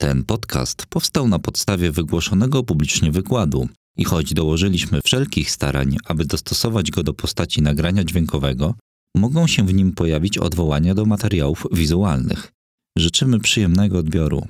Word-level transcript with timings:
Ten 0.00 0.24
podcast 0.24 0.86
powstał 0.86 1.28
na 1.28 1.38
podstawie 1.38 1.92
wygłoszonego 1.92 2.62
publicznie 2.62 3.12
wykładu 3.12 3.68
i 3.96 4.04
choć 4.04 4.34
dołożyliśmy 4.34 5.00
wszelkich 5.04 5.50
starań, 5.50 5.96
aby 6.04 6.24
dostosować 6.24 6.90
go 6.90 7.02
do 7.02 7.14
postaci 7.14 7.62
nagrania 7.62 8.04
dźwiękowego, 8.04 8.74
mogą 9.16 9.46
się 9.46 9.66
w 9.66 9.74
nim 9.74 9.92
pojawić 9.92 10.38
odwołania 10.38 10.94
do 10.94 11.04
materiałów 11.04 11.66
wizualnych. 11.72 12.52
Życzymy 12.98 13.40
przyjemnego 13.40 13.98
odbioru. 13.98 14.46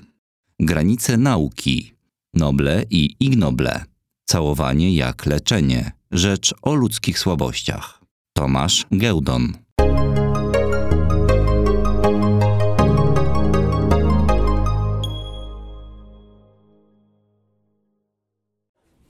Granice 0.61 1.16
nauki. 1.16 1.95
Noble 2.35 2.85
i 2.91 3.17
ignoble. 3.21 3.85
Całowanie 4.25 4.95
jak 4.95 5.27
leczenie. 5.27 5.93
Rzecz 6.11 6.55
o 6.62 6.75
ludzkich 6.75 7.19
słabościach. 7.19 8.01
Tomasz 8.37 8.87
Geudon. 8.91 9.53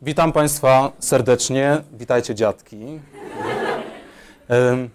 Witam 0.02 0.32
Państwa 0.32 0.92
serdecznie. 0.98 1.82
Witajcie 1.92 2.34
dziadki. 2.34 3.00
Em, 4.48 4.90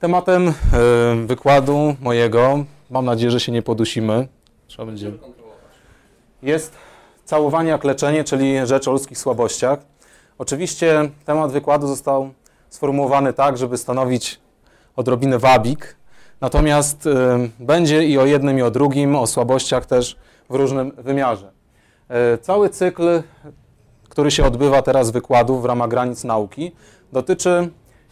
Tematem 0.00 0.46
em, 0.48 1.26
wykładu 1.26 1.96
mojego, 2.00 2.64
mam 2.90 3.04
nadzieję, 3.04 3.30
że 3.30 3.40
się 3.40 3.52
nie 3.52 3.62
podusimy, 3.62 4.28
trzeba 4.66 4.86
będzie, 4.86 5.12
jest 6.42 6.74
całowanie 7.24 7.70
jak 7.70 7.84
leczenie, 7.84 8.24
czyli 8.24 8.66
rzecz 8.66 8.88
o 8.88 8.92
ludzkich 8.92 9.18
słabościach. 9.18 9.78
Oczywiście 10.38 11.10
temat 11.24 11.52
wykładu 11.52 11.86
został 11.86 12.32
sformułowany 12.70 13.32
tak, 13.32 13.58
żeby 13.58 13.78
stanowić 13.78 14.40
odrobinę 14.96 15.38
wabik, 15.38 15.96
natomiast 16.40 17.08
będzie 17.58 18.04
i 18.04 18.18
o 18.18 18.26
jednym, 18.26 18.58
i 18.58 18.62
o 18.62 18.70
drugim, 18.70 19.16
o 19.16 19.26
słabościach 19.26 19.86
też 19.86 20.16
w 20.50 20.54
różnym 20.54 20.92
wymiarze. 20.98 21.52
E, 22.08 22.38
Cały 22.38 22.68
cykl 22.68 23.22
który 24.12 24.30
się 24.30 24.44
odbywa 24.44 24.82
teraz 24.82 25.10
wykładów 25.10 25.62
w 25.62 25.64
ramach 25.64 25.88
granic 25.88 26.24
nauki, 26.24 26.72
dotyczy 27.12 27.70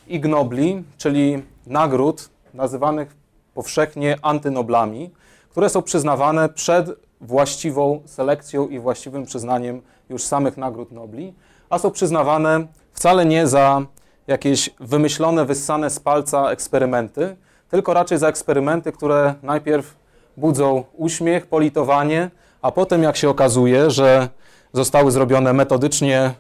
ignobli, 0.09 0.85
czyli 0.99 1.43
nagród 1.67 2.29
nazywanych 2.55 3.17
powszechnie 3.55 4.17
antynoblami, 4.23 5.11
które 5.51 5.69
są 5.69 5.83
przyznawane 5.83 6.49
przed 6.49 6.91
właściwą 7.21 8.01
selekcją 8.07 8.69
i 8.69 8.79
właściwym 8.79 9.27
przyznaniem 9.27 9.83
już 10.11 10.23
samych 10.23 10.57
nagród 10.57 10.93
nobli, 10.93 11.35
a 11.71 11.79
są 11.79 11.91
przyznawane 11.91 12.67
wcale 12.93 13.27
nie 13.27 13.47
za 13.47 13.83
jakieś 14.27 14.71
wymyślone, 14.81 15.45
wyssane 15.45 15.91
z 15.91 16.01
palca 16.01 16.51
eksperymenty, 16.51 17.37
tylko 17.71 17.95
raczej 17.95 18.19
za 18.19 18.29
eksperymenty, 18.29 18.93
które 18.93 19.35
najpierw 19.43 19.97
budzą 20.37 20.85
uśmiech, 20.97 21.47
politowanie, 21.47 22.31
a 22.63 22.73
potem 22.73 23.03
jak 23.03 23.17
się 23.17 23.29
okazuje, 23.29 23.91
że 23.91 24.29
zostały 24.73 25.11
zrobione 25.11 25.53
metodycznie, 25.53 26.35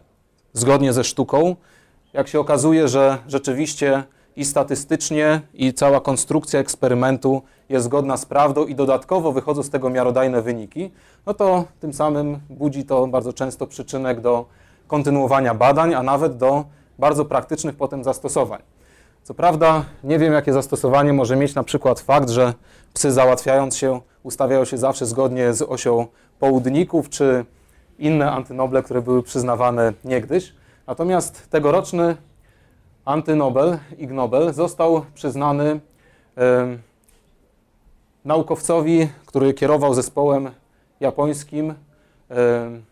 zgodnie 0.53 0.93
ze 0.93 1.05
sztuką. 1.05 1.57
Jak 2.13 2.29
się 2.29 2.41
okazuje, 2.41 2.89
że 2.89 3.19
rzeczywiście 3.29 4.03
i 4.37 4.45
statystycznie, 4.45 5.41
i 5.55 5.75
cała 5.75 6.01
konstrukcja 6.01 6.61
eksperymentu 6.61 7.43
jest 7.69 7.85
zgodna 7.85 8.17
z 8.17 8.27
prawdą 8.27 8.67
i 8.67 8.75
dodatkowo 8.75 9.33
wychodzą 9.33 9.63
z 9.63 9.71
tego 9.71 9.91
miarodajne 9.91 10.43
wyniki, 10.43 10.91
no 11.27 11.35
to 11.35 11.65
tym 11.81 11.93
samym 11.93 12.39
budzi 12.51 12.85
to 12.85 13.07
bardzo 13.07 13.33
często 13.33 13.67
przyczynek 13.67 14.21
do 14.21 14.47
kontynuowania 14.87 15.55
badań, 15.55 15.95
a 15.95 16.03
nawet 16.03 16.37
do 16.37 16.65
bardzo 16.99 17.25
praktycznych 17.25 17.77
potem 17.77 18.05
zastosowań. 18.05 18.63
Co 19.23 19.35
prawda, 19.35 19.85
nie 20.05 20.19
wiem, 20.19 20.33
jakie 20.33 20.53
zastosowanie 20.53 21.13
może 21.13 21.37
mieć 21.37 21.55
na 21.55 21.63
przykład 21.63 22.01
fakt, 22.01 22.31
że 22.31 22.55
psy 22.95 23.13
załatwiając 23.13 23.77
się, 23.77 24.01
ustawiają 24.23 24.65
się 24.65 24.79
zawsze 24.79 25.07
zgodnie 25.07 25.55
z 25.55 25.63
osią 25.63 26.07
południków, 26.39 27.09
czy 27.09 27.45
inne 28.01 28.33
antynoble, 28.33 28.83
które 28.83 29.03
były 29.03 29.23
przyznawane 29.23 29.93
niegdyś. 30.05 30.55
Natomiast 30.87 31.51
tegoroczny 31.51 32.17
antynobel, 33.05 33.79
Ig 33.99 34.11
Nobel, 34.11 34.53
został 34.53 35.05
przyznany 35.15 35.81
naukowcowi, 38.25 39.09
który 39.27 39.55
kierował 39.55 39.95
zespołem 39.95 40.51
japońskim 41.01 41.75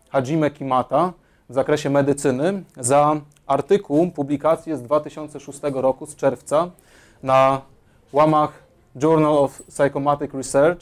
Hajime 0.09 0.51
Kimata 0.51 1.13
w 1.49 1.53
zakresie 1.53 1.89
medycyny 1.89 2.63
za 2.77 3.21
artykuł, 3.47 4.11
publikację 4.11 4.77
z 4.77 4.81
2006 4.81 5.59
roku, 5.73 6.05
z 6.05 6.15
czerwca, 6.15 6.69
na 7.23 7.61
łamach 8.13 8.63
Journal 8.95 9.37
of 9.37 9.63
Psychomatic 9.63 10.33
Research 10.33 10.81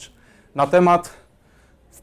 na 0.54 0.66
temat 0.66 1.10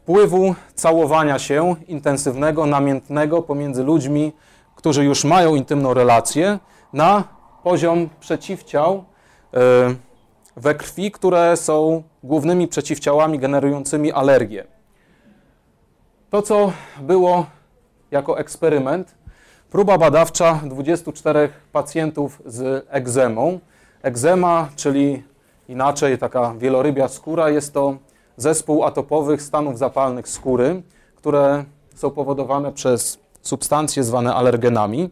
wpływu 0.05 0.55
całowania 0.75 1.39
się 1.39 1.75
intensywnego, 1.87 2.65
namiętnego 2.65 3.41
pomiędzy 3.41 3.83
ludźmi, 3.83 4.33
którzy 4.75 5.05
już 5.05 5.23
mają 5.23 5.55
intymną 5.55 5.93
relację, 5.93 6.59
na 6.93 7.23
poziom 7.63 8.09
przeciwciał 8.19 9.03
e, 9.53 9.59
we 10.57 10.75
krwi, 10.75 11.11
które 11.11 11.57
są 11.57 12.03
głównymi 12.23 12.67
przeciwciałami 12.67 13.39
generującymi 13.39 14.11
alergię. 14.11 14.63
To, 16.29 16.41
co 16.41 16.71
było 17.01 17.45
jako 18.11 18.39
eksperyment, 18.39 19.15
próba 19.71 19.97
badawcza 19.97 20.59
24 20.65 21.49
pacjentów 21.71 22.41
z 22.45 22.85
egzemą. 22.89 23.59
Egzema, 24.01 24.69
czyli 24.75 25.23
inaczej 25.67 26.17
taka 26.17 26.53
wielorybia 26.57 27.07
skóra, 27.07 27.49
jest 27.49 27.73
to 27.73 27.97
zespół 28.37 28.83
atopowych 28.83 29.41
stanów 29.41 29.77
zapalnych 29.77 30.27
skóry, 30.27 30.83
które 31.15 31.65
są 31.95 32.11
powodowane 32.11 32.71
przez 32.71 33.19
substancje 33.41 34.03
zwane 34.03 34.35
alergenami. 34.35 35.09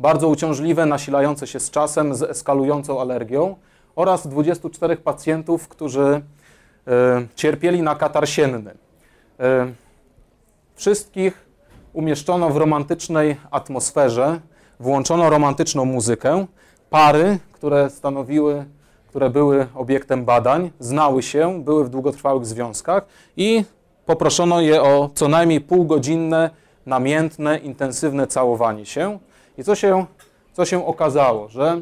Bardzo 0.00 0.28
uciążliwe, 0.28 0.86
nasilające 0.86 1.46
się 1.46 1.60
z 1.60 1.70
czasem, 1.70 2.14
z 2.14 2.22
eskalującą 2.22 3.00
alergią 3.00 3.56
oraz 3.96 4.26
24 4.26 4.96
pacjentów, 4.96 5.68
którzy 5.68 6.22
e, 6.86 7.26
cierpieli 7.34 7.82
na 7.82 7.94
katar 7.94 8.28
sienny. 8.28 8.74
E, 9.40 9.72
wszystkich 10.74 11.46
umieszczono 11.92 12.50
w 12.50 12.56
romantycznej 12.56 13.36
atmosferze, 13.50 14.40
włączono 14.80 15.30
romantyczną 15.30 15.84
muzykę. 15.84 16.46
Pary, 16.90 17.38
które 17.52 17.90
stanowiły 17.90 18.64
które 19.14 19.30
były 19.30 19.66
obiektem 19.74 20.24
badań, 20.24 20.70
znały 20.80 21.22
się, 21.22 21.62
były 21.64 21.84
w 21.84 21.88
długotrwałych 21.88 22.46
związkach 22.46 23.06
i 23.36 23.64
poproszono 24.06 24.60
je 24.60 24.82
o 24.82 25.10
co 25.14 25.28
najmniej 25.28 25.60
półgodzinne, 25.60 26.50
namiętne, 26.86 27.58
intensywne 27.58 28.26
całowanie 28.26 28.86
się. 28.86 29.18
I 29.58 29.64
co 29.64 29.74
się, 29.74 30.06
co 30.52 30.64
się 30.64 30.86
okazało, 30.86 31.48
że 31.48 31.80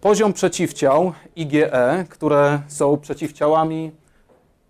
poziom 0.00 0.32
przeciwciał 0.32 1.12
IgE, 1.36 2.04
które 2.08 2.60
są 2.68 2.96
przeciwciałami 2.96 3.90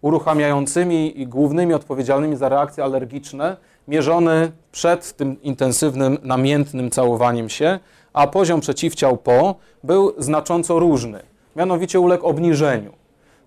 uruchamiającymi 0.00 1.20
i 1.20 1.26
głównymi 1.26 1.74
odpowiedzialnymi 1.74 2.36
za 2.36 2.48
reakcje 2.48 2.84
alergiczne, 2.84 3.56
mierzony 3.88 4.52
przed 4.72 5.16
tym 5.16 5.42
intensywnym, 5.42 6.18
namiętnym 6.22 6.90
całowaniem 6.90 7.48
się, 7.48 7.78
a 8.12 8.26
poziom 8.26 8.60
przeciwciał 8.60 9.16
po 9.16 9.54
był 9.84 10.14
znacząco 10.18 10.78
różny. 10.78 11.22
Mianowicie 11.56 12.00
uległ 12.00 12.26
obniżeniu. 12.26 12.92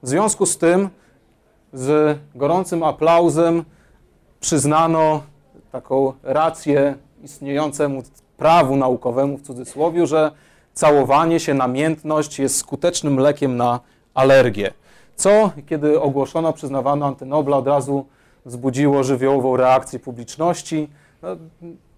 W 0.03 0.09
związku 0.09 0.46
z 0.46 0.58
tym 0.58 0.90
z 1.74 2.18
gorącym 2.36 2.84
aplauzem 2.84 3.64
przyznano 4.40 5.22
taką 5.72 6.14
rację 6.24 6.96
istniejącemu 7.24 8.03
prawu 8.38 8.76
naukowemu 8.76 9.38
w 9.38 9.42
cudzysłowie, 9.42 10.08
że 10.08 10.31
całowanie 10.74 11.40
się, 11.40 11.53
namiętność 11.53 12.40
jest 12.40 12.58
skutecznym 12.58 13.20
lekiem 13.20 13.58
na 13.58 13.80
alergię. 14.14 14.74
Co, 15.16 15.52
kiedy 15.68 16.02
ogłoszono, 16.02 16.53
przyznawano 16.53 17.06
antynobla, 17.06 17.58
od 17.58 17.68
razu 17.68 18.06
wzbudziło 18.46 19.03
żywiołową 19.03 19.58
reakcję 19.58 20.00
publiczności. 20.00 20.90
No, 21.22 21.29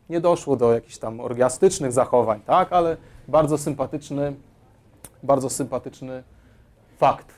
nie 0.09 0.21
doszło 0.21 0.55
do 0.55 0.73
jakichś 0.73 0.97
tam 0.97 1.19
orgiastycznych 1.19 1.91
zachowań, 1.91 2.41
tak, 2.45 2.73
ale 2.73 2.97
bardzo 3.27 3.57
sympatyczny, 3.57 4.33
bardzo 5.23 5.49
sympatyczny 5.49 6.23
fakt. 6.97 7.33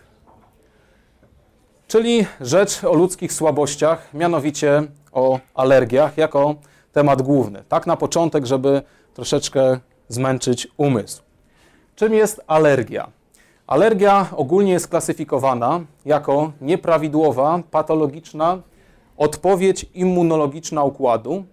Czyli 1.88 2.26
rzecz 2.42 2.84
o 2.84 2.94
ludzkich 2.94 3.34
słabościach, 3.34 4.14
mianowicie 4.14 4.84
o 5.12 5.40
alergiach, 5.54 6.18
jako 6.18 6.56
temat 6.92 7.22
główny. 7.22 7.64
Tak 7.70 7.88
na 7.88 7.98
początek, 7.98 8.46
żeby 8.46 8.82
troszeczkę 9.14 9.80
zmęczyć 10.08 10.68
umysł. 10.78 11.22
Czym 11.96 12.14
jest 12.14 12.42
alergia? 12.48 13.10
Alergia 13.68 14.28
ogólnie 14.36 14.72
jest 14.72 14.88
klasyfikowana 14.88 15.80
jako 16.06 16.52
nieprawidłowa, 16.62 17.60
patologiczna 17.72 18.62
odpowiedź 19.18 19.86
immunologiczna 19.94 20.84
układu, 20.84 21.44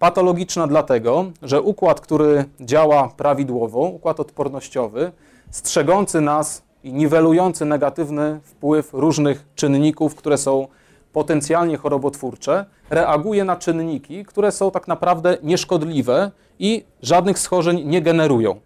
Patologiczna 0.00 0.66
dlatego, 0.66 1.24
że 1.42 1.62
układ, 1.62 2.00
który 2.00 2.44
działa 2.60 3.08
prawidłowo, 3.08 3.80
układ 3.80 4.20
odpornościowy, 4.20 5.12
strzegący 5.50 6.20
nas 6.20 6.62
i 6.84 6.92
niwelujący 6.92 7.64
negatywny 7.64 8.40
wpływ 8.44 8.94
różnych 8.94 9.44
czynników, 9.54 10.14
które 10.14 10.38
są 10.38 10.68
potencjalnie 11.12 11.76
chorobotwórcze, 11.76 12.64
reaguje 12.90 13.44
na 13.44 13.56
czynniki, 13.56 14.24
które 14.24 14.52
są 14.52 14.70
tak 14.70 14.88
naprawdę 14.88 15.38
nieszkodliwe 15.42 16.30
i 16.58 16.84
żadnych 17.02 17.38
schorzeń 17.38 17.88
nie 17.88 18.02
generują. 18.02 18.60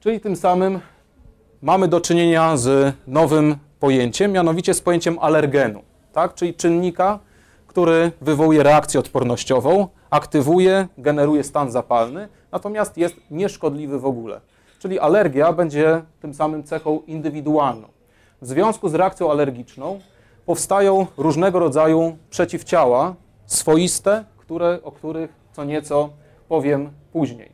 Czyli 0.00 0.20
tym 0.20 0.36
samym 0.36 0.80
mamy 1.62 1.88
do 1.88 2.00
czynienia 2.00 2.56
z 2.56 2.94
nowym 3.06 3.56
pojęciem, 3.80 4.32
mianowicie 4.32 4.74
z 4.74 4.80
pojęciem 4.80 5.18
alergenu, 5.18 5.82
tak? 6.12 6.34
czyli 6.34 6.54
czynnika, 6.54 7.18
który 7.70 8.12
wywołuje 8.20 8.62
reakcję 8.62 9.00
odpornościową, 9.00 9.88
aktywuje, 10.10 10.88
generuje 10.98 11.44
stan 11.44 11.70
zapalny, 11.70 12.28
natomiast 12.52 12.96
jest 12.96 13.16
nieszkodliwy 13.30 13.98
w 13.98 14.06
ogóle. 14.06 14.40
Czyli 14.78 14.98
alergia 14.98 15.52
będzie 15.52 16.02
tym 16.20 16.34
samym 16.34 16.64
cechą 16.64 17.00
indywidualną. 17.06 17.88
W 18.42 18.46
związku 18.46 18.88
z 18.88 18.94
reakcją 18.94 19.30
alergiczną 19.30 20.00
powstają 20.46 21.06
różnego 21.16 21.58
rodzaju 21.58 22.16
przeciwciała 22.30 23.14
swoiste, 23.46 24.24
które, 24.36 24.78
o 24.82 24.92
których 24.92 25.32
co 25.52 25.64
nieco 25.64 26.08
powiem 26.48 26.90
później. 27.12 27.52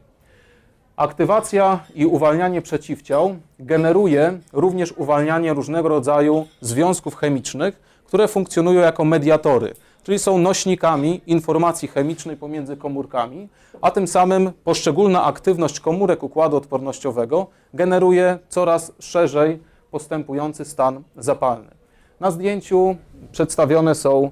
Aktywacja 0.96 1.80
i 1.94 2.06
uwalnianie 2.06 2.62
przeciwciał 2.62 3.36
generuje 3.58 4.38
również 4.52 4.92
uwalnianie 4.92 5.54
różnego 5.54 5.88
rodzaju 5.88 6.46
związków 6.60 7.16
chemicznych, 7.16 7.86
które 8.06 8.28
funkcjonują 8.28 8.80
jako 8.80 9.04
mediatory, 9.04 9.74
czyli 10.06 10.18
są 10.18 10.38
nośnikami 10.38 11.20
informacji 11.26 11.88
chemicznej 11.88 12.36
pomiędzy 12.36 12.76
komórkami, 12.76 13.48
a 13.80 13.90
tym 13.90 14.08
samym 14.08 14.52
poszczególna 14.64 15.24
aktywność 15.24 15.80
komórek 15.80 16.22
układu 16.22 16.56
odpornościowego 16.56 17.46
generuje 17.74 18.38
coraz 18.48 18.92
szerzej 18.98 19.58
postępujący 19.90 20.64
stan 20.64 21.02
zapalny. 21.16 21.70
Na 22.20 22.30
zdjęciu 22.30 22.96
przedstawione 23.32 23.94
są 23.94 24.30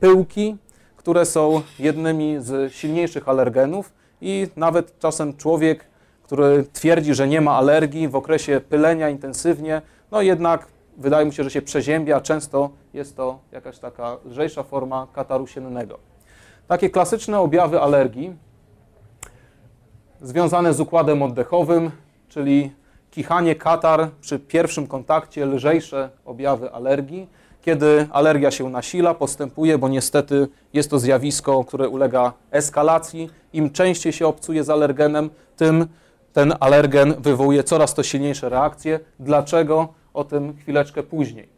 pyłki, 0.00 0.56
które 0.96 1.26
są 1.26 1.62
jednymi 1.78 2.36
z 2.40 2.72
silniejszych 2.72 3.28
alergenów 3.28 3.92
i 4.20 4.48
nawet 4.56 4.98
czasem 4.98 5.36
człowiek, 5.36 5.84
który 6.22 6.64
twierdzi, 6.72 7.14
że 7.14 7.28
nie 7.28 7.40
ma 7.40 7.52
alergii 7.56 8.08
w 8.08 8.16
okresie 8.16 8.60
pylenia 8.68 9.08
intensywnie, 9.08 9.82
no 10.10 10.22
jednak 10.22 10.66
wydaje 10.96 11.26
mu 11.26 11.32
się, 11.32 11.44
że 11.44 11.50
się 11.50 11.62
przeziębia, 11.62 12.20
często 12.20 12.70
jest 12.94 13.16
to 13.16 13.38
jakaś 13.52 13.78
taka 13.78 14.16
lżejsza 14.24 14.62
forma 14.62 15.06
kataru 15.12 15.46
siennego. 15.46 15.98
Takie 16.68 16.90
klasyczne 16.90 17.40
objawy 17.40 17.80
alergii 17.80 18.36
związane 20.22 20.74
z 20.74 20.80
układem 20.80 21.22
oddechowym, 21.22 21.90
czyli 22.28 22.72
kichanie, 23.10 23.54
katar 23.54 24.10
przy 24.20 24.38
pierwszym 24.38 24.86
kontakcie, 24.86 25.46
lżejsze 25.46 26.10
objawy 26.24 26.72
alergii. 26.72 27.28
Kiedy 27.62 28.06
alergia 28.12 28.50
się 28.50 28.70
nasila, 28.70 29.14
postępuje, 29.14 29.78
bo 29.78 29.88
niestety 29.88 30.48
jest 30.72 30.90
to 30.90 30.98
zjawisko, 30.98 31.64
które 31.64 31.88
ulega 31.88 32.32
eskalacji. 32.50 33.30
Im 33.52 33.70
częściej 33.70 34.12
się 34.12 34.26
obcuje 34.26 34.64
z 34.64 34.70
alergenem, 34.70 35.30
tym 35.56 35.86
ten 36.32 36.54
alergen 36.60 37.14
wywołuje 37.18 37.64
coraz 37.64 37.94
to 37.94 38.02
silniejsze 38.02 38.48
reakcje. 38.48 39.00
Dlaczego? 39.20 39.88
O 40.14 40.24
tym 40.24 40.56
chwileczkę 40.56 41.02
później. 41.02 41.48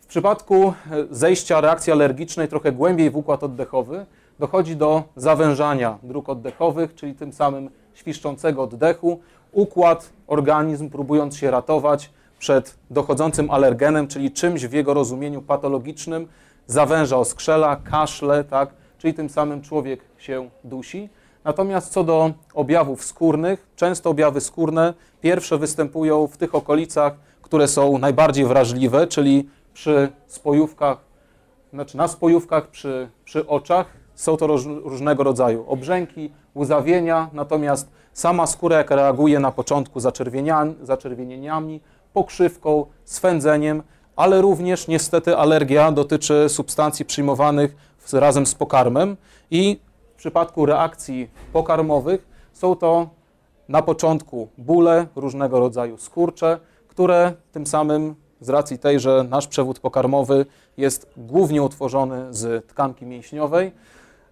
W 0.00 0.06
przypadku 0.06 0.54
e, 0.64 0.72
zejścia 1.10 1.60
reakcji 1.60 1.92
alergicznej 1.92 2.48
trochę 2.48 2.72
głębiej 2.72 3.10
w 3.10 3.16
układ 3.16 3.44
oddechowy 3.44 4.06
dochodzi 4.38 4.76
do 4.76 5.02
zawężania 5.16 5.98
dróg 6.02 6.28
oddechowych, 6.28 6.94
czyli 6.94 7.14
tym 7.14 7.32
samym 7.32 7.70
świszczącego 7.94 8.62
oddechu. 8.62 9.20
Układ, 9.52 10.10
organizm 10.26 10.90
próbując 10.90 11.36
się 11.36 11.50
ratować 11.50 12.10
przed 12.38 12.76
dochodzącym 12.90 13.50
alergenem, 13.50 14.08
czyli 14.08 14.32
czymś 14.32 14.66
w 14.66 14.72
jego 14.72 14.94
rozumieniu 14.94 15.42
patologicznym, 15.42 16.28
zawęża 16.66 17.16
oskrzela, 17.16 17.76
kaszle, 17.76 18.44
tak? 18.44 18.70
czyli 18.98 19.14
tym 19.14 19.28
samym 19.28 19.62
człowiek 19.62 20.00
się 20.18 20.48
dusi. 20.64 21.08
Natomiast 21.44 21.92
co 21.92 22.04
do 22.04 22.30
objawów 22.54 23.04
skórnych, 23.04 23.66
często 23.76 24.10
objawy 24.10 24.40
skórne 24.40 24.94
pierwsze 25.20 25.58
występują 25.58 26.26
w 26.26 26.36
tych 26.36 26.54
okolicach, 26.54 27.14
które 27.54 27.68
są 27.68 27.98
najbardziej 27.98 28.46
wrażliwe, 28.46 29.06
czyli 29.06 29.48
przy 29.74 30.08
spojówkach, 30.26 30.98
znaczy 31.72 31.96
na 31.96 32.08
spojówkach, 32.08 32.68
przy, 32.68 33.08
przy 33.24 33.46
oczach. 33.46 33.86
Są 34.14 34.36
to 34.36 34.46
róż, 34.46 34.64
różnego 34.66 35.22
rodzaju 35.22 35.64
obrzęki, 35.68 36.32
łzawienia, 36.56 37.30
natomiast 37.32 37.88
sama 38.12 38.46
skóra, 38.46 38.76
jak 38.76 38.90
reaguje 38.90 39.40
na 39.40 39.52
początku 39.52 40.00
zaczerwienieniami, 40.82 41.80
pokrzywką, 42.12 42.86
swędzeniem, 43.04 43.82
ale 44.16 44.40
również 44.40 44.88
niestety 44.88 45.36
alergia 45.36 45.92
dotyczy 45.92 46.48
substancji 46.48 47.04
przyjmowanych 47.04 47.76
razem 48.12 48.46
z 48.46 48.54
pokarmem 48.54 49.16
i 49.50 49.80
w 50.14 50.18
przypadku 50.18 50.66
reakcji 50.66 51.30
pokarmowych 51.52 52.26
są 52.52 52.76
to 52.76 53.08
na 53.68 53.82
początku 53.82 54.48
bóle, 54.58 55.06
różnego 55.16 55.60
rodzaju 55.60 55.98
skurcze, 55.98 56.58
które 56.94 57.32
tym 57.52 57.66
samym 57.66 58.14
z 58.40 58.48
racji 58.48 58.78
tej, 58.78 59.00
że 59.00 59.26
nasz 59.30 59.46
przewód 59.46 59.78
pokarmowy 59.78 60.46
jest 60.76 61.10
głównie 61.16 61.62
utworzony 61.62 62.34
z 62.34 62.66
tkanki 62.66 63.06
mięśniowej, 63.06 63.72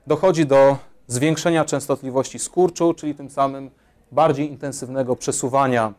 dochodzi 0.07 0.47
do 0.47 0.77
zwiększenia 1.07 1.65
częstotliwości 1.65 2.39
skurczu, 2.39 2.95
czyli 2.95 3.15
tym 3.15 3.31
samym 3.31 3.71
bardziej 4.13 4.51
intensywnego 4.51 5.17
przesuwania 5.17 5.93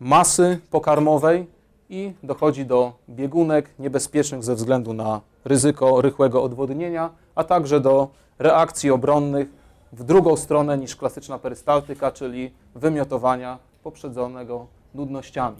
masy 0.00 0.60
pokarmowej 0.70 1.46
i 1.90 2.12
dochodzi 2.22 2.66
do 2.66 2.92
biegunek 3.08 3.70
niebezpiecznych 3.78 4.44
ze 4.44 4.54
względu 4.54 4.92
na 4.92 5.20
ryzyko 5.44 6.00
rychłego 6.00 6.42
odwodnienia, 6.42 7.10
a 7.34 7.44
także 7.44 7.80
do 7.80 8.08
reakcji 8.38 8.90
obronnych 8.90 9.48
w 9.92 10.04
drugą 10.04 10.36
stronę 10.36 10.78
niż 10.78 10.96
klasyczna 10.96 11.38
perystaltyka, 11.38 12.10
czyli 12.10 12.50
wymiotowania 12.74 13.58
poprzedzonego 13.82 14.77
nudnościami. 14.94 15.56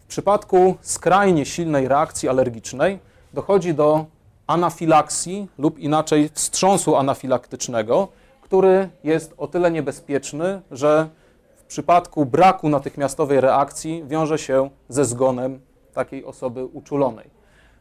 W 0.00 0.06
przypadku 0.06 0.76
skrajnie 0.80 1.46
silnej 1.46 1.88
reakcji 1.88 2.28
alergicznej 2.28 2.98
dochodzi 3.34 3.74
do 3.74 4.06
anafilaksji 4.46 5.48
lub 5.58 5.78
inaczej 5.78 6.30
wstrząsu 6.32 6.96
anafilaktycznego, 6.96 8.08
który 8.42 8.88
jest 9.04 9.34
o 9.38 9.46
tyle 9.46 9.70
niebezpieczny, 9.70 10.62
że 10.70 11.08
w 11.56 11.64
przypadku 11.64 12.26
braku 12.26 12.68
natychmiastowej 12.68 13.40
reakcji 13.40 14.04
wiąże 14.06 14.38
się 14.38 14.70
ze 14.88 15.04
zgonem 15.04 15.60
takiej 15.94 16.24
osoby 16.24 16.64
uczulonej. 16.64 17.30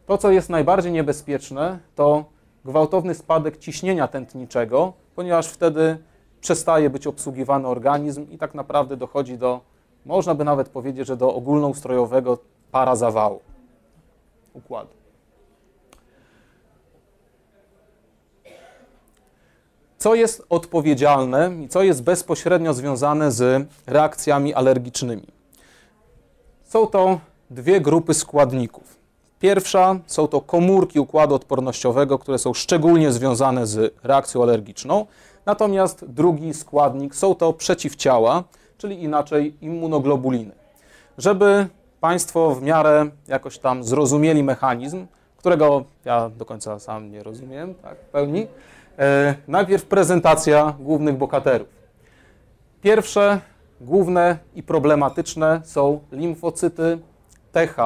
To, 0.05 0.17
co 0.17 0.31
jest 0.31 0.49
najbardziej 0.49 0.91
niebezpieczne, 0.91 1.79
to 1.95 2.25
gwałtowny 2.65 3.15
spadek 3.15 3.57
ciśnienia 3.57 4.07
tętniczego, 4.07 4.93
ponieważ 5.15 5.47
wtedy 5.47 5.97
przestaje 6.41 6.89
być 6.89 7.07
obsługiwany 7.07 7.67
organizm 7.67 8.29
i 8.31 8.37
tak 8.37 8.53
naprawdę 8.53 8.97
dochodzi 8.97 9.37
do, 9.37 9.61
można 10.05 10.35
by 10.35 10.43
nawet 10.43 10.69
powiedzieć, 10.69 11.07
że 11.07 11.17
do 11.17 11.35
ogólnoustrojowego 11.35 12.37
parazawału 12.71 13.39
układu. 14.53 14.89
Co 19.97 20.15
jest 20.15 20.45
odpowiedzialne 20.49 21.51
i 21.63 21.67
co 21.67 21.83
jest 21.83 22.03
bezpośrednio 22.03 22.73
związane 22.73 23.31
z 23.31 23.67
reakcjami 23.87 24.53
alergicznymi? 24.53 25.27
Są 26.63 26.87
to 26.87 27.19
dwie 27.49 27.81
grupy 27.81 28.13
składników. 28.13 28.95
Pierwsza 29.39 29.99
są 30.07 30.27
to 30.27 30.41
komórki 30.41 30.99
układu 30.99 31.35
odpornościowego, 31.35 32.19
które 32.19 32.37
są 32.37 32.53
szczególnie 32.53 33.11
związane 33.11 33.67
z 33.67 33.93
reakcją 34.03 34.43
alergiczną. 34.43 35.05
Natomiast 35.45 36.05
drugi 36.05 36.53
składnik 36.53 37.15
są 37.15 37.35
to 37.35 37.53
przeciwciała, 37.53 38.43
czyli 38.83 39.03
inaczej 39.03 39.55
immunoglobuliny. 39.61 40.51
Żeby 41.17 41.67
Państwo 42.01 42.55
w 42.55 42.61
miarę 42.61 43.05
jakoś 43.27 43.57
tam 43.57 43.83
zrozumieli 43.83 44.43
mechanizm, 44.43 45.07
którego 45.37 45.83
ja 46.05 46.29
do 46.29 46.45
końca 46.45 46.79
sam 46.79 47.11
nie 47.11 47.23
rozumiem 47.23 47.75
tak, 47.75 47.97
w 47.97 48.05
pełni, 48.05 48.47
e, 48.99 49.35
najpierw 49.47 49.85
prezentacja 49.85 50.73
głównych 50.79 51.17
bohaterów. 51.17 51.67
Pierwsze, 52.81 53.39
główne 53.81 54.37
i 54.55 54.63
problematyczne 54.63 55.61
są 55.65 55.99
limfocyty 56.11 56.99
TH, 57.51 57.77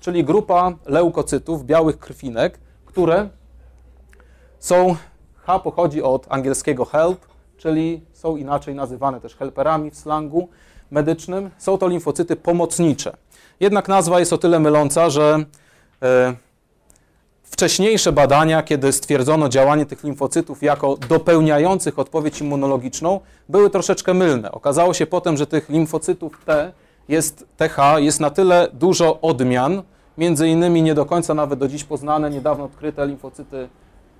czyli 0.00 0.24
grupa 0.24 0.72
leukocytów, 0.86 1.64
białych 1.64 1.98
krwinek, 1.98 2.58
które 2.86 3.28
są, 4.58 4.96
H 5.36 5.58
pochodzi 5.58 6.02
od 6.02 6.26
angielskiego 6.28 6.84
help, 6.84 7.35
czyli 7.66 8.00
są 8.12 8.36
inaczej 8.36 8.74
nazywane 8.74 9.20
też 9.20 9.36
helperami 9.36 9.90
w 9.90 9.96
slangu 9.96 10.48
medycznym. 10.90 11.50
Są 11.58 11.78
to 11.78 11.88
limfocyty 11.88 12.36
pomocnicze. 12.36 13.16
Jednak 13.60 13.88
nazwa 13.88 14.20
jest 14.20 14.32
o 14.32 14.38
tyle 14.38 14.60
myląca, 14.60 15.10
że 15.10 15.44
e, 16.02 16.34
wcześniejsze 17.42 18.12
badania, 18.12 18.62
kiedy 18.62 18.92
stwierdzono 18.92 19.48
działanie 19.48 19.86
tych 19.86 20.04
limfocytów 20.04 20.62
jako 20.62 20.96
dopełniających 20.96 21.98
odpowiedź 21.98 22.40
immunologiczną, 22.40 23.20
były 23.48 23.70
troszeczkę 23.70 24.14
mylne. 24.14 24.52
Okazało 24.52 24.94
się 24.94 25.06
potem, 25.06 25.36
że 25.36 25.46
tych 25.46 25.68
limfocytów 25.68 26.44
T 26.44 26.72
jest 27.08 27.46
TH 27.56 27.78
jest 27.96 28.20
na 28.20 28.30
tyle 28.30 28.68
dużo 28.72 29.20
odmian 29.20 29.82
między 30.18 30.48
innymi 30.48 30.82
nie 30.82 30.94
do 30.94 31.06
końca 31.06 31.34
nawet 31.34 31.58
do 31.58 31.68
dziś 31.68 31.84
poznane, 31.84 32.30
niedawno 32.30 32.64
odkryte 32.64 33.06
limfocyty 33.06 33.68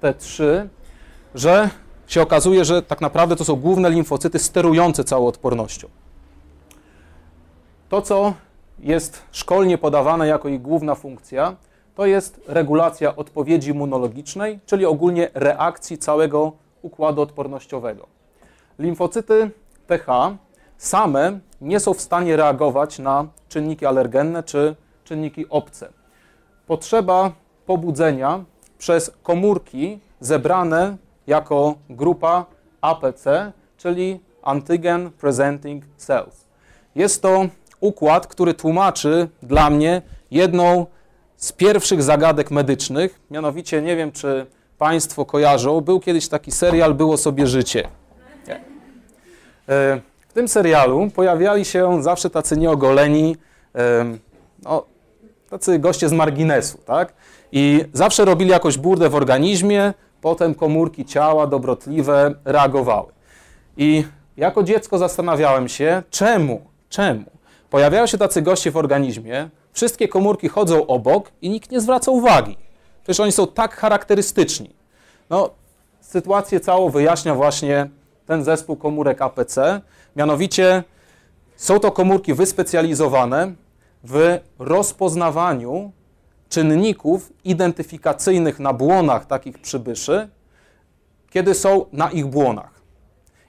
T3, 0.03 0.69
że 1.35 1.71
się 2.07 2.23
okazuje, 2.23 2.65
że 2.65 2.83
tak 2.83 3.01
naprawdę 3.01 3.37
to 3.37 3.45
są 3.45 3.57
główne 3.57 3.91
limfocyty 3.91 4.39
sterujące 4.39 5.05
całą 5.05 5.27
odpornością. 5.27 5.89
To, 7.89 8.03
co 8.03 8.35
jest 8.79 9.23
szkolnie 9.33 9.79
podawane 9.79 10.27
jako 10.27 10.49
ich 10.49 10.63
główna 10.63 10.95
funkcja, 10.95 11.57
to 11.95 12.07
jest 12.07 12.41
regulacja 12.47 13.17
odpowiedzi 13.17 13.71
immunologicznej, 13.71 14.61
czyli 14.67 14.87
ogólnie 14.87 15.31
reakcji 15.35 15.99
całego 15.99 16.53
układu 16.83 17.23
odpornościowego. 17.23 18.07
Limfocyty 18.79 19.51
TH 19.87 20.07
same 20.79 21.39
nie 21.61 21.81
są 21.81 21.95
w 21.95 22.01
stanie 22.01 22.37
reagować 22.37 22.99
na 22.99 23.27
czynniki 23.49 23.87
alergenne 23.87 24.43
czy 24.43 24.77
czynniki 25.05 25.49
obce. 25.49 25.89
Potrzeba 26.67 27.33
pobudzenia 27.67 28.45
przez 28.79 29.11
komórki 29.23 30.01
zebrane 30.21 30.97
jako 31.27 31.75
grupa 31.91 32.47
APC, 32.81 33.53
czyli 33.77 34.21
Antigen 34.43 35.11
Presenting 35.11 35.85
Cells. 35.97 36.45
Jest 36.95 37.23
to 37.23 37.47
układ, 37.81 38.27
który 38.27 38.55
tłumaczy 38.55 39.29
dla 39.43 39.71
mnie 39.71 40.03
jedną 40.31 40.87
z 41.37 41.53
pierwszych 41.53 42.03
zagadek 42.03 42.51
medycznych. 42.51 43.21
Mianowicie, 43.31 43.83
nie 43.83 43.97
wiem, 43.97 44.13
czy 44.13 44.47
Państwo 44.79 45.25
kojarzą, 45.25 45.81
był 45.81 46.01
kiedyś 46.01 46.29
taki 46.29 46.53
serial 46.53 46.95
Było 46.95 47.17
sobie 47.17 47.47
życie. 47.47 47.89
E, 49.69 50.01
w 50.29 50.33
tym 50.33 50.49
serialu 50.49 51.11
pojawiali 51.15 51.65
się 51.65 52.03
zawsze 52.03 52.31
tacy 52.31 52.57
nieogoleni, 52.57 53.37
no, 54.63 54.85
tacy 55.51 55.79
goście 55.79 56.09
z 56.09 56.13
marginesu, 56.13 56.79
tak? 56.79 57.13
I 57.53 57.85
zawsze 57.93 58.25
robili 58.25 58.51
jakąś 58.51 58.79
burdę 58.79 59.09
w 59.09 59.15
organizmie, 59.15 59.95
potem 60.21 60.55
komórki 60.55 61.05
ciała 61.05 61.47
dobrotliwe 61.47 62.35
reagowały. 62.45 63.13
I 63.77 64.05
jako 64.37 64.63
dziecko 64.63 64.99
zastanawiałem 64.99 65.69
się, 65.69 66.03
czemu, 66.11 66.61
czemu 66.89 67.25
pojawiają 67.71 68.07
się 68.07 68.19
tacy 68.19 68.43
goście 68.43 68.71
w 68.71 68.77
organizmie, 68.77 69.49
wszystkie 69.73 70.09
komórki 70.09 70.49
chodzą 70.49 70.87
obok 70.87 71.31
i 71.43 71.51
nikt 71.51 71.71
nie 71.71 71.81
zwraca 71.81 72.11
uwagi. 72.11 72.57
Przecież 73.03 73.21
oni 73.21 73.33
są 73.33 73.47
tak 73.47 73.77
charakterystyczni. 73.77 74.75
No, 75.31 75.51
sytuację 76.01 76.61
całą 76.61 76.91
wyjaśnia 76.91 77.35
właśnie 77.35 77.89
ten 78.27 78.45
zespół 78.45 78.77
komórek 78.77 79.23
APC. 79.23 79.81
Mianowicie 80.17 80.85
są 81.57 81.81
to 81.81 81.93
komórki 81.93 82.35
wyspecjalizowane 82.35 83.53
w 84.05 84.39
rozpoznawaniu 84.59 85.93
czynników 86.49 87.33
identyfikacyjnych 87.45 88.61
na 88.61 88.73
błonach 88.73 89.27
takich 89.27 89.59
przybyszy, 89.59 90.29
kiedy 91.31 91.55
są 91.55 91.87
na 91.93 92.11
ich 92.11 92.27
błonach. 92.27 92.77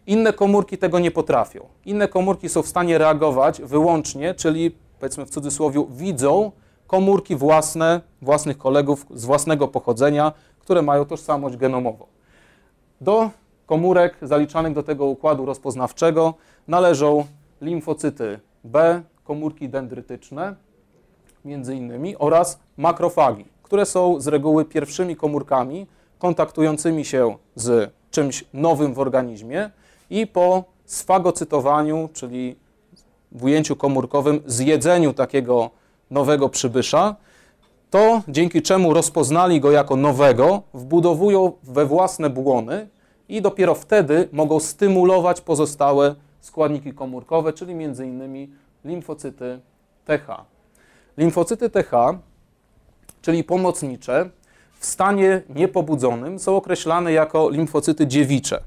Inne 0.08 0.34
komórki 0.34 0.78
tego 0.78 1.00
nie 1.00 1.12
potrafią. 1.12 1.68
Inne 1.86 2.08
komórki 2.08 2.50
są 2.50 2.62
w 2.62 2.68
stanie 2.68 2.98
reagować 2.98 3.62
wyłącznie, 3.62 4.34
czyli 4.34 4.76
powiedzmy 5.00 5.26
w 5.26 5.30
cudzysłowie, 5.30 5.86
widzą 5.90 6.52
komórki 6.88 7.36
własne, 7.36 8.02
własnych 8.22 8.58
kolegów 8.58 9.06
z 9.14 9.26
własnego 9.26 9.68
pochodzenia, 9.68 10.32
które 10.60 10.82
mają 10.82 11.06
tożsamość 11.06 11.58
genomową. 11.58 12.06
Do 13.02 13.30
komórek 13.66 14.18
zaliczanych 14.22 14.74
do 14.74 14.84
tego 14.84 15.06
układu 15.06 15.46
rozpoznawczego 15.46 16.34
należą 16.68 17.26
limfocyty 17.62 18.40
B, 18.64 19.02
komórki 19.24 19.70
dendrytyczne, 19.70 20.56
między 21.48 21.76
innymi, 21.76 22.18
oraz 22.18 22.60
makrofagi, 22.78 23.46
które 23.64 23.86
są 23.86 24.20
z 24.20 24.28
reguły 24.28 24.66
pierwszymi 24.66 25.16
komórkami 25.16 25.88
kontaktującymi 26.20 27.06
się 27.06 27.38
z 27.56 27.92
czymś 28.12 28.46
nowym 28.54 28.94
w 28.94 29.00
organizmie 29.00 29.70
i 30.10 30.28
po 30.28 30.64
sfagocytowaniu, 30.86 32.10
czyli 32.14 32.56
w 33.32 33.44
ujęciu 33.44 33.76
komórkowym, 33.76 34.42
zjedzeniu 34.46 35.14
takiego 35.14 35.70
nowego 36.12 36.50
przybysza, 36.50 37.16
to 37.90 38.22
dzięki 38.28 38.62
czemu 38.62 38.94
rozpoznali 38.94 39.62
go 39.62 39.72
jako 39.72 39.96
nowego, 39.96 40.62
wbudowują 40.74 41.52
we 41.64 41.86
własne 41.86 42.30
błony 42.30 42.88
i 43.30 43.42
dopiero 43.42 43.76
wtedy 43.76 44.30
mogą 44.32 44.60
stymulować 44.60 45.42
pozostałe 45.42 46.16
składniki 46.42 46.94
komórkowe, 46.94 47.54
czyli 47.54 47.74
m.in. 47.74 48.48
limfocyty 48.86 49.60
TH. 50.06 50.57
Limfocyty 51.18 51.70
TH, 51.70 51.92
czyli 53.22 53.44
pomocnicze, 53.44 54.30
w 54.80 54.86
stanie 54.86 55.42
niepobudzonym 55.50 56.40
są 56.40 56.58
określane 56.58 57.12
jako 57.12 57.50
limfocyty 57.50 58.08
dziewicze. 58.08 58.60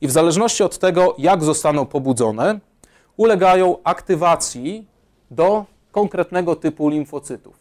I 0.00 0.06
w 0.06 0.10
zależności 0.10 0.62
od 0.62 0.78
tego, 0.78 1.14
jak 1.18 1.44
zostaną 1.44 1.86
pobudzone, 1.86 2.60
ulegają 3.16 3.76
aktywacji 3.84 4.86
do 5.30 5.64
konkretnego 5.92 6.56
typu 6.56 6.88
limfocytów. 6.88 7.60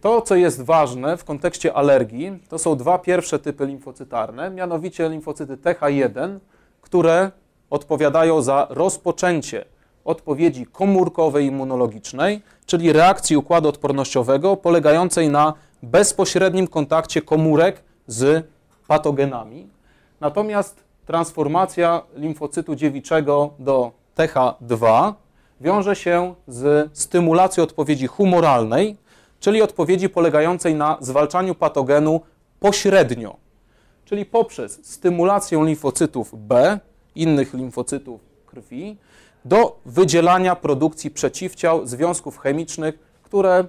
To, 0.00 0.22
co 0.22 0.36
jest 0.36 0.62
ważne 0.62 1.16
w 1.16 1.24
kontekście 1.24 1.74
alergii, 1.74 2.38
to 2.48 2.58
są 2.58 2.76
dwa 2.76 2.98
pierwsze 2.98 3.38
typy 3.38 3.66
limfocytarne, 3.66 4.50
mianowicie 4.50 5.08
limfocyty 5.08 5.56
TH1, 5.56 6.38
które 6.80 7.30
odpowiadają 7.70 8.42
za 8.42 8.66
rozpoczęcie 8.70 9.64
odpowiedzi 10.04 10.66
komórkowej 10.66 11.46
immunologicznej, 11.46 12.42
czyli 12.66 12.92
reakcji 12.92 13.36
układu 13.36 13.68
odpornościowego 13.68 14.56
polegającej 14.56 15.28
na 15.28 15.54
bezpośrednim 15.82 16.66
kontakcie 16.66 17.22
komórek 17.22 17.82
z 18.06 18.46
patogenami. 18.88 19.68
Natomiast 20.20 20.84
transformacja 21.06 22.02
limfocytu 22.16 22.74
dziewiczego 22.74 23.50
do 23.58 23.92
TH2 24.16 25.12
wiąże 25.60 25.96
się 25.96 26.34
z 26.48 26.90
stymulacją 26.98 27.64
odpowiedzi 27.64 28.06
humoralnej, 28.06 28.96
czyli 29.40 29.62
odpowiedzi 29.62 30.08
polegającej 30.08 30.74
na 30.74 30.96
zwalczaniu 31.00 31.54
patogenu 31.54 32.20
pośrednio, 32.60 33.36
czyli 34.04 34.26
poprzez 34.26 34.80
stymulację 34.82 35.64
limfocytów 35.64 36.46
B, 36.46 36.78
innych 37.14 37.54
limfocytów 37.54 38.20
krwi, 38.46 38.96
do 39.44 39.80
wydzielania 39.86 40.56
produkcji 40.56 41.10
przeciwciał, 41.10 41.86
związków 41.86 42.38
chemicznych, 42.38 42.98
które 43.22 43.64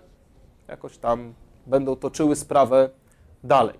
jakoś 0.68 0.98
tam 0.98 1.34
będą 1.68 1.96
toczyły 1.96 2.36
sprawę 2.36 2.90
dalej. 3.44 3.80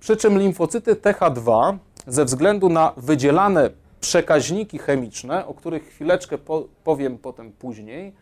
Przy 0.00 0.16
czym 0.16 0.38
limfocyty 0.38 0.94
TH2 0.94 1.76
ze 2.06 2.24
względu 2.24 2.68
na 2.68 2.92
wydzielane 2.96 3.70
przekaźniki 4.00 4.78
chemiczne, 4.78 5.46
o 5.46 5.54
których 5.54 5.84
chwileczkę 5.88 6.38
powiem 6.84 7.18
potem 7.18 7.52
później, 7.52 8.12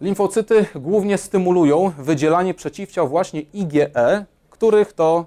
limfocyty 0.00 0.66
głównie 0.74 1.18
stymulują 1.18 1.92
wydzielanie 1.98 2.54
przeciwciał 2.54 3.08
właśnie 3.08 3.40
IgE, 3.40 4.24
których 4.50 4.92
to 4.92 5.26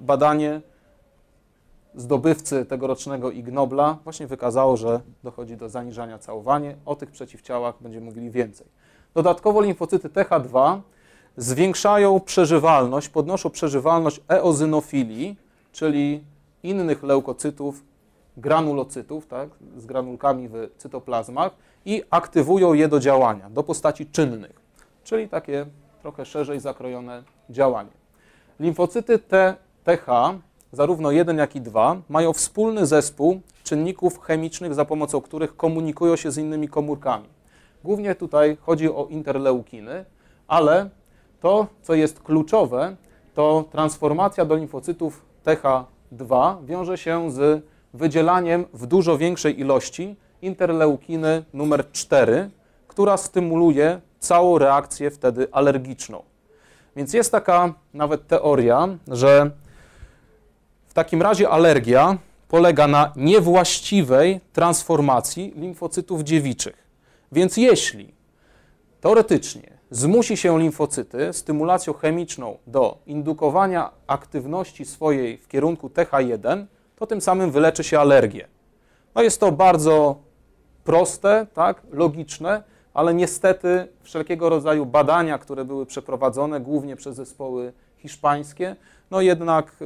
badanie 0.00 0.60
zdobywcy 1.96 2.64
tegorocznego 2.64 3.30
Ig 3.30 3.52
Nobla 3.52 3.98
właśnie 4.04 4.26
wykazało, 4.26 4.76
że 4.76 5.00
dochodzi 5.24 5.56
do 5.56 5.68
zaniżania 5.68 6.18
całowania. 6.18 6.74
O 6.86 6.96
tych 6.96 7.10
przeciwciałach 7.10 7.74
będziemy 7.80 8.06
mówili 8.06 8.30
więcej. 8.30 8.66
Dodatkowo 9.14 9.60
limfocyty 9.60 10.08
TH2 10.08 10.80
zwiększają 11.36 12.20
przeżywalność, 12.20 13.08
podnoszą 13.08 13.50
przeżywalność 13.50 14.20
eozynofilii, 14.28 15.36
czyli 15.72 16.24
innych 16.62 17.02
leukocytów, 17.02 17.84
granulocytów, 18.36 19.26
tak, 19.26 19.48
z 19.76 19.86
granulkami 19.86 20.48
w 20.48 20.68
cytoplazmach 20.76 21.52
i 21.84 22.02
aktywują 22.10 22.74
je 22.74 22.88
do 22.88 23.00
działania, 23.00 23.50
do 23.50 23.62
postaci 23.62 24.06
czynnych, 24.06 24.60
czyli 25.04 25.28
takie 25.28 25.66
trochę 26.02 26.24
szerzej 26.24 26.60
zakrojone 26.60 27.22
działanie. 27.50 27.90
Limfocyty 28.60 29.18
T, 29.18 29.56
TH, 29.84 30.06
zarówno 30.74 31.10
1 31.10 31.38
jak 31.38 31.56
i 31.56 31.60
2, 31.60 31.96
mają 32.08 32.32
wspólny 32.32 32.86
zespół 32.86 33.40
czynników 33.64 34.20
chemicznych, 34.20 34.74
za 34.74 34.84
pomocą 34.84 35.20
których 35.20 35.56
komunikują 35.56 36.16
się 36.16 36.30
z 36.30 36.38
innymi 36.38 36.68
komórkami. 36.68 37.28
Głównie 37.84 38.14
tutaj 38.14 38.56
chodzi 38.60 38.88
o 38.88 39.06
interleukiny, 39.10 40.04
ale 40.48 40.90
to, 41.40 41.66
co 41.82 41.94
jest 41.94 42.20
kluczowe, 42.20 42.96
to 43.34 43.64
transformacja 43.72 44.44
do 44.44 44.56
limfocytów 44.56 45.22
TH2 45.46 46.56
wiąże 46.64 46.98
się 46.98 47.30
z 47.30 47.64
wydzielaniem 47.94 48.64
w 48.72 48.86
dużo 48.86 49.18
większej 49.18 49.60
ilości 49.60 50.16
interleukiny 50.42 51.44
numer 51.52 51.90
4, 51.92 52.50
która 52.88 53.16
stymuluje 53.16 54.00
całą 54.18 54.58
reakcję 54.58 55.10
wtedy 55.10 55.48
alergiczną. 55.52 56.22
Więc 56.96 57.14
jest 57.14 57.32
taka 57.32 57.74
nawet 57.94 58.26
teoria, 58.26 58.88
że 59.08 59.50
w 60.94 60.96
takim 60.96 61.22
razie 61.22 61.48
alergia 61.48 62.18
polega 62.48 62.86
na 62.88 63.12
niewłaściwej 63.16 64.40
transformacji 64.52 65.52
limfocytów 65.56 66.22
dziewiczych. 66.22 66.76
Więc 67.32 67.56
jeśli 67.56 68.14
teoretycznie 69.00 69.70
zmusi 69.90 70.36
się 70.36 70.58
limfocyty 70.58 71.32
stymulacją 71.32 71.92
chemiczną 71.92 72.58
do 72.66 72.98
indukowania 73.06 73.90
aktywności 74.06 74.84
swojej 74.84 75.38
w 75.38 75.48
kierunku 75.48 75.88
TH1, 75.88 76.64
to 76.96 77.06
tym 77.06 77.20
samym 77.20 77.50
wyleczy 77.50 77.84
się 77.84 78.00
alergię. 78.00 78.48
No 79.14 79.22
jest 79.22 79.40
to 79.40 79.52
bardzo 79.52 80.16
proste, 80.84 81.46
tak, 81.54 81.82
logiczne, 81.90 82.62
ale 82.94 83.14
niestety 83.14 83.88
wszelkiego 84.02 84.48
rodzaju 84.48 84.86
badania, 84.86 85.38
które 85.38 85.64
były 85.64 85.86
przeprowadzone 85.86 86.60
głównie 86.60 86.96
przez 86.96 87.16
zespoły 87.16 87.72
hiszpańskie, 87.96 88.76
no 89.10 89.20
jednak 89.20 89.76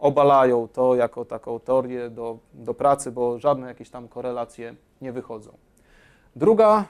obalają 0.00 0.68
to 0.68 0.94
jako 0.94 1.24
taką 1.24 1.60
teorię 1.60 2.10
do, 2.10 2.38
do 2.54 2.74
pracy, 2.74 3.12
bo 3.12 3.38
żadne 3.38 3.68
jakieś 3.68 3.90
tam 3.90 4.08
korelacje 4.08 4.74
nie 5.00 5.12
wychodzą. 5.12 5.50
Druga, 6.36 6.84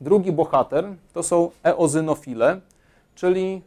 drugi 0.00 0.32
bohater 0.32 0.94
to 1.12 1.22
są 1.22 1.50
eozynofile, 1.62 2.60
czyli 3.14 3.62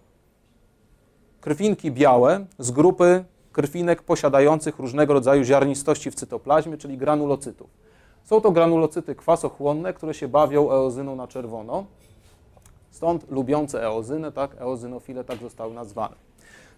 krwinki 1.41 1.91
białe 1.91 2.45
z 2.59 2.71
grupy 2.71 3.23
krwinek 3.51 4.01
posiadających 4.01 4.79
różnego 4.79 5.13
rodzaju 5.13 5.43
ziarnistości 5.43 6.11
w 6.11 6.15
cytoplazmie, 6.15 6.77
czyli 6.77 6.97
granulocytów. 6.97 7.69
Są 8.23 8.41
to 8.41 8.51
granulocyty 8.51 9.15
kwasochłonne, 9.15 9.93
które 9.93 10.13
się 10.13 10.27
bawią 10.27 10.71
eozyną 10.71 11.15
na 11.15 11.27
czerwono, 11.27 11.85
stąd 12.91 13.31
lubiące 13.31 13.83
eozynę, 13.83 14.31
tak, 14.31 14.55
eozynofile 14.59 15.23
tak 15.23 15.39
zostały 15.39 15.73
nazwane. 15.73 16.15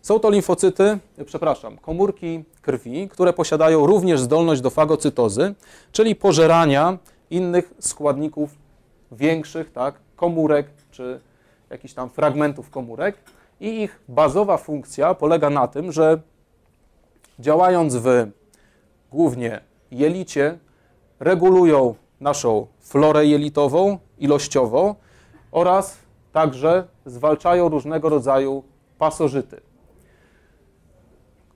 Są 0.03 0.19
to 0.19 0.29
limfocyty, 0.29 0.97
przepraszam, 1.25 1.77
komórki 1.77 2.43
krwi, 2.61 3.09
które 3.09 3.33
posiadają 3.33 3.85
również 3.85 4.21
zdolność 4.21 4.61
do 4.61 4.69
fagocytozy, 4.69 5.55
czyli 5.91 6.15
pożerania 6.15 6.97
innych 7.29 7.73
składników 7.79 8.49
większych, 9.11 9.71
tak, 9.71 9.95
komórek 10.15 10.67
czy 10.91 11.19
jakichś 11.69 11.93
tam 11.93 12.09
fragmentów 12.09 12.69
komórek. 12.69 13.17
I 13.59 13.81
ich 13.81 13.99
bazowa 14.07 14.57
funkcja 14.57 15.13
polega 15.13 15.49
na 15.49 15.67
tym, 15.67 15.91
że 15.91 16.21
działając 17.39 17.95
w 17.95 18.07
głównie 19.11 19.61
jelicie, 19.91 20.57
regulują 21.19 21.95
naszą 22.19 22.67
florę 22.79 23.25
jelitową 23.25 23.97
ilościowo 24.19 24.95
oraz 25.51 25.97
także 26.31 26.87
zwalczają 27.05 27.69
różnego 27.69 28.09
rodzaju 28.09 28.63
pasożyty. 28.97 29.72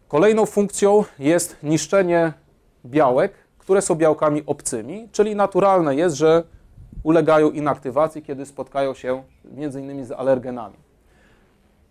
Kolejną 0.07 0.45
funkcją 0.45 1.03
jest 1.19 1.63
niszczenie 1.63 2.33
białek, 2.85 3.33
które 3.57 3.81
są 3.81 3.95
białkami 3.95 4.43
obcymi, 4.45 5.09
czyli 5.11 5.35
naturalne 5.35 5.95
jest, 5.95 6.15
że 6.15 6.43
ulegają 7.03 7.51
inaktywacji, 7.51 8.21
kiedy 8.21 8.45
spotkają 8.45 8.93
się 8.93 9.23
innymi 9.79 10.05
z 10.05 10.11
alergenami. 10.11 10.75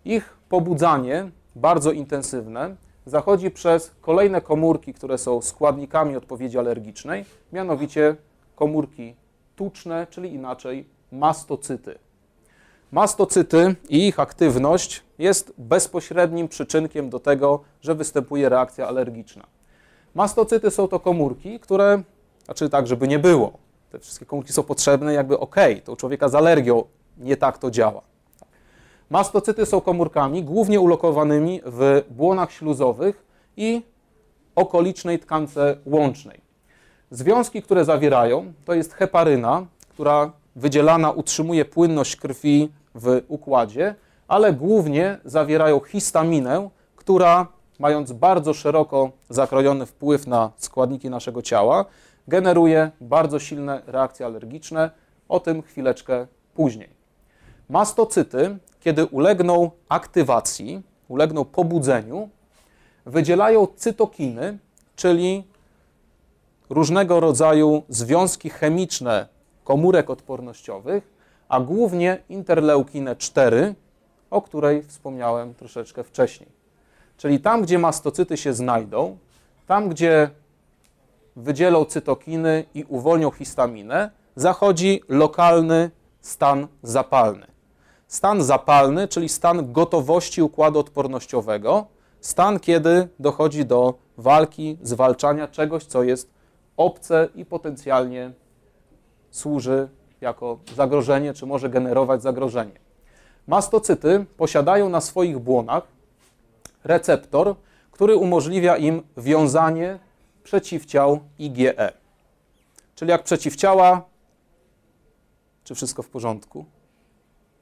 Ich 0.05 0.37
pobudzanie, 0.49 1.31
bardzo 1.55 1.91
intensywne, 1.91 2.75
zachodzi 3.05 3.51
przez 3.51 3.91
kolejne 4.01 4.41
komórki, 4.41 4.93
które 4.93 5.17
są 5.17 5.41
składnikami 5.41 6.15
odpowiedzi 6.15 6.59
alergicznej, 6.59 7.25
mianowicie 7.53 8.15
komórki 8.55 9.15
tuczne, 9.55 10.07
czyli 10.09 10.33
inaczej 10.33 10.89
mastocyty. 11.11 11.99
Mastocyty 12.91 13.75
i 13.89 14.07
ich 14.07 14.19
aktywność 14.19 15.03
jest 15.19 15.53
bezpośrednim 15.57 16.47
przyczynkiem 16.47 17.09
do 17.09 17.19
tego, 17.19 17.59
że 17.81 17.95
występuje 17.95 18.49
reakcja 18.49 18.87
alergiczna. 18.87 19.43
Mastocyty 20.15 20.71
są 20.71 20.87
to 20.87 20.99
komórki, 20.99 21.59
które, 21.59 22.01
znaczy 22.45 22.69
tak, 22.69 22.87
żeby 22.87 23.07
nie 23.07 23.19
było, 23.19 23.53
te 23.91 23.99
wszystkie 23.99 24.25
komórki 24.25 24.53
są 24.53 24.63
potrzebne, 24.63 25.13
jakby 25.13 25.39
ok, 25.39 25.55
to 25.83 25.91
u 25.91 25.95
człowieka 25.95 26.29
z 26.29 26.35
alergią 26.35 26.83
nie 27.17 27.37
tak 27.37 27.57
to 27.57 27.71
działa. 27.71 28.01
Mastocyty 29.09 29.65
są 29.65 29.81
komórkami 29.81 30.43
głównie 30.43 30.79
ulokowanymi 30.79 31.61
w 31.65 32.03
błonach 32.09 32.51
śluzowych 32.51 33.25
i 33.57 33.81
okolicznej 34.55 35.19
tkance 35.19 35.77
łącznej. 35.85 36.41
Związki, 37.11 37.61
które 37.61 37.85
zawierają, 37.85 38.53
to 38.65 38.73
jest 38.73 38.93
heparyna, 38.93 39.65
która 39.89 40.31
wydzielana 40.57 41.11
utrzymuje 41.11 41.65
płynność 41.65 42.15
krwi 42.15 42.71
w 42.95 43.21
układzie, 43.27 43.95
ale 44.27 44.53
głównie 44.53 45.19
zawierają 45.25 45.79
histaminę, 45.79 46.69
która 46.95 47.47
mając 47.79 48.11
bardzo 48.11 48.53
szeroko 48.53 49.11
zakrojony 49.29 49.85
wpływ 49.85 50.27
na 50.27 50.51
składniki 50.57 51.09
naszego 51.09 51.41
ciała, 51.41 51.85
generuje 52.27 52.91
bardzo 53.01 53.39
silne 53.39 53.81
reakcje 53.87 54.25
alergiczne. 54.25 54.91
O 55.29 55.39
tym 55.39 55.61
chwileczkę 55.61 56.27
później. 56.53 56.89
Mastocyty, 57.69 58.57
kiedy 58.79 59.05
ulegną 59.05 59.71
aktywacji, 59.89 60.81
ulegną 61.07 61.45
pobudzeniu, 61.45 62.29
wydzielają 63.05 63.67
cytokiny, 63.75 64.57
czyli 64.95 65.43
różnego 66.69 67.19
rodzaju 67.19 67.83
związki 67.89 68.49
chemiczne 68.49 69.27
komórek 69.67 70.09
odpornościowych, 70.09 71.13
a 71.49 71.59
głównie 71.59 72.23
interleukinę 72.29 73.15
4, 73.15 73.75
o 74.29 74.41
której 74.41 74.83
wspomniałem 74.83 75.53
troszeczkę 75.53 76.03
wcześniej. 76.03 76.49
Czyli 77.17 77.39
tam, 77.39 77.61
gdzie 77.61 77.79
mastocyty 77.79 78.37
się 78.37 78.53
znajdą, 78.53 79.17
tam, 79.65 79.89
gdzie 79.89 80.29
wydzielą 81.35 81.85
cytokiny 81.85 82.65
i 82.73 82.83
uwolnią 82.83 83.31
histaminę, 83.31 84.11
zachodzi 84.35 85.01
lokalny 85.09 85.91
stan 86.21 86.67
zapalny. 86.83 87.47
Stan 88.07 88.43
zapalny, 88.43 89.07
czyli 89.07 89.29
stan 89.29 89.73
gotowości 89.73 90.41
układu 90.41 90.79
odpornościowego, 90.79 91.87
stan, 92.21 92.59
kiedy 92.59 93.07
dochodzi 93.19 93.65
do 93.65 93.93
walki, 94.17 94.77
zwalczania 94.81 95.47
czegoś, 95.47 95.85
co 95.85 96.03
jest 96.03 96.29
obce 96.77 97.29
i 97.35 97.45
potencjalnie 97.45 98.31
służy 99.37 99.89
jako 100.21 100.59
zagrożenie, 100.75 101.33
czy 101.33 101.45
może 101.45 101.69
generować 101.69 102.21
zagrożenie. 102.21 102.79
Mastocyty 103.47 104.25
posiadają 104.37 104.89
na 104.89 105.01
swoich 105.01 105.39
błonach 105.39 105.83
receptor, 106.83 107.55
który 107.91 108.15
umożliwia 108.15 108.77
im 108.77 109.03
wiązanie 109.17 109.99
przeciwciał 110.43 111.19
IgE. 111.39 111.91
Czyli 112.95 113.11
jak 113.11 113.23
przeciwciała, 113.23 114.01
czy 115.63 115.75
wszystko 115.75 116.03
w 116.03 116.09
porządku? 116.09 116.65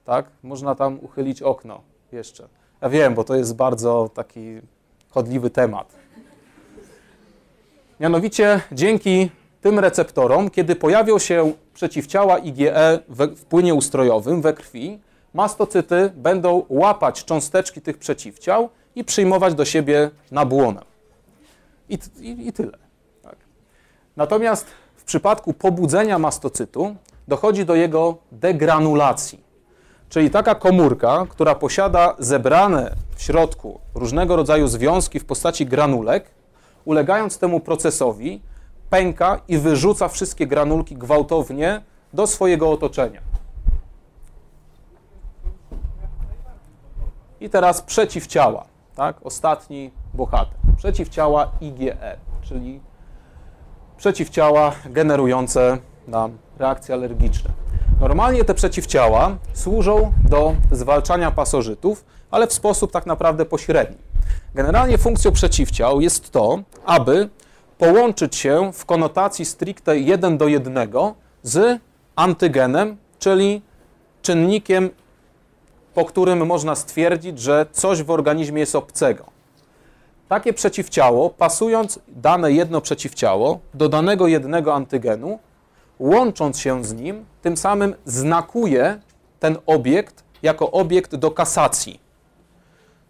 Tak? 0.05 0.25
Można 0.43 0.75
tam 0.75 0.99
uchylić 1.01 1.41
okno 1.41 1.81
jeszcze. 2.11 2.47
Ja 2.81 2.89
wiem, 2.89 3.13
bo 3.15 3.23
to 3.23 3.35
jest 3.35 3.55
bardzo 3.55 4.09
taki 4.13 4.61
chodliwy 5.09 5.49
temat. 5.49 5.95
Mianowicie 7.99 8.61
dzięki 8.71 9.31
tym 9.65 9.79
receptorom, 9.79 10.49
kiedy 10.49 10.75
pojawią 10.75 11.19
się 11.19 11.53
przeciwciała 11.73 12.37
IgE 12.37 12.99
w 13.09 13.45
płynie 13.45 13.73
ustrojowym, 13.73 14.41
we 14.41 14.53
krwi, 14.53 14.99
mastocyty 15.33 16.11
będą 16.15 16.65
łapać 16.69 17.25
cząsteczki 17.25 17.81
tych 17.81 17.97
przeciwciał 17.97 18.69
i 18.95 19.03
przyjmować 19.03 19.53
do 19.53 19.65
siebie 19.65 20.11
na 20.31 20.45
błonę. 20.45 20.81
I, 21.89 21.99
i, 22.19 22.47
i 22.47 22.53
tyle. 22.53 22.77
Tak. 23.21 23.35
Natomiast 24.17 24.67
w 24.95 25.03
przypadku 25.03 25.53
pobudzenia 25.53 26.19
mastocytu 26.19 26.95
dochodzi 27.27 27.65
do 27.65 27.75
jego 27.75 28.17
degranulacji. 28.31 29.43
Czyli 30.09 30.29
taka 30.29 30.55
komórka, 30.55 31.25
która 31.29 31.55
posiada 31.55 32.15
zebrane 32.19 32.95
w 33.15 33.21
środku 33.21 33.79
różnego 33.95 34.35
rodzaju 34.35 34.67
związki 34.67 35.19
w 35.19 35.25
postaci 35.25 35.65
granulek, 35.65 36.25
ulegając 36.85 37.37
temu 37.37 37.59
procesowi, 37.59 38.41
pęka 38.89 39.41
i 39.47 39.57
wyrzuca 39.57 40.07
wszystkie 40.07 40.47
granulki 40.47 40.95
gwałtownie 40.95 41.81
do 42.13 42.27
swojego 42.27 42.71
otoczenia. 42.71 43.21
I 47.39 47.49
teraz 47.49 47.81
przeciwciała, 47.81 48.65
tak? 48.95 49.15
Ostatni 49.23 49.91
bohater. 50.13 50.57
Przeciwciała 50.77 51.51
IgE, 51.61 52.17
czyli 52.41 52.81
przeciwciała 53.97 54.71
generujące 54.85 55.77
nam 56.07 56.37
reakcje 56.59 56.95
alergiczne. 56.95 57.51
Normalnie 57.99 58.43
te 58.43 58.53
przeciwciała 58.53 59.37
służą 59.53 60.13
do 60.29 60.55
zwalczania 60.71 61.31
pasożytów, 61.31 62.05
ale 62.31 62.47
w 62.47 62.53
sposób 62.53 62.91
tak 62.91 63.05
naprawdę 63.05 63.45
pośredni. 63.45 63.97
Generalnie 64.55 64.97
funkcją 64.97 65.31
przeciwciał 65.31 66.01
jest 66.01 66.31
to, 66.31 66.59
aby 66.85 67.29
połączyć 67.77 68.35
się 68.35 68.73
w 68.73 68.85
konotacji 68.85 69.45
stricte 69.45 69.99
1 69.99 70.37
do 70.37 70.47
1 70.47 70.77
z 71.43 71.81
antygenem, 72.15 72.97
czyli 73.19 73.61
czynnikiem, 74.21 74.89
po 75.93 76.05
którym 76.05 76.45
można 76.45 76.75
stwierdzić, 76.75 77.39
że 77.39 77.65
coś 77.71 78.03
w 78.03 78.11
organizmie 78.11 78.59
jest 78.59 78.75
obcego. 78.75 79.25
Takie 80.29 80.53
przeciwciało, 80.53 81.29
pasując 81.29 81.99
dane 82.07 82.51
jedno 82.51 82.81
przeciwciało 82.81 83.59
do 83.73 83.89
danego 83.89 84.27
jednego 84.27 84.73
antygenu, 84.73 85.39
łącząc 85.99 86.59
się 86.59 86.85
z 86.85 86.93
nim, 86.93 87.25
tym 87.41 87.57
samym 87.57 87.95
znakuje 88.05 88.99
ten 89.39 89.57
obiekt 89.65 90.23
jako 90.43 90.71
obiekt 90.71 91.15
do 91.15 91.31
kasacji. 91.31 91.99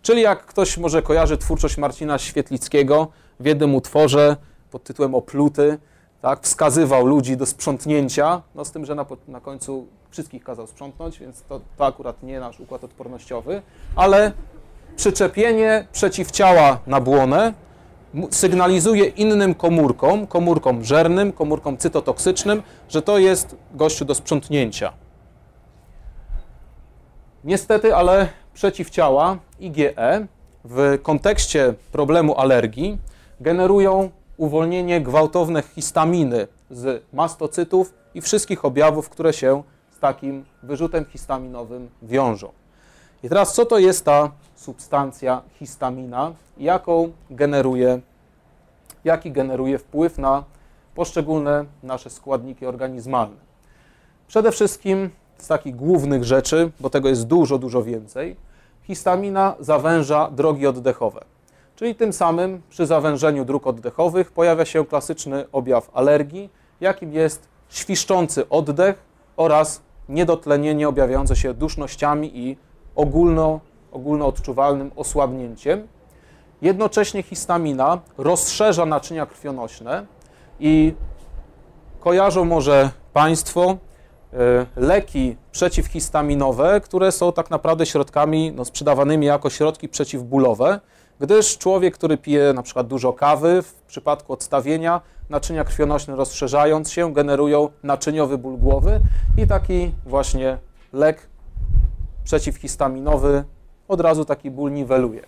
Czyli 0.02 0.22
jak 0.22 0.46
ktoś 0.46 0.78
może 0.78 1.02
kojarzy 1.02 1.38
twórczość 1.38 1.78
Marcina 1.78 2.18
Świetlickiego 2.18 3.08
w 3.40 3.46
jednym 3.46 3.76
utworze 3.76 4.38
pod 4.72 4.84
tytułem 4.84 5.16
Opluty, 5.16 5.78
tak, 6.22 6.42
wskazywał 6.42 7.06
ludzi 7.06 7.38
do 7.38 7.46
sprzątnięcia, 7.46 8.42
no 8.56 8.66
z 8.66 8.72
tym, 8.72 8.86
że 8.86 8.96
na, 8.96 9.06
na 9.28 9.42
końcu 9.42 9.88
wszystkich 10.10 10.44
kazał 10.44 10.68
sprzątnąć, 10.68 11.20
więc 11.20 11.42
to, 11.42 11.62
to 11.78 11.86
akurat 11.86 12.24
nie 12.24 12.40
nasz 12.40 12.60
układ 12.60 12.84
odpornościowy, 12.84 13.62
ale 13.96 14.32
przyczepienie 14.96 15.88
przeciwciała 15.92 16.80
na 16.88 17.02
błonę 17.02 17.54
sygnalizuje 18.32 19.06
innym 19.06 19.56
komórkom, 19.56 20.28
komórkom 20.28 20.84
żernym, 20.84 21.32
komórkom 21.32 21.78
cytotoksycznym, 21.78 22.64
że 22.90 23.02
to 23.02 23.18
jest 23.18 23.56
gościu 23.72 24.06
do 24.06 24.16
sprzątnięcia. 24.16 24.94
Niestety, 27.44 27.96
ale 27.96 28.28
przeciwciała 28.54 29.38
IgE 29.60 30.28
w 30.64 31.00
kontekście 31.04 31.74
problemu 31.92 32.40
alergii 32.40 32.98
generują 33.40 34.10
uwolnienie 34.38 35.02
gwałtowne 35.02 35.62
histaminy 35.62 36.48
z 36.72 37.04
mastocytów 37.14 37.94
i 38.14 38.22
wszystkich 38.22 38.66
objawów, 38.66 39.10
które 39.10 39.34
się 39.34 39.64
z 39.92 40.00
takim 40.00 40.46
wyrzutem 40.64 41.06
histaminowym 41.06 41.90
wiążą. 42.02 42.52
I 43.24 43.30
teraz 43.30 43.54
co 43.54 43.66
to 43.66 43.78
jest 43.78 44.06
ta 44.06 44.32
substancja 44.56 45.42
histamina 45.60 46.34
i 46.58 46.64
jaką 46.64 47.12
generuje, 47.30 48.02
jaki 49.04 49.32
generuje 49.32 49.78
wpływ 49.78 50.18
na 50.18 50.44
poszczególne 50.96 51.66
nasze 51.84 52.10
składniki 52.10 52.66
organizmalne. 52.66 53.46
Przede 54.28 54.52
wszystkim 54.52 55.10
z 55.38 55.48
takich 55.48 55.76
głównych 55.76 56.24
rzeczy, 56.24 56.72
bo 56.80 56.90
tego 56.90 57.10
jest 57.10 57.28
dużo, 57.28 57.58
dużo 57.58 57.84
więcej, 57.84 58.36
histamina 58.84 59.56
zawęża 59.60 60.32
drogi 60.32 60.68
oddechowe. 60.68 61.26
Czyli 61.76 61.96
tym 61.96 62.14
samym 62.14 62.62
przy 62.70 62.86
zawężeniu 62.86 63.46
dróg 63.46 63.68
oddechowych 63.68 64.32
pojawia 64.32 64.66
się 64.66 64.86
klasyczny 64.86 65.46
objaw 65.52 65.90
alergii, 65.94 66.50
jakim 66.82 67.14
jest 67.14 67.48
świszczący 67.70 68.50
oddech 68.50 68.96
oraz 69.38 69.82
niedotlenienie 70.10 70.88
objawiające 70.88 71.36
się 71.36 71.54
dusznościami 71.54 72.40
i 72.40 72.58
ogólno, 72.96 73.60
ogólnoodczuwalnym 73.92 74.92
osłabnięciem. 74.96 75.88
Jednocześnie 76.62 77.24
histamina 77.24 78.00
rozszerza 78.18 78.86
naczynia 78.86 79.26
krwionośne 79.26 80.06
i 80.60 80.94
kojarzą 82.00 82.46
może 82.46 82.90
Państwo 83.14 83.78
e, 84.34 84.66
leki 84.76 85.36
przeciwhistaminowe, 85.52 86.82
które 86.82 87.12
są 87.12 87.34
tak 87.34 87.50
naprawdę 87.50 87.86
środkami 87.86 88.52
no, 88.52 88.66
sprzedawanymi 88.66 89.26
jako 89.26 89.50
środki 89.50 89.90
przeciwbólowe, 89.90 90.80
gdyż 91.20 91.58
człowiek, 91.58 91.94
który 91.94 92.18
pije 92.18 92.54
na 92.54 92.64
przykład 92.64 92.88
dużo 92.88 93.14
kawy, 93.14 93.62
w 93.62 93.74
przypadku 93.74 94.34
odstawienia 94.34 95.02
naczynia 95.30 95.64
krwionośne 95.64 96.16
rozszerzając 96.16 96.92
się, 96.92 97.14
generują 97.14 97.70
naczyniowy 97.84 98.38
ból 98.38 98.58
głowy 98.58 99.00
i 99.38 99.48
taki 99.48 99.92
właśnie 100.06 100.58
lek 100.94 101.28
przeciwhistaminowy 102.24 103.44
od 103.88 104.02
razu 104.02 104.26
taki 104.26 104.52
ból 104.52 104.72
niweluje. 104.72 105.22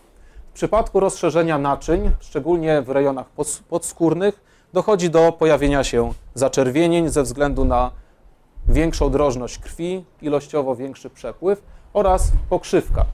W 0.49 0.53
przypadku 0.53 0.99
rozszerzenia 0.99 1.57
naczyń, 1.57 2.11
szczególnie 2.19 2.81
w 2.81 2.89
rejonach 2.89 3.27
podskórnych, 3.69 4.41
dochodzi 4.73 5.09
do 5.09 5.31
pojawienia 5.31 5.83
się 5.83 6.13
zaczerwienień 6.33 7.09
ze 7.09 7.23
względu 7.23 7.65
na 7.65 7.91
większą 8.67 9.09
drożność 9.09 9.57
krwi, 9.57 10.05
ilościowo 10.21 10.75
większy 10.75 11.09
przepływ 11.09 11.61
oraz 11.93 12.31
pokrzywka. 12.49 13.05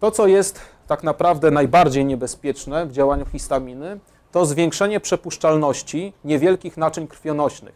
To, 0.00 0.10
co 0.10 0.26
jest 0.26 0.60
tak 0.92 1.02
naprawdę 1.02 1.50
najbardziej 1.50 2.04
niebezpieczne 2.04 2.86
w 2.86 2.92
działaniu 2.92 3.26
histaminy, 3.26 3.98
to 4.32 4.46
zwiększenie 4.46 5.00
przepuszczalności 5.00 6.12
niewielkich 6.24 6.76
naczyń 6.76 7.06
krwionośnych. 7.06 7.74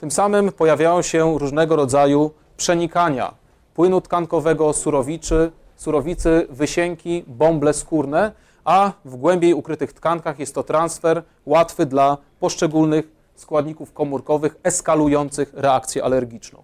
Tym 0.00 0.10
samym 0.10 0.52
pojawiają 0.52 1.02
się 1.02 1.38
różnego 1.38 1.76
rodzaju 1.76 2.30
przenikania 2.56 3.34
płynu 3.74 4.00
tkankowego, 4.00 4.72
surowicy, 4.72 5.50
surowicy, 5.76 6.46
wysięki, 6.50 7.24
bąble 7.26 7.72
skórne, 7.72 8.32
a 8.64 8.92
w 9.04 9.16
głębiej 9.16 9.54
ukrytych 9.54 9.92
tkankach 9.92 10.38
jest 10.38 10.54
to 10.54 10.62
transfer 10.62 11.22
łatwy 11.46 11.86
dla 11.86 12.16
poszczególnych 12.40 13.08
składników 13.34 13.92
komórkowych 13.92 14.56
eskalujących 14.62 15.52
reakcję 15.54 16.04
alergiczną. 16.04 16.62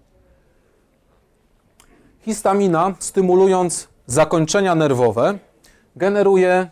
Histamina, 2.21 2.93
stymulując 2.99 3.87
zakończenia 4.05 4.75
nerwowe, 4.75 5.39
generuje 5.95 6.69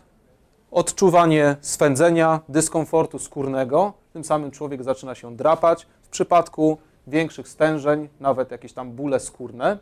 odczuwanie 0.70 1.56
swędzenia, 1.60 2.40
dyskomfortu 2.48 3.18
skórnego. 3.18 3.92
Tym 4.12 4.24
samym 4.24 4.50
człowiek 4.50 4.82
zaczyna 4.82 5.14
się 5.14 5.36
drapać. 5.36 5.86
W 6.02 6.08
przypadku 6.08 6.78
większych 7.06 7.48
stężeń, 7.48 8.08
nawet 8.20 8.50
jakieś 8.50 8.72
tam 8.72 8.92
bóle 8.92 9.20
skórne. 9.20 9.78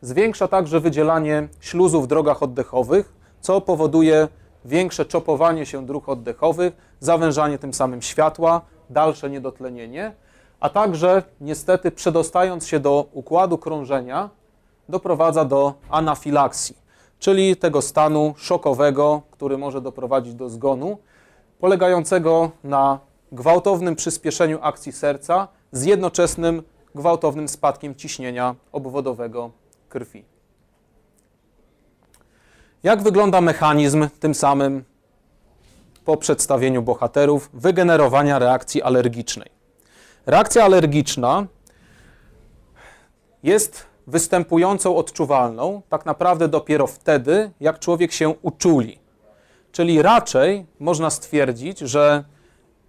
Zwiększa 0.00 0.48
także 0.48 0.80
wydzielanie 0.80 1.48
śluzu 1.60 2.02
w 2.02 2.06
drogach 2.06 2.42
oddechowych, 2.42 3.12
co 3.40 3.60
powoduje 3.60 4.28
większe 4.64 5.04
czopowanie 5.04 5.66
się 5.66 5.86
dróg 5.86 6.08
oddechowych, 6.08 6.76
zawężanie 7.00 7.58
tym 7.58 7.74
samym 7.74 8.02
światła, 8.02 8.60
dalsze 8.90 9.30
niedotlenienie, 9.30 10.12
a 10.60 10.68
także 10.68 11.22
niestety 11.40 11.90
przedostając 11.90 12.66
się 12.66 12.80
do 12.80 13.06
układu 13.12 13.58
krążenia, 13.58 14.30
doprowadza 14.88 15.44
do 15.44 15.74
anafilaksji 15.90 16.81
czyli 17.22 17.56
tego 17.56 17.82
stanu 17.82 18.34
szokowego, 18.36 19.22
który 19.30 19.58
może 19.58 19.80
doprowadzić 19.80 20.34
do 20.34 20.50
zgonu, 20.50 20.98
polegającego 21.60 22.50
na 22.64 22.98
gwałtownym 23.32 23.96
przyspieszeniu 23.96 24.58
akcji 24.62 24.92
serca 24.92 25.48
z 25.72 25.84
jednoczesnym 25.84 26.62
gwałtownym 26.94 27.48
spadkiem 27.48 27.94
ciśnienia 27.94 28.54
obwodowego 28.72 29.50
krwi. 29.88 30.24
Jak 32.82 33.02
wygląda 33.02 33.40
mechanizm 33.40 34.08
tym 34.20 34.34
samym 34.34 34.84
po 36.04 36.16
przedstawieniu 36.16 36.82
bohaterów 36.82 37.50
wygenerowania 37.54 38.38
reakcji 38.38 38.82
alergicznej? 38.82 39.50
Reakcja 40.26 40.64
alergiczna 40.64 41.46
jest 43.42 43.91
występującą 44.06 44.96
odczuwalną 44.96 45.82
tak 45.88 46.06
naprawdę 46.06 46.48
dopiero 46.48 46.86
wtedy, 46.86 47.50
jak 47.60 47.78
człowiek 47.78 48.12
się 48.12 48.28
uczuli. 48.28 48.98
Czyli 49.72 50.02
raczej 50.02 50.66
można 50.80 51.10
stwierdzić, 51.10 51.78
że 51.78 52.24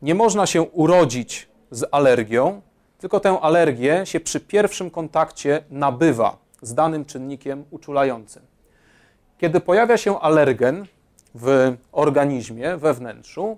nie 0.02 0.16
można 0.16 0.46
się 0.46 0.62
urodzić 0.62 1.48
z 1.72 1.86
alergią, 1.92 2.62
tylko 3.00 3.20
tę 3.20 3.40
alergię 3.42 4.06
się 4.06 4.20
przy 4.20 4.40
pierwszym 4.40 4.92
kontakcie 4.92 5.64
nabywa 5.70 6.38
z 6.62 6.74
danym 6.74 7.06
czynnikiem 7.06 7.64
uczulającym. 7.72 8.42
Kiedy 9.38 9.60
pojawia 9.60 9.98
się 9.98 10.20
alergen 10.20 10.86
w 11.36 11.76
organizmie, 11.92 12.78
we 12.78 12.94
wnętrzu, 12.94 13.58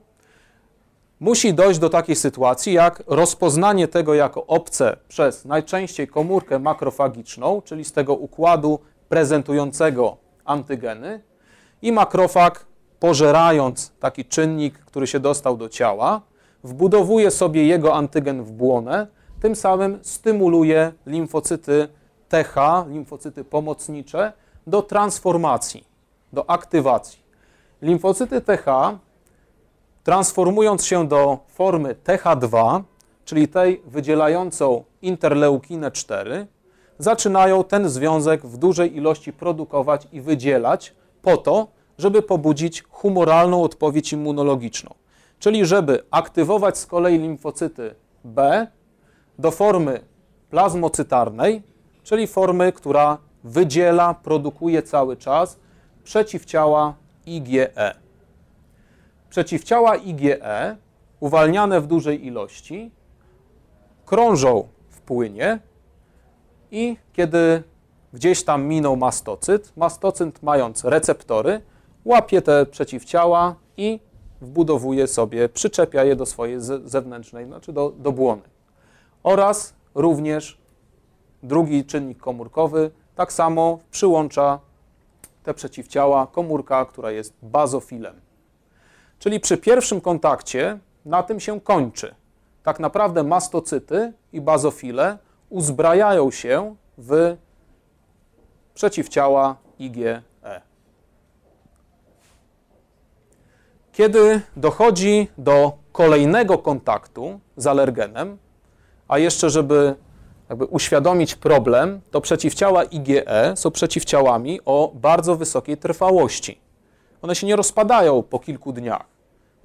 musi 1.25 1.53
dojść 1.53 1.79
do 1.79 1.89
takiej 1.89 2.15
sytuacji, 2.15 2.73
jak 2.73 3.03
rozpoznanie 3.07 3.87
tego 3.87 4.13
jako 4.13 4.45
obce 4.45 4.97
przez 5.07 5.45
najczęściej 5.45 6.07
komórkę 6.07 6.59
makrofagiczną, 6.59 7.61
czyli 7.61 7.85
z 7.85 7.91
tego 7.91 8.13
układu 8.13 8.79
prezentującego 9.09 10.17
antygeny, 10.45 11.21
i 11.81 11.91
makrofag, 11.91 12.65
pożerając 12.99 13.91
taki 13.99 14.25
czynnik, 14.25 14.79
który 14.79 15.07
się 15.07 15.19
dostał 15.19 15.57
do 15.57 15.69
ciała, 15.69 16.21
wbudowuje 16.63 17.31
sobie 17.31 17.67
jego 17.67 17.93
antygen 17.93 18.43
w 18.43 18.51
błonę, 18.51 19.07
tym 19.41 19.55
samym 19.55 19.99
stymuluje 20.01 20.91
limfocyty 21.05 21.87
TH, 22.29 22.55
limfocyty 22.87 23.43
pomocnicze, 23.43 24.33
do 24.67 24.81
transformacji, 24.81 25.83
do 26.33 26.49
aktywacji. 26.49 27.19
Limfocyty 27.81 28.41
TH 28.41 28.65
transformując 30.05 30.85
się 30.85 31.07
do 31.07 31.39
formy 31.47 31.95
TH2, 32.03 32.81
czyli 33.25 33.47
tej 33.47 33.81
wydzielającą 33.85 34.83
interleukinę 35.01 35.91
4, 35.91 36.47
zaczynają 36.99 37.63
ten 37.63 37.89
związek 37.89 38.45
w 38.45 38.57
dużej 38.57 38.97
ilości 38.97 39.33
produkować 39.33 40.07
i 40.11 40.21
wydzielać 40.21 40.93
po 41.21 41.37
to, 41.37 41.67
żeby 41.97 42.21
pobudzić 42.21 42.83
humoralną 42.89 43.63
odpowiedź 43.63 44.13
immunologiczną. 44.13 44.93
Czyli 45.39 45.65
żeby 45.65 46.03
aktywować 46.11 46.77
z 46.77 46.85
kolei 46.85 47.19
limfocyty 47.19 47.95
B 48.23 48.67
do 49.39 49.51
formy 49.51 49.99
plazmocytarnej, 50.49 51.63
czyli 52.03 52.27
formy, 52.27 52.71
która 52.71 53.17
wydziela, 53.43 54.13
produkuje 54.13 54.83
cały 54.83 55.17
czas 55.17 55.59
przeciwciała 56.03 56.93
IgE. 57.25 58.04
Przeciwciała 59.35 59.95
IgE, 59.95 60.77
uwalniane 61.19 61.81
w 61.81 61.87
dużej 61.87 62.25
ilości, 62.25 62.91
krążą 64.05 64.67
w 64.89 65.01
płynie 65.01 65.59
i 66.71 66.97
kiedy 67.13 67.63
gdzieś 68.13 68.43
tam 68.43 68.63
minął 68.63 68.95
mastocyt. 68.95 69.73
Mastocyt, 69.77 70.43
mając 70.43 70.83
receptory, 70.83 71.61
łapie 72.05 72.41
te 72.41 72.65
przeciwciała 72.65 73.55
i 73.77 73.99
wbudowuje 74.41 75.07
sobie, 75.07 75.49
przyczepia 75.49 76.03
je 76.03 76.15
do 76.15 76.25
swojej 76.25 76.57
zewnętrznej, 76.85 77.45
znaczy 77.45 77.73
do, 77.73 77.89
do 77.89 78.11
błony. 78.11 78.41
Oraz 79.23 79.73
również 79.95 80.57
drugi 81.43 81.85
czynnik 81.85 82.17
komórkowy 82.17 82.91
tak 83.15 83.33
samo 83.33 83.79
przyłącza 83.91 84.59
te 85.43 85.53
przeciwciała 85.53 86.27
komórka, 86.27 86.85
która 86.85 87.11
jest 87.11 87.33
bazofilem. 87.41 88.24
Czyli 89.25 89.39
przy 89.39 89.57
pierwszym 89.57 90.01
kontakcie 90.01 90.79
na 91.05 91.23
tym 91.23 91.39
się 91.39 91.61
kończy. 91.61 92.15
Tak 92.63 92.79
naprawdę 92.79 93.23
mastocyty 93.23 94.13
i 94.33 94.41
bazofile 94.41 95.17
uzbrajają 95.49 96.31
się 96.31 96.75
w 96.97 97.37
przeciwciała 98.73 99.55
IgE. 99.79 100.21
Kiedy 103.93 104.41
dochodzi 104.57 105.27
do 105.37 105.77
kolejnego 105.91 106.57
kontaktu 106.57 107.39
z 107.57 107.67
alergenem, 107.67 108.37
a 109.07 109.17
jeszcze 109.17 109.49
żeby 109.49 109.95
jakby 110.49 110.65
uświadomić 110.65 111.35
problem, 111.35 112.01
to 112.11 112.21
przeciwciała 112.21 112.83
IgE 112.83 113.55
są 113.55 113.71
przeciwciałami 113.71 114.59
o 114.65 114.91
bardzo 114.95 115.35
wysokiej 115.35 115.77
trwałości. 115.77 116.59
One 117.21 117.35
się 117.35 117.47
nie 117.47 117.55
rozpadają 117.55 118.23
po 118.23 118.39
kilku 118.39 118.73
dniach. 118.73 119.14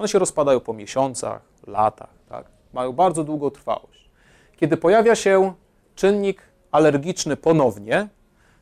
One 0.01 0.09
się 0.09 0.19
rozpadają 0.19 0.61
po 0.61 0.73
miesiącach, 0.73 1.43
latach. 1.67 2.11
Tak? 2.29 2.47
Mają 2.73 2.93
bardzo 2.93 3.25
długą 3.25 3.51
trwałość. 3.51 4.11
Kiedy 4.57 4.77
pojawia 4.77 5.15
się 5.15 5.53
czynnik 5.95 6.43
alergiczny 6.73 7.37
ponownie, 7.37 8.09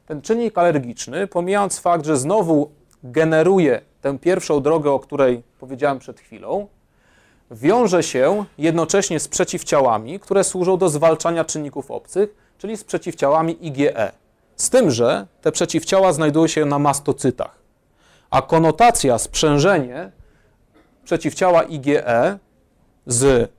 ten 0.07 0.23
czynnik 0.23 0.59
alergiczny, 0.59 1.27
pomijając 1.27 1.79
fakt, 1.79 2.07
że 2.07 2.17
znowu 2.17 2.71
generuje 3.03 3.81
tę 4.01 4.19
pierwszą 4.19 4.61
drogę, 4.61 4.91
o 4.91 4.99
której 4.99 5.43
powiedziałem 5.59 5.99
przed 5.99 6.21
chwilą, 6.21 6.67
wiąże 7.51 8.03
się 8.03 8.45
jednocześnie 8.59 9.21
z 9.21 9.29
przeciwciałami, 9.29 10.21
które 10.21 10.45
służą 10.45 10.77
do 10.77 10.89
zwalczania 10.89 11.45
czynników 11.45 11.91
obcych, 11.91 12.55
czyli 12.59 12.77
z 12.77 12.85
przeciwciałami 12.85 13.67
IgE. 13.67 14.13
Z 14.57 14.71
tym, 14.71 14.91
że 14.91 15.27
te 15.41 15.53
przeciwciała 15.53 16.13
znajdują 16.13 16.47
się 16.47 16.65
na 16.65 16.79
mastocytach. 16.79 17.59
A 18.31 18.43
konotacja, 18.43 19.19
sprzężenie 19.19 20.18
przeciwciała 21.09 21.63
IgE 21.63 22.39
z 23.07 23.51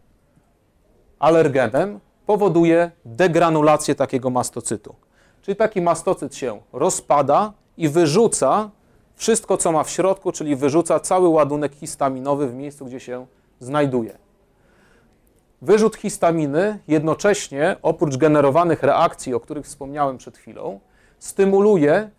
alergenem 1.20 2.00
powoduje 2.26 2.92
degranulację 3.06 3.96
takiego 3.96 4.30
mastocytu. 4.30 4.96
Czyli 5.42 5.56
taki 5.56 5.82
mastocyt 5.82 6.36
się 6.36 6.62
rozpada 6.74 7.54
i 7.78 7.90
wyrzuca 7.90 8.70
wszystko, 9.16 9.58
co 9.58 9.72
ma 9.72 9.84
w 9.84 9.90
środku, 9.90 10.32
czyli 10.32 10.56
wyrzuca 10.56 11.00
cały 11.00 11.28
ładunek 11.28 11.76
histaminowy 11.76 12.48
w 12.48 12.54
miejscu, 12.54 12.86
gdzie 12.86 13.00
się 13.00 13.26
znajduje. 13.60 14.18
Wyrzut 15.62 15.96
histaminy 15.96 16.80
jednocześnie, 16.88 17.76
oprócz 17.82 18.18
generowanych 18.18 18.84
reakcji, 18.84 19.34
o 19.34 19.40
których 19.40 19.66
wspomniałem 19.66 20.18
przed 20.18 20.38
chwilą, 20.38 20.80
stymuluje 21.20 22.10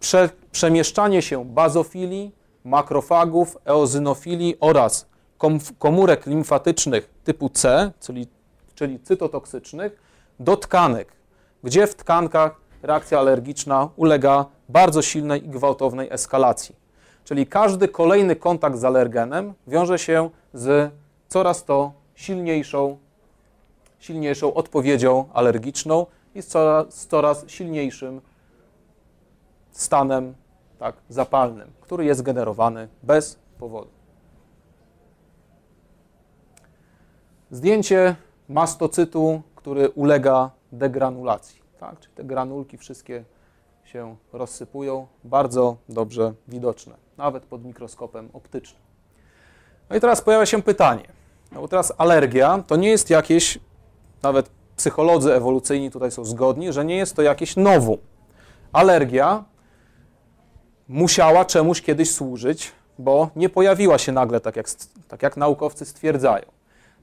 prze, 0.00 0.28
przemieszczanie 0.52 1.22
się 1.22 1.44
bazofilii, 1.44 2.37
makrofagów, 2.68 3.58
eozynofilii 3.64 4.56
oraz 4.60 5.06
kom, 5.38 5.58
komórek 5.78 6.26
limfatycznych 6.26 7.10
typu 7.24 7.48
C, 7.48 7.92
czyli, 8.00 8.28
czyli 8.74 9.00
cytotoksycznych, 9.00 10.02
do 10.40 10.56
tkanek, 10.56 11.12
gdzie 11.64 11.86
w 11.86 11.94
tkankach 11.94 12.60
reakcja 12.82 13.18
alergiczna 13.18 13.88
ulega 13.96 14.46
bardzo 14.68 15.02
silnej 15.02 15.44
i 15.44 15.48
gwałtownej 15.48 16.08
eskalacji. 16.10 16.76
Czyli 17.24 17.46
każdy 17.46 17.88
kolejny 17.88 18.36
kontakt 18.36 18.78
z 18.78 18.84
alergenem 18.84 19.54
wiąże 19.66 19.98
się 19.98 20.30
z 20.54 20.92
coraz 21.28 21.64
to 21.64 21.92
silniejszą, 22.14 22.98
silniejszą 23.98 24.54
odpowiedzią 24.54 25.24
alergiczną 25.32 26.06
i 26.34 26.42
z 26.42 26.46
coraz, 26.46 26.94
z 26.94 27.06
coraz 27.06 27.44
silniejszym 27.48 28.20
stanem 29.70 30.34
tak, 30.78 30.96
zapalnym, 31.08 31.70
który 31.80 32.04
jest 32.04 32.22
generowany 32.22 32.88
bez 33.02 33.38
powodu. 33.58 33.90
Zdjęcie 37.50 38.16
mastocytu, 38.48 39.42
który 39.54 39.90
ulega 39.90 40.50
degranulacji. 40.72 41.62
Tak? 41.80 42.00
Czyli 42.00 42.14
te 42.14 42.24
granulki 42.24 42.78
wszystkie 42.78 43.24
się 43.84 44.16
rozsypują, 44.32 45.06
bardzo 45.24 45.76
dobrze 45.88 46.32
widoczne, 46.48 46.94
nawet 47.16 47.46
pod 47.46 47.64
mikroskopem 47.64 48.28
optycznym. 48.32 48.82
No 49.90 49.96
i 49.96 50.00
teraz 50.00 50.20
pojawia 50.20 50.46
się 50.46 50.62
pytanie, 50.62 51.08
no 51.52 51.60
bo 51.60 51.68
teraz 51.68 51.92
alergia 51.98 52.64
to 52.66 52.76
nie 52.76 52.88
jest 52.88 53.10
jakieś, 53.10 53.58
nawet 54.22 54.50
psycholodzy 54.76 55.34
ewolucyjni 55.34 55.90
tutaj 55.90 56.10
są 56.10 56.24
zgodni, 56.24 56.72
że 56.72 56.84
nie 56.84 56.96
jest 56.96 57.16
to 57.16 57.22
jakieś 57.22 57.56
nowum. 57.56 57.98
Alergia 58.72 59.44
musiała 60.88 61.44
czemuś 61.44 61.82
kiedyś 61.82 62.10
służyć, 62.10 62.72
bo 62.98 63.30
nie 63.36 63.48
pojawiła 63.48 63.98
się 63.98 64.12
nagle, 64.12 64.40
tak 64.40 64.56
jak, 64.56 64.66
tak 65.08 65.22
jak 65.22 65.36
naukowcy 65.36 65.84
stwierdzają. 65.84 66.44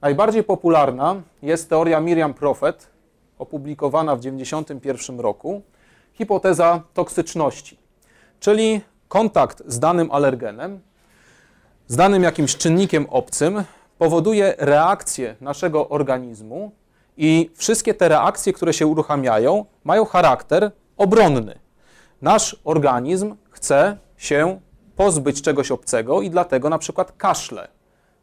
Najbardziej 0.01 0.43
popularna 0.43 1.15
jest 1.41 1.69
teoria 1.69 1.99
Miriam 1.99 2.33
Prophet, 2.33 2.87
opublikowana 3.39 4.15
w 4.15 4.19
1991 4.19 5.19
roku, 5.19 5.61
hipoteza 6.13 6.81
toksyczności, 6.93 7.77
czyli 8.39 8.81
kontakt 9.07 9.63
z 9.65 9.79
danym 9.79 10.11
alergenem, 10.11 10.79
z 11.87 11.95
danym 11.95 12.23
jakimś 12.23 12.55
czynnikiem 12.55 13.05
obcym 13.09 13.63
powoduje 13.97 14.55
reakcję 14.57 15.35
naszego 15.41 15.89
organizmu 15.89 16.71
i 17.17 17.51
wszystkie 17.55 17.93
te 17.93 18.09
reakcje, 18.09 18.53
które 18.53 18.73
się 18.73 18.87
uruchamiają, 18.87 19.65
mają 19.83 20.05
charakter 20.05 20.71
obronny. 20.97 21.59
Nasz 22.21 22.59
organizm 22.63 23.35
chce 23.55 23.97
się 24.17 24.59
pozbyć 24.95 25.41
czegoś 25.41 25.71
obcego 25.71 26.21
i 26.21 26.29
dlatego 26.29 26.69
na 26.69 26.77
przykład 26.77 27.11
kaszle, 27.17 27.67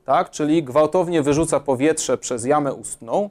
tak? 0.05 0.31
czyli 0.31 0.63
gwałtownie 0.63 1.23
wyrzuca 1.23 1.61
powietrze 1.61 2.19
przez 2.19 2.45
jamę 2.45 2.75
ustną, 2.75 3.31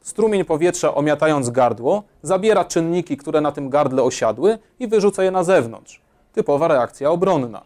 Strumień 0.00 0.44
powietrza, 0.44 0.94
omiatając 0.94 1.50
gardło, 1.50 2.02
zabiera 2.22 2.64
czynniki, 2.64 3.16
które 3.16 3.40
na 3.40 3.52
tym 3.52 3.70
gardle 3.70 4.02
osiadły 4.02 4.58
i 4.78 4.88
wyrzuca 4.88 5.24
je 5.24 5.30
na 5.30 5.44
zewnątrz. 5.44 6.00
Typowa 6.32 6.68
reakcja 6.68 7.10
obronna. 7.10 7.62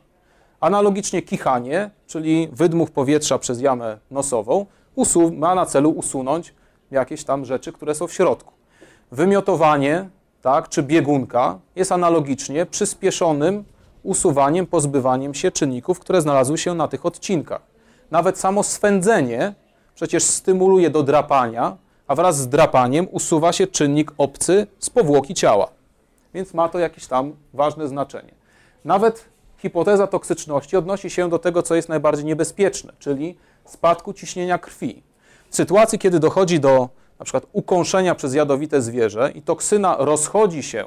Analogicznie 0.61 1.23
kichanie, 1.23 1.91
czyli 2.07 2.49
wydmuch 2.53 2.91
powietrza 2.91 3.39
przez 3.39 3.61
jamę 3.61 3.99
nosową, 4.11 4.67
ma 5.33 5.55
na 5.55 5.67
celu 5.67 5.91
usunąć 5.91 6.55
jakieś 6.91 7.25
tam 7.25 7.45
rzeczy, 7.45 7.73
które 7.73 7.95
są 7.95 8.07
w 8.07 8.13
środku. 8.13 8.53
Wymiotowanie, 9.13 10.09
tak, 10.43 10.69
czy 10.69 10.83
biegunka 10.83 11.59
jest 11.77 11.93
analogicznie 11.93 12.67
przyspieszonym 12.67 13.65
usuwaniem, 14.05 14.67
pozbywaniem 14.67 15.35
się 15.35 15.51
czynników, 15.51 16.01
które 16.01 16.23
znalazły 16.23 16.59
się 16.59 16.75
na 16.75 16.89
tych 16.89 17.07
odcinkach. 17.07 17.63
Nawet 18.11 18.39
samo 18.39 18.63
swędzenie 18.63 19.55
przecież 19.95 20.25
stymuluje 20.25 20.91
do 20.91 21.03
drapania, 21.03 21.77
a 22.07 22.15
wraz 22.15 22.39
z 22.39 22.49
drapaniem 22.49 23.09
usuwa 23.11 23.53
się 23.53 23.67
czynnik 23.67 24.13
obcy 24.19 24.67
z 24.79 24.91
powłoki 24.91 25.35
ciała. 25.35 25.69
Więc 26.35 26.55
ma 26.55 26.69
to 26.69 26.79
jakieś 26.79 27.07
tam 27.07 27.33
ważne 27.55 27.89
znaczenie. 27.89 28.35
Nawet 28.85 29.25
hipoteza 29.59 30.07
toksyczności 30.07 30.77
odnosi 30.77 31.11
się 31.11 31.29
do 31.29 31.39
tego, 31.39 31.63
co 31.63 31.75
jest 31.75 31.89
najbardziej 31.89 32.25
niebezpieczne, 32.25 32.93
czyli 32.99 33.37
spadku 33.65 34.13
ciśnienia 34.13 34.59
krwi. 34.59 35.03
W 35.51 35.57
sytuacji, 35.57 35.99
kiedy 35.99 36.21
dochodzi 36.21 36.61
do 36.61 36.89
na 37.19 37.25
przykład 37.25 37.47
ukąszenia 37.53 38.15
przez 38.15 38.35
jadowite 38.35 38.83
zwierzę 38.83 39.33
i 39.35 39.43
toksyna 39.43 39.97
rozchodzi 39.99 40.63
się 40.63 40.85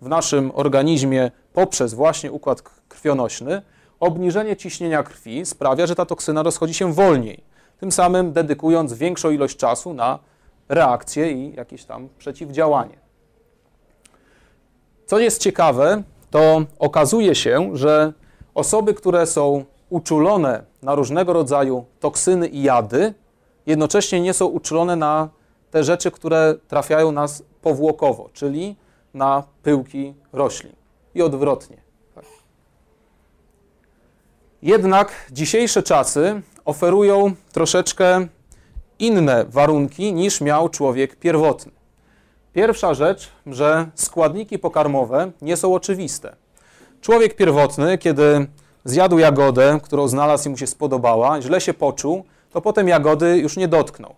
w 0.00 0.08
naszym 0.08 0.52
organizmie 0.54 1.30
poprzez 1.52 1.94
właśnie 1.94 2.32
układ 2.32 2.62
krwionośny, 2.88 3.62
obniżenie 4.00 4.56
ciśnienia 4.56 5.02
krwi 5.02 5.46
sprawia, 5.46 5.86
że 5.86 5.94
ta 5.94 6.06
toksyna 6.06 6.42
rozchodzi 6.42 6.74
się 6.74 6.92
wolniej, 6.92 7.42
tym 7.80 7.92
samym 7.92 8.32
dedykując 8.32 8.92
większą 8.94 9.30
ilość 9.30 9.56
czasu 9.56 9.94
na 9.94 10.18
reakcję 10.68 11.32
i 11.32 11.54
jakieś 11.54 11.84
tam 11.84 12.08
przeciwdziałanie. 12.18 12.98
Co 15.06 15.18
jest 15.18 15.40
ciekawe, 15.40 16.02
to 16.30 16.62
okazuje 16.78 17.34
się, 17.34 17.70
że 17.76 18.12
osoby, 18.54 18.94
które 18.94 19.26
są 19.26 19.64
uczulone 19.90 20.62
na 20.82 20.94
różnego 20.94 21.32
rodzaju 21.32 21.84
toksyny 22.00 22.48
i 22.48 22.62
jady, 22.62 23.14
jednocześnie 23.66 24.20
nie 24.20 24.34
są 24.34 24.46
uczulone 24.46 24.96
na 24.96 25.28
te 25.70 25.84
rzeczy, 25.84 26.10
które 26.10 26.54
trafiają 26.68 27.12
nas 27.12 27.42
powłokowo, 27.62 28.30
czyli 28.32 28.76
na 29.14 29.42
pyłki 29.62 30.14
roślin 30.32 30.72
i 31.14 31.22
odwrotnie. 31.22 31.76
Tak. 32.14 32.24
Jednak 34.62 35.12
dzisiejsze 35.30 35.82
czasy 35.82 36.42
oferują 36.64 37.34
troszeczkę 37.52 38.26
inne 38.98 39.44
warunki 39.44 40.12
niż 40.12 40.40
miał 40.40 40.68
człowiek 40.68 41.16
pierwotny. 41.16 41.72
Pierwsza 42.52 42.94
rzecz, 42.94 43.28
że 43.46 43.90
składniki 43.94 44.58
pokarmowe 44.58 45.30
nie 45.42 45.56
są 45.56 45.74
oczywiste. 45.74 46.36
Człowiek 47.00 47.36
pierwotny, 47.36 47.98
kiedy 47.98 48.46
zjadł 48.84 49.18
jagodę, 49.18 49.80
którą 49.82 50.08
znalazł 50.08 50.48
i 50.48 50.50
mu 50.50 50.56
się 50.56 50.66
spodobała, 50.66 51.40
źle 51.40 51.60
się 51.60 51.74
poczuł, 51.74 52.24
to 52.50 52.60
potem 52.60 52.88
jagody 52.88 53.38
już 53.38 53.56
nie 53.56 53.68
dotknął. 53.68 54.14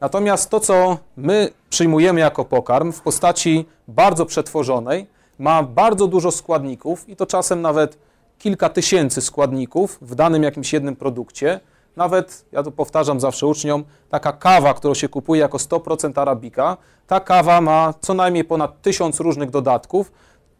Natomiast 0.00 0.50
to, 0.50 0.60
co 0.60 0.98
my 1.16 1.50
przyjmujemy 1.70 2.20
jako 2.20 2.44
pokarm 2.44 2.92
w 2.92 3.00
postaci 3.00 3.66
bardzo 3.88 4.26
przetworzonej, 4.26 5.06
ma 5.38 5.62
bardzo 5.62 6.06
dużo 6.06 6.30
składników 6.30 7.08
i 7.08 7.16
to 7.16 7.26
czasem 7.26 7.62
nawet 7.62 7.98
kilka 8.38 8.68
tysięcy 8.68 9.20
składników 9.20 9.98
w 10.00 10.14
danym 10.14 10.42
jakimś 10.42 10.72
jednym 10.72 10.96
produkcie. 10.96 11.60
Nawet, 11.96 12.44
ja 12.52 12.62
to 12.62 12.70
powtarzam 12.70 13.20
zawsze 13.20 13.46
uczniom, 13.46 13.84
taka 14.10 14.32
kawa, 14.32 14.74
którą 14.74 14.94
się 14.94 15.08
kupuje 15.08 15.40
jako 15.40 15.58
100% 15.58 16.20
arabika, 16.20 16.76
ta 17.06 17.20
kawa 17.20 17.60
ma 17.60 17.94
co 18.00 18.14
najmniej 18.14 18.44
ponad 18.44 18.82
tysiąc 18.82 19.20
różnych 19.20 19.50
dodatków, 19.50 20.12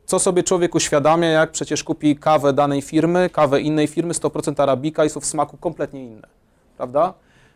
co 0.07 0.19
sobie 0.19 0.43
człowiek 0.43 0.75
uświadamia, 0.75 1.29
jak 1.29 1.51
przecież 1.51 1.85
kupi 1.85 2.17
kawę 2.17 2.53
danej 2.53 2.83
firmy, 2.83 3.31
kawę 3.31 3.61
innej 3.61 3.87
firmy, 3.87 4.15
100% 4.15 4.63
arabika 4.63 5.05
i 5.05 5.11
są 5.11 5.21
w 5.21 5.27
smaku 5.27 5.57
kompletnie 5.57 6.05
inne, 6.05 6.29
prawda? 6.77 7.15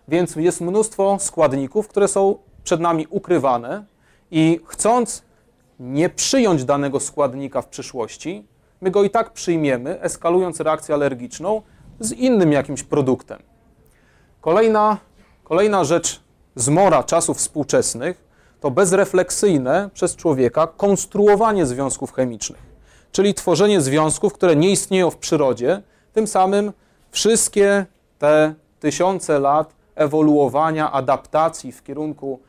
Więc 0.08 0.36
jest 0.36 0.60
mnóstwo 0.60 1.16
składników, 1.20 1.88
które 1.88 2.08
są 2.08 2.38
przed 2.64 2.80
nami 2.80 3.06
ukrywane 3.10 3.84
i 4.30 4.60
chcąc 4.66 5.22
nie 5.80 6.08
przyjąć 6.08 6.64
danego 6.64 7.00
składnika 7.00 7.62
w 7.62 7.68
przyszłości, 7.68 8.46
my 8.80 8.90
go 8.90 9.04
i 9.04 9.10
tak 9.10 9.32
przyjmiemy, 9.32 10.00
eskalując 10.00 10.60
reakcję 10.60 10.94
alergiczną 10.94 11.62
z 12.00 12.12
innym 12.12 12.52
jakimś 12.52 12.82
produktem. 12.82 13.42
Kolejna, 14.40 14.96
kolejna 15.44 15.84
rzecz 15.84 16.20
zmora 16.54 17.02
czasów 17.02 17.36
współczesnych 17.38 18.24
to 18.60 18.70
bezrefleksyjne 18.70 19.90
przez 19.94 20.16
człowieka 20.16 20.66
konstruowanie 20.66 21.66
związków 21.66 22.12
chemicznych, 22.12 22.62
czyli 23.12 23.34
tworzenie 23.34 23.80
związków, 23.80 24.32
które 24.32 24.56
nie 24.56 24.70
istnieją 24.70 25.10
w 25.10 25.16
przyrodzie, 25.16 25.82
tym 26.12 26.26
samym 26.26 26.72
wszystkie 27.10 27.86
te 28.18 28.54
tysiące 28.80 29.38
lat 29.40 29.74
ewoluowania, 29.94 30.92
adaptacji 30.92 31.72
w 31.72 31.82
kierunku 31.82 32.40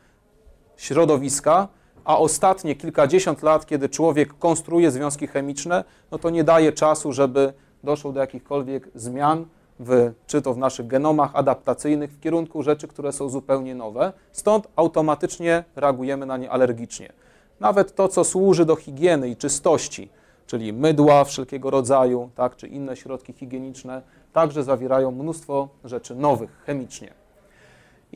środowiska, 0.76 1.68
a 2.04 2.18
ostatnie 2.18 2.74
kilkadziesiąt 2.74 3.42
lat, 3.42 3.66
kiedy 3.66 3.88
człowiek 3.88 4.38
konstruuje 4.38 4.90
związki 4.90 5.26
chemiczne, 5.26 5.84
no 6.10 6.18
to 6.18 6.30
nie 6.30 6.44
daje 6.44 6.72
czasu, 6.72 7.12
żeby 7.12 7.52
doszło 7.84 8.12
do 8.12 8.20
jakichkolwiek 8.20 8.88
zmian, 8.94 9.46
w, 9.80 10.12
czy 10.26 10.42
to 10.42 10.54
w 10.54 10.58
naszych 10.58 10.86
genomach 10.86 11.30
adaptacyjnych 11.34 12.12
w 12.12 12.20
kierunku 12.20 12.62
rzeczy, 12.62 12.88
które 12.88 13.12
są 13.12 13.28
zupełnie 13.28 13.74
nowe. 13.74 14.12
Stąd 14.32 14.68
automatycznie 14.76 15.64
reagujemy 15.76 16.26
na 16.26 16.36
nie 16.36 16.50
alergicznie. 16.50 17.12
Nawet 17.60 17.94
to, 17.94 18.08
co 18.08 18.24
służy 18.24 18.64
do 18.64 18.76
higieny 18.76 19.28
i 19.28 19.36
czystości, 19.36 20.08
czyli 20.46 20.72
mydła 20.72 21.24
wszelkiego 21.24 21.70
rodzaju, 21.70 22.30
tak, 22.34 22.56
czy 22.56 22.68
inne 22.68 22.96
środki 22.96 23.32
higieniczne, 23.32 24.02
także 24.32 24.62
zawierają 24.62 25.10
mnóstwo 25.10 25.68
rzeczy 25.84 26.14
nowych 26.14 26.62
chemicznie. 26.66 27.23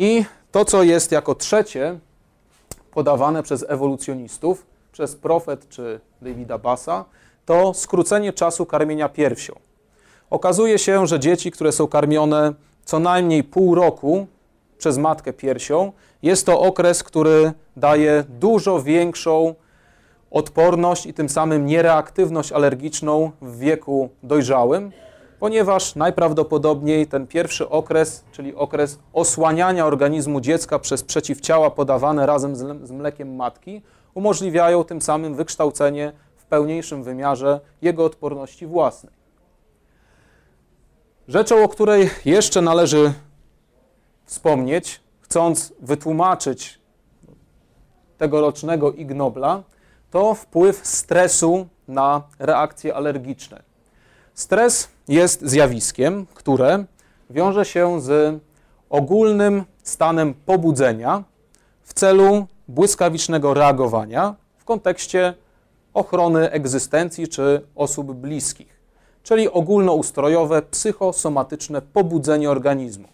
I 0.01 0.25
to, 0.53 0.65
co 0.65 0.83
jest 0.83 1.13
jako 1.13 1.35
trzecie 1.35 1.99
podawane 2.91 3.43
przez 3.43 3.65
ewolucjonistów, 3.69 4.67
przez 4.93 5.17
Profet 5.17 5.69
czy 5.69 6.01
Davida 6.23 6.59
Bassa, 6.59 7.05
to 7.47 7.75
skrócenie 7.75 8.33
czasu 8.33 8.67
karmienia 8.67 9.09
piersią. 9.09 9.53
Okazuje 10.31 10.79
się, 10.79 11.07
że 11.07 11.21
dzieci, 11.21 11.51
które 11.51 11.73
są 11.73 11.87
karmione 11.87 12.55
co 12.85 12.99
najmniej 12.99 13.45
pół 13.45 13.75
roku 13.75 14.27
przez 14.79 14.99
matkę 14.99 15.33
piersią, 15.33 15.93
jest 16.23 16.47
to 16.47 16.61
okres, 16.61 17.03
który 17.03 17.53
daje 17.77 18.25
dużo 18.29 18.83
większą 18.83 19.55
odporność 20.31 21.07
i 21.07 21.15
tym 21.15 21.29
samym 21.29 21.67
niereaktywność 21.67 22.53
alergiczną 22.53 23.31
w 23.43 23.59
wieku 23.59 24.09
dojrzałym, 24.23 24.93
ponieważ 25.41 25.95
najprawdopodobniej 25.95 27.07
ten 27.07 27.27
pierwszy 27.27 27.69
okres, 27.69 28.25
czyli 28.33 28.55
okres 28.55 28.99
osłaniania 29.13 29.87
organizmu 29.87 30.41
dziecka 30.41 30.79
przez 30.79 31.03
przeciwciała 31.03 31.71
podawane 31.71 32.27
razem 32.27 32.57
z 32.87 32.91
mlekiem 32.91 33.37
matki, 33.37 33.83
umożliwiają 34.15 34.85
tym 34.85 35.03
samym 35.03 35.35
wykształcenie 35.35 36.13
w 36.37 36.45
pełniejszym 36.45 37.03
wymiarze 37.03 37.61
jego 37.83 38.05
odporności 38.05 38.67
własnej. 38.67 39.13
Rzeczą, 41.29 41.65
o 41.65 41.69
której 41.69 42.11
jeszcze 42.25 42.61
należy 42.61 43.13
wspomnieć, 44.25 45.01
chcąc 45.21 45.73
wytłumaczyć 45.81 46.81
tegorocznego 48.19 48.93
Ig 48.93 49.15
Nobla, 49.15 49.63
to 50.11 50.35
wpływ 50.35 50.87
stresu 50.87 51.67
na 51.89 52.23
reakcje 52.39 52.95
alergiczne. 52.95 53.68
Stres 54.39 54.89
jest 55.09 55.43
zjawiskiem, 55.43 56.27
które 56.35 56.85
wiąże 57.31 57.65
się 57.65 58.01
z 58.01 58.41
ogólnym 58.91 59.65
stanem 59.83 60.35
pobudzenia 60.47 61.25
w 61.83 61.95
celu 61.95 62.47
błyskawicznego 62.69 63.55
reagowania 63.55 64.35
w 64.59 64.65
kontekście 64.65 65.35
ochrony 65.95 66.51
egzystencji 66.51 67.29
czy 67.29 67.67
osób 67.75 68.13
bliskich 68.13 68.79
czyli 69.23 69.51
ogólnoustrojowe, 69.51 70.63
psychosomatyczne 70.63 71.83
pobudzenie 71.83 72.51
organizmu. 72.51 73.09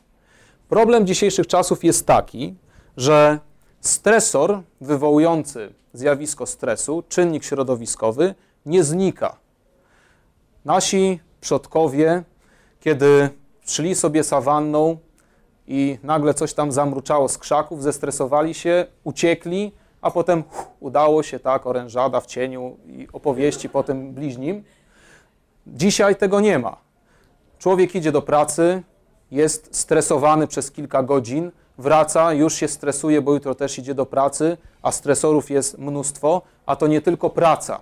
Problem 0.69 1.07
dzisiejszych 1.07 1.47
czasów 1.47 1.85
jest 1.85 2.07
taki, 2.07 2.55
że 2.97 3.39
stresor 3.81 4.61
wywołujący 4.81 5.73
zjawisko 5.93 6.47
stresu, 6.47 7.03
czynnik 7.09 7.45
środowiskowy, 7.45 8.35
nie 8.67 8.85
znika. 8.85 9.44
Nasi 10.65 11.21
przodkowie, 11.41 12.23
kiedy 12.81 13.29
szli 13.67 13.95
sobie 13.95 14.25
sawanną 14.25 14.97
i 15.67 15.99
nagle 16.03 16.35
coś 16.35 16.55
tam 16.55 16.73
zamruczało 16.73 17.29
z 17.29 17.39
krzaków, 17.39 17.83
zestresowali 17.83 18.55
się, 18.55 18.87
uciekli, 19.05 19.73
a 20.01 20.11
potem 20.11 20.45
udało 20.81 21.23
się 21.23 21.39
tak, 21.39 21.67
orężada 21.67 22.21
w 22.21 22.27
cieniu 22.27 22.77
i 22.87 23.09
opowieści 23.13 23.69
po 23.69 23.83
tym 23.83 24.13
bliźnim. 24.13 24.65
Dzisiaj 25.67 26.17
tego 26.17 26.41
nie 26.41 26.59
ma. 26.59 26.77
Człowiek 27.59 27.95
idzie 27.95 28.13
do 28.13 28.23
pracy, 28.23 28.83
jest 29.31 29.77
stresowany 29.77 30.47
przez 30.47 30.71
kilka 30.71 31.03
godzin, 31.03 31.51
wraca, 31.79 32.33
już 32.33 32.55
się 32.55 32.69
stresuje, 32.69 33.23
bo 33.23 33.35
jutro 33.35 33.55
też 33.55 33.79
idzie 33.79 33.95
do 33.95 34.07
pracy, 34.07 34.57
a 34.83 34.93
stresorów 34.93 35.51
jest 35.51 35.79
mnóstwo, 35.79 36.43
a 36.67 36.77
to 36.77 36.87
nie 36.87 37.01
tylko 37.01 37.31
praca. 37.31 37.81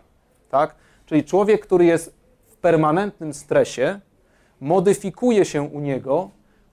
Tak? 0.51 0.75
Czyli 1.07 1.25
człowiek, 1.25 1.67
który 1.67 1.85
jest 1.85 2.22
permanentnym 2.63 3.35
stresie, 3.35 4.01
modyfikuje 4.61 5.45
się 5.45 5.63
u 5.63 5.81
niego 5.81 6.31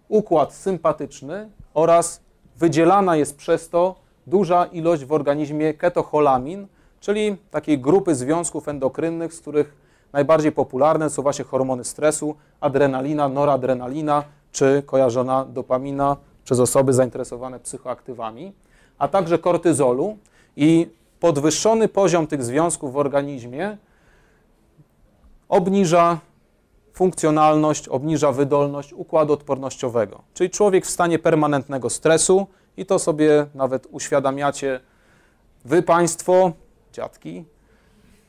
układ 0.07 0.53
sympatyczny 0.53 1.49
oraz 1.73 2.21
wydzielana 2.57 3.15
jest 3.15 3.37
przez 3.37 3.69
to 3.69 3.95
duża 4.27 4.65
ilość 4.65 5.05
w 5.05 5.11
organizmie 5.11 5.73
ketocholamin, 5.73 6.67
czyli 6.99 7.37
takiej 7.51 7.79
grupy 7.79 8.15
związków 8.15 8.67
endokrynnych, 8.67 9.33
z 9.33 9.41
których 9.41 9.79
Najbardziej 10.13 10.51
popularne 10.51 11.09
są 11.09 11.21
właśnie 11.21 11.45
hormony 11.45 11.83
stresu, 11.83 12.35
adrenalina, 12.59 13.29
noradrenalina 13.29 14.23
czy 14.51 14.83
kojarzona 14.85 15.45
dopamina 15.45 16.17
przez 16.43 16.59
osoby 16.59 16.93
zainteresowane 16.93 17.59
psychoaktywami, 17.59 18.53
a 18.97 19.07
także 19.07 19.39
kortyzolu 19.39 20.17
i 20.55 20.89
podwyższony 21.19 21.87
poziom 21.87 22.27
tych 22.27 22.43
związków 22.43 22.93
w 22.93 22.97
organizmie 22.97 23.77
obniża 25.49 26.19
funkcjonalność, 26.93 27.87
obniża 27.87 28.31
wydolność 28.31 28.93
układu 28.93 29.33
odpornościowego. 29.33 30.21
Czyli 30.33 30.49
człowiek 30.49 30.85
w 30.85 30.89
stanie 30.89 31.19
permanentnego 31.19 31.89
stresu 31.89 32.47
i 32.77 32.85
to 32.85 32.99
sobie 32.99 33.45
nawet 33.55 33.87
uświadamiacie 33.91 34.79
wy 35.65 35.83
państwo, 35.83 36.51
dziadki, 36.93 37.45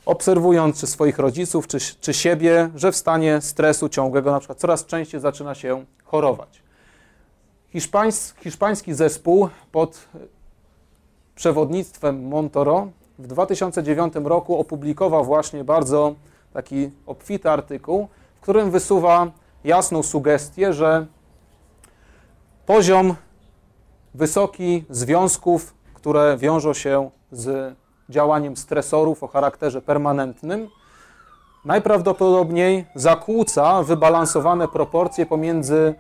obserwując 0.07 0.81
czy 0.81 0.87
swoich 0.87 1.18
rodziców, 1.18 1.66
czy, 1.66 1.79
czy 2.01 2.14
siebie, 2.14 2.71
że 2.75 2.93
w 2.93 2.97
stanie 2.97 3.41
stresu 3.41 3.89
ciągłego 3.89 4.31
na 4.31 4.39
przykład 4.39 4.59
coraz 4.59 4.87
częściej 4.87 5.21
zaczyna 5.21 5.55
się 5.55 5.85
chorować. 6.05 6.62
Hiszpańs, 7.73 8.35
hiszpański 8.43 8.95
zespół 8.95 9.49
pod 9.73 10.09
przewodnictwem 11.35 12.29
Montoro 12.29 12.89
w 13.18 13.27
2009 13.27 14.14
roku 14.25 14.59
opublikował 14.59 15.25
właśnie 15.25 15.64
bardzo 15.64 16.14
taki 16.53 16.91
obfity 17.07 17.51
artykuł, 17.51 18.09
w 18.35 18.41
którym 18.41 18.71
wysuwa 18.71 19.31
jasną 19.65 20.03
sugestię, 20.03 20.73
że 20.73 21.07
poziom 22.67 23.15
wysoki 24.15 24.85
związków, 24.91 25.75
które 25.95 26.37
wiążą 26.37 26.75
się 26.75 27.11
z 27.33 27.75
działaniem 28.09 28.57
stresorów 28.57 29.23
o 29.23 29.29
charakterze 29.29 29.83
permanentnym, 29.83 30.69
najprawdopodobniej 31.65 32.87
zakłóca 32.95 33.83
wybalansowane 33.83 34.69
proporcje 34.69 35.27
pomiędzy 35.27 35.95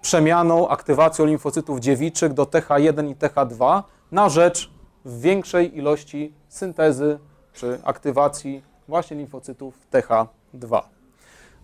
przemianą, 0.00 0.68
aktywacją 0.68 1.24
limfocytów 1.24 1.80
dziewiczych 1.80 2.32
do 2.32 2.44
TH1 2.44 3.10
i 3.10 3.16
TH2 3.16 3.82
na 4.12 4.28
rzecz 4.28 4.70
większej 5.04 5.78
ilości 5.78 6.32
syntezy 6.48 7.18
czy 7.52 7.80
aktywacji 7.84 8.62
właśnie 8.88 9.16
limfocytów 9.16 9.74
TH2. 9.92 10.82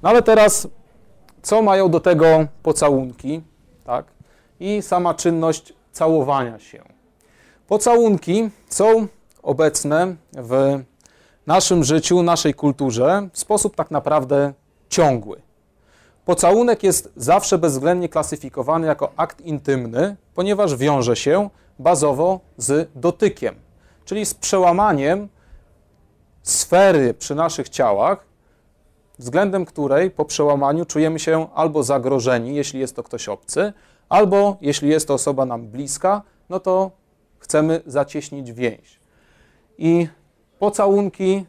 No 0.03 0.09
ale 0.09 0.22
teraz, 0.22 0.68
co 1.43 1.62
mają 1.62 1.91
do 1.91 2.01
tego 2.01 2.47
pocałunki, 2.62 3.43
tak? 3.85 4.07
I 4.61 4.83
sama 4.83 5.14
czynność 5.14 5.72
całowania 5.93 6.59
się. 6.59 6.83
Pocałunki 7.68 8.51
są 8.68 9.07
obecne 9.43 10.16
w 10.33 10.81
naszym 11.47 11.85
życiu, 11.85 12.22
naszej 12.22 12.55
kulturze 12.55 13.29
w 13.33 13.39
sposób 13.39 13.77
tak 13.77 13.91
naprawdę 13.91 14.53
ciągły. 14.89 15.43
Pocałunek 16.25 16.83
jest 16.83 17.12
zawsze 17.16 17.59
bezwzględnie 17.59 18.09
klasyfikowany 18.09 18.87
jako 18.87 19.12
akt 19.16 19.41
intymny, 19.41 20.16
ponieważ 20.35 20.77
wiąże 20.77 21.16
się 21.16 21.51
bazowo 21.79 22.41
z 22.57 22.91
dotykiem, 22.95 23.55
czyli 24.05 24.27
z 24.27 24.35
przełamaniem 24.35 25.29
sfery 26.45 27.14
przy 27.14 27.34
naszych 27.34 27.68
ciałach, 27.68 28.26
względem 29.18 29.64
której 29.64 30.11
po 30.11 30.24
przełamaniu 30.24 30.84
czujemy 30.84 31.18
się 31.18 31.47
albo 31.55 31.82
zagrożeni, 31.82 32.55
jeśli 32.55 32.80
jest 32.80 32.97
to 32.97 33.03
ktoś 33.03 33.28
obcy, 33.28 33.72
albo 34.09 34.57
jeśli 34.61 34.88
jest 34.88 35.09
to 35.09 35.14
osoba 35.14 35.47
nam 35.47 35.66
bliska, 35.66 36.22
no 36.49 36.61
to 36.61 36.90
chcemy 37.38 37.82
zacieśnić 37.86 38.53
więź. 38.53 39.01
I 39.78 40.09
pocałunki 40.59 41.47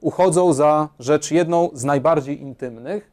uchodzą 0.00 0.52
za 0.52 0.88
rzecz 0.98 1.30
jedną 1.30 1.70
z 1.72 1.84
najbardziej 1.84 2.40
intymnych 2.40 3.10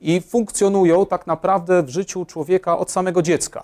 i 0.00 0.20
funkcjonują 0.20 1.06
tak 1.06 1.26
naprawdę 1.26 1.82
w 1.82 1.88
życiu 1.88 2.24
człowieka 2.24 2.78
od 2.78 2.90
samego 2.90 3.22
dziecka. 3.22 3.62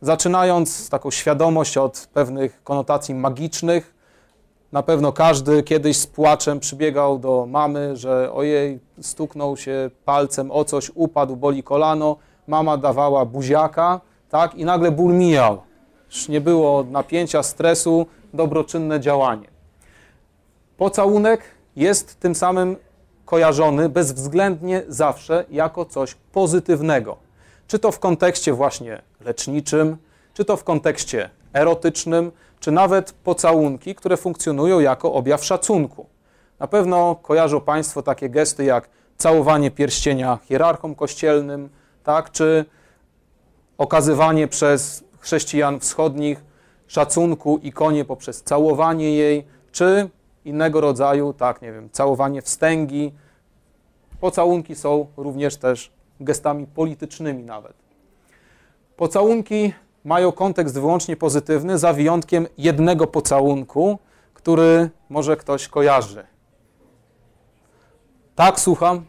Zaczynając 0.00 0.90
taką 0.90 1.10
świadomość 1.10 1.76
od 1.76 2.08
pewnych 2.12 2.64
konotacji 2.64 3.14
magicznych, 3.14 3.94
na 4.72 4.82
pewno 4.82 5.12
każdy 5.12 5.62
kiedyś 5.62 5.96
z 5.96 6.06
płaczem 6.06 6.60
przybiegał 6.60 7.18
do 7.18 7.46
mamy, 7.50 7.96
że 7.96 8.32
ojej, 8.32 8.80
stuknął 9.00 9.56
się 9.56 9.90
palcem 10.04 10.50
o 10.50 10.64
coś, 10.64 10.90
upadł, 10.94 11.36
boli 11.36 11.62
kolano, 11.62 12.16
mama 12.46 12.76
dawała 12.76 13.24
buziaka, 13.24 14.00
tak, 14.30 14.54
i 14.54 14.64
nagle 14.64 14.90
ból 14.90 15.12
mijał. 15.14 15.62
Już 16.06 16.28
nie 16.28 16.40
było 16.40 16.84
napięcia, 16.90 17.42
stresu, 17.42 18.06
dobroczynne 18.34 19.00
działanie. 19.00 19.48
Pocałunek 20.76 21.40
jest 21.76 22.20
tym 22.20 22.34
samym 22.34 22.76
kojarzony 23.24 23.88
bezwzględnie 23.88 24.82
zawsze 24.88 25.44
jako 25.50 25.84
coś 25.84 26.14
pozytywnego. 26.14 27.16
Czy 27.66 27.78
to 27.78 27.92
w 27.92 27.98
kontekście 27.98 28.52
właśnie 28.52 29.02
leczniczym, 29.20 29.96
czy 30.34 30.44
to 30.44 30.56
w 30.56 30.64
kontekście 30.64 31.30
erotycznym, 31.52 32.32
czy 32.62 32.70
nawet 32.72 33.12
pocałunki, 33.12 33.94
które 33.94 34.16
funkcjonują 34.16 34.80
jako 34.80 35.12
objaw 35.12 35.44
szacunku. 35.44 36.06
Na 36.58 36.66
pewno 36.66 37.16
kojarzą 37.16 37.60
Państwo 37.60 38.02
takie 38.02 38.30
gesty 38.30 38.64
jak 38.64 38.88
całowanie 39.16 39.70
pierścienia 39.70 40.38
hierarchom 40.44 40.94
kościelnym, 40.94 41.68
tak, 42.04 42.30
czy 42.30 42.64
okazywanie 43.78 44.48
przez 44.48 45.04
chrześcijan 45.18 45.80
wschodnich 45.80 46.44
szacunku 46.86 47.60
ikonie 47.62 48.04
poprzez 48.04 48.42
całowanie 48.42 49.16
jej, 49.16 49.46
czy 49.72 50.10
innego 50.44 50.80
rodzaju, 50.80 51.32
tak, 51.32 51.62
nie 51.62 51.72
wiem, 51.72 51.88
całowanie 51.92 52.42
wstęgi. 52.42 53.12
Pocałunki 54.20 54.74
są 54.74 55.06
również 55.16 55.56
też 55.56 55.92
gestami 56.20 56.66
politycznymi 56.66 57.44
nawet. 57.44 57.74
Pocałunki 58.96 59.72
mają 60.04 60.32
kontekst 60.32 60.74
wyłącznie 60.74 61.16
pozytywny, 61.16 61.78
za 61.78 61.92
wyjątkiem 61.92 62.46
jednego 62.58 63.06
pocałunku, 63.06 63.98
który 64.34 64.90
może 65.08 65.36
ktoś 65.36 65.68
kojarzy. 65.68 66.26
Tak, 68.34 68.60
słucham? 68.60 69.04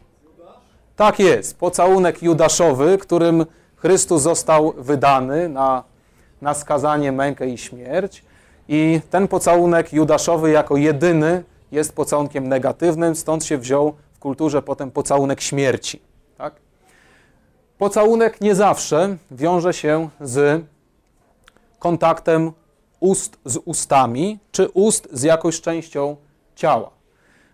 Tak 0.96 1.18
jest. 1.18 1.58
Pocałunek 1.58 2.22
judaszowy, 2.22 2.98
którym 2.98 3.46
Chrystus 3.76 4.22
został 4.22 4.72
wydany 4.78 5.48
na, 5.48 5.84
na 6.42 6.54
skazanie, 6.54 7.12
mękę 7.12 7.48
i 7.48 7.58
śmierć. 7.58 8.24
I 8.68 9.00
ten 9.10 9.28
pocałunek 9.28 9.92
judaszowy 9.92 10.50
jako 10.50 10.76
jedyny 10.76 11.44
jest 11.72 11.94
pocałunkiem 11.96 12.48
negatywnym, 12.48 13.16
stąd 13.16 13.44
się 13.44 13.58
wziął 13.58 13.94
w 14.12 14.18
kulturze 14.18 14.62
potem 14.62 14.90
pocałunek 14.90 15.40
śmierci. 15.40 16.02
Tak? 16.38 16.54
Pocałunek 17.78 18.40
nie 18.40 18.54
zawsze 18.54 19.16
wiąże 19.30 19.72
się 19.72 20.08
z 20.20 20.64
kontaktem 21.84 22.52
ust 23.00 23.36
z 23.44 23.56
ustami, 23.56 24.38
czy 24.52 24.68
ust 24.68 25.08
z 25.12 25.22
jakąś 25.22 25.60
częścią 25.60 26.16
ciała. 26.54 26.90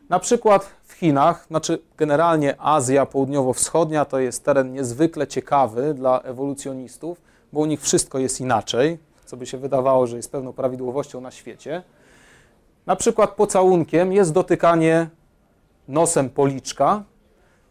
Na 0.09 0.18
przykład 0.18 0.70
w 0.85 0.93
Chinach, 0.93 1.47
znaczy 1.47 1.78
generalnie 1.97 2.55
Azja 2.61 3.07
Południowo-Wschodnia 3.07 4.05
to 4.05 4.18
jest 4.18 4.45
teren 4.45 4.72
niezwykle 4.72 5.26
ciekawy 5.26 5.95
dla 5.95 6.20
ewolucjonistów, 6.20 7.20
bo 7.53 7.61
u 7.61 7.66
nich 7.66 7.81
wszystko 7.81 8.18
jest 8.18 8.41
inaczej, 8.41 8.99
co 9.24 9.37
by 9.37 9.47
się 9.47 9.59
wydawało, 9.59 10.07
że 10.07 10.16
jest 10.16 10.33
pewną 10.33 10.53
prawidłowością 10.53 11.20
na 11.20 11.31
świecie. 11.31 11.83
Na 12.87 12.97
przykład 12.97 13.31
pocałunkiem 13.31 14.12
jest 14.12 14.33
dotykanie 14.33 15.09
nosem 15.89 16.31
policzka, 16.31 17.03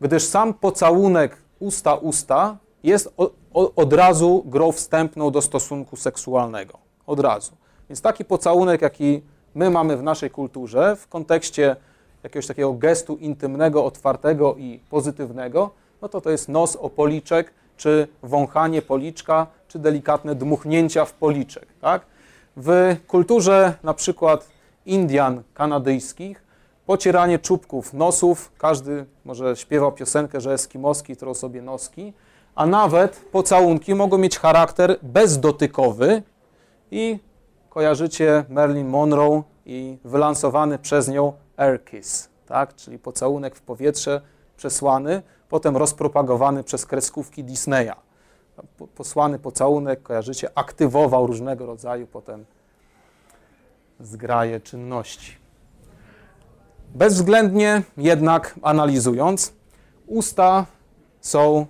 gdyż 0.01 0.23
sam 0.23 0.53
pocałunek 0.53 1.37
usta-usta 1.59 2.57
jest 2.83 3.13
od 3.53 3.93
razu 3.93 4.43
grą 4.45 4.71
wstępną 4.71 5.31
do 5.31 5.41
stosunku 5.41 5.95
seksualnego. 5.95 6.77
Od 7.07 7.19
razu. 7.19 7.51
Więc 7.89 8.01
taki 8.01 8.25
pocałunek, 8.25 8.81
jaki 8.81 9.21
my 9.55 9.69
mamy 9.69 9.97
w 9.97 10.03
naszej 10.03 10.29
kulturze, 10.29 10.95
w 10.95 11.07
kontekście 11.07 11.75
jakiegoś 12.23 12.47
takiego 12.47 12.73
gestu 12.73 13.17
intymnego, 13.17 13.85
otwartego 13.85 14.55
i 14.57 14.79
pozytywnego, 14.89 15.71
no 16.01 16.09
to 16.09 16.21
to 16.21 16.29
jest 16.29 16.49
nos 16.49 16.75
o 16.75 16.89
policzek, 16.89 17.53
czy 17.77 18.07
wąchanie 18.23 18.81
policzka, 18.81 19.47
czy 19.67 19.79
delikatne 19.79 20.35
dmuchnięcia 20.35 21.05
w 21.05 21.13
policzek. 21.13 21.67
Tak? 21.81 22.01
W 22.57 22.95
kulturze 23.07 23.73
na 23.83 23.93
przykład 23.93 24.47
Indian 24.85 25.43
kanadyjskich 25.53 26.43
pocieranie 26.85 27.39
czubków 27.39 27.93
nosów, 27.93 28.51
każdy 28.57 29.05
może 29.25 29.55
śpiewał 29.55 29.91
piosenkę, 29.91 30.41
że 30.41 30.53
eskimoski 30.53 31.15
trą 31.15 31.33
sobie 31.33 31.61
noski, 31.61 32.13
a 32.59 32.65
nawet 32.65 33.25
pocałunki 33.31 33.95
mogą 33.95 34.17
mieć 34.17 34.39
charakter 34.39 34.99
bezdotykowy 35.01 36.23
i 36.91 37.19
kojarzycie 37.69 38.45
Marilyn 38.49 38.87
Monroe 38.87 39.43
i 39.65 39.97
wylansowany 40.03 40.79
przez 40.79 41.07
nią 41.07 41.33
air 41.57 41.85
kiss, 41.85 42.29
tak? 42.45 42.75
czyli 42.75 42.99
pocałunek 42.99 43.55
w 43.55 43.61
powietrze 43.61 44.21
przesłany, 44.57 45.21
potem 45.49 45.77
rozpropagowany 45.77 46.63
przez 46.63 46.85
kreskówki 46.85 47.43
Disneya. 47.43 47.95
Posłany 48.95 49.39
pocałunek, 49.39 50.03
kojarzycie, 50.03 50.49
aktywował 50.55 51.27
różnego 51.27 51.65
rodzaju 51.65 52.07
potem 52.07 52.45
zgraje 53.99 54.59
czynności. 54.59 55.35
Bezwzględnie 56.95 57.81
jednak 57.97 58.55
analizując, 58.61 59.53
usta 60.07 60.65
są 61.21 61.65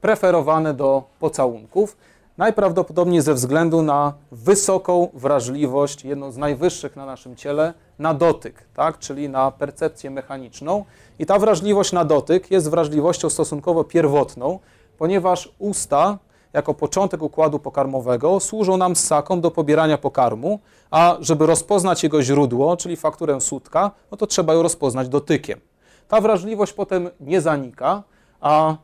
preferowane 0.00 0.74
do 0.74 1.02
pocałunków, 1.18 1.96
najprawdopodobniej 2.38 3.20
ze 3.20 3.34
względu 3.34 3.82
na 3.82 4.14
wysoką 4.32 5.08
wrażliwość, 5.14 6.04
jedną 6.04 6.32
z 6.32 6.36
najwyższych 6.36 6.96
na 6.96 7.06
naszym 7.06 7.36
ciele, 7.36 7.74
na 7.98 8.14
dotyk, 8.14 8.64
tak? 8.74 8.98
czyli 8.98 9.28
na 9.28 9.50
percepcję 9.50 10.10
mechaniczną. 10.10 10.84
I 11.18 11.26
ta 11.26 11.38
wrażliwość 11.38 11.92
na 11.92 12.04
dotyk 12.04 12.50
jest 12.50 12.70
wrażliwością 12.70 13.30
stosunkowo 13.30 13.84
pierwotną, 13.84 14.58
ponieważ 14.98 15.52
usta 15.58 16.18
jako 16.52 16.74
początek 16.74 17.22
układu 17.22 17.58
pokarmowego 17.58 18.40
służą 18.40 18.76
nam 18.76 18.96
ssakom 18.96 19.40
do 19.40 19.50
pobierania 19.50 19.98
pokarmu, 19.98 20.60
a 20.90 21.16
żeby 21.20 21.46
rozpoznać 21.46 22.02
jego 22.02 22.22
źródło, 22.22 22.76
czyli 22.76 22.96
fakturę 22.96 23.40
sutka, 23.40 23.90
no 24.10 24.16
to 24.16 24.26
trzeba 24.26 24.54
ją 24.54 24.62
rozpoznać 24.62 25.08
dotykiem. 25.08 25.60
Ta 26.08 26.20
wrażliwość 26.20 26.72
potem 26.72 27.10
nie 27.20 27.40
zanika, 27.40 28.02
a 28.40 28.76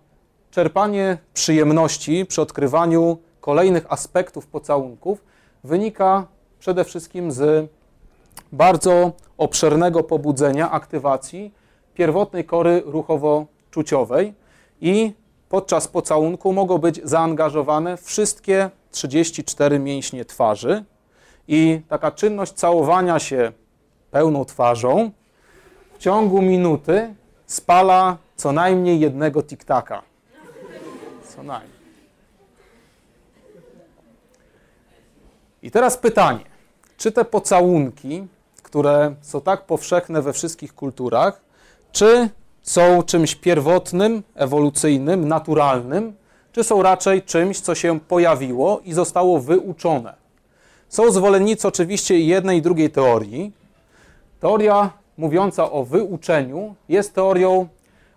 czerpanie 0.56 1.18
przyjemności 1.34 2.26
przy 2.26 2.42
odkrywaniu 2.42 3.18
kolejnych 3.40 3.92
aspektów 3.92 4.46
pocałunków 4.46 5.24
wynika 5.64 6.26
przede 6.58 6.84
wszystkim 6.84 7.32
z 7.32 7.70
bardzo 8.52 9.12
obszernego 9.38 10.02
pobudzenia, 10.02 10.70
aktywacji 10.70 11.54
pierwotnej 11.94 12.44
kory 12.44 12.82
ruchowo-czuciowej 12.86 14.32
i 14.80 15.12
podczas 15.48 15.88
pocałunku 15.88 16.52
mogą 16.52 16.78
być 16.78 17.00
zaangażowane 17.04 17.96
wszystkie 17.96 18.70
34 18.90 19.78
mięśnie 19.78 20.24
twarzy 20.24 20.84
i 21.48 21.80
taka 21.88 22.10
czynność 22.10 22.52
całowania 22.52 23.18
się 23.18 23.52
pełną 24.10 24.44
twarzą 24.44 25.10
w 25.94 25.98
ciągu 25.98 26.42
minuty 26.42 27.14
spala 27.46 28.16
co 28.36 28.52
najmniej 28.52 29.00
jednego 29.00 29.42
tiktaka. 29.42 30.15
Co 31.36 31.42
najmniej. 31.42 31.76
I 35.62 35.70
teraz 35.70 35.96
pytanie. 35.96 36.44
czy 36.96 37.12
te 37.12 37.24
pocałunki, 37.24 38.26
które 38.62 39.14
są 39.20 39.40
tak 39.40 39.66
powszechne 39.66 40.22
we 40.22 40.32
wszystkich 40.32 40.74
kulturach, 40.74 41.40
czy 41.92 42.28
są 42.62 43.02
czymś 43.02 43.34
pierwotnym, 43.34 44.22
ewolucyjnym, 44.34 45.28
naturalnym, 45.28 46.16
czy 46.52 46.64
są 46.64 46.82
raczej 46.82 47.22
czymś, 47.22 47.60
co 47.60 47.74
się 47.74 48.00
pojawiło 48.00 48.80
i 48.84 48.92
zostało 48.92 49.40
wyuczone. 49.40 50.14
Są 50.88 51.10
zwolennicy 51.10 51.68
oczywiście 51.68 52.20
jednej 52.20 52.58
i 52.58 52.62
drugiej 52.62 52.90
teorii. 52.90 53.52
Teoria 54.40 54.90
mówiąca 55.16 55.70
o 55.70 55.84
wyuczeniu 55.84 56.74
jest 56.88 57.14
teorią 57.14 57.68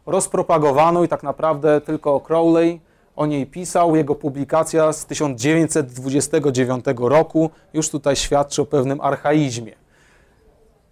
rozpropagowaną 0.06 1.04
i 1.04 1.08
tak 1.08 1.24
naprawdę 1.24 1.82
tylko 1.82 2.20
Crowley 2.20 2.80
o 3.20 3.26
niej 3.26 3.46
pisał. 3.46 3.96
Jego 3.96 4.16
publikacja 4.16 4.94
z 4.94 5.06
1929 5.06 6.86
roku 6.98 7.50
już 7.74 7.90
tutaj 7.90 8.16
świadczy 8.16 8.62
o 8.62 8.66
pewnym 8.66 9.02
archaizmie. 9.02 9.74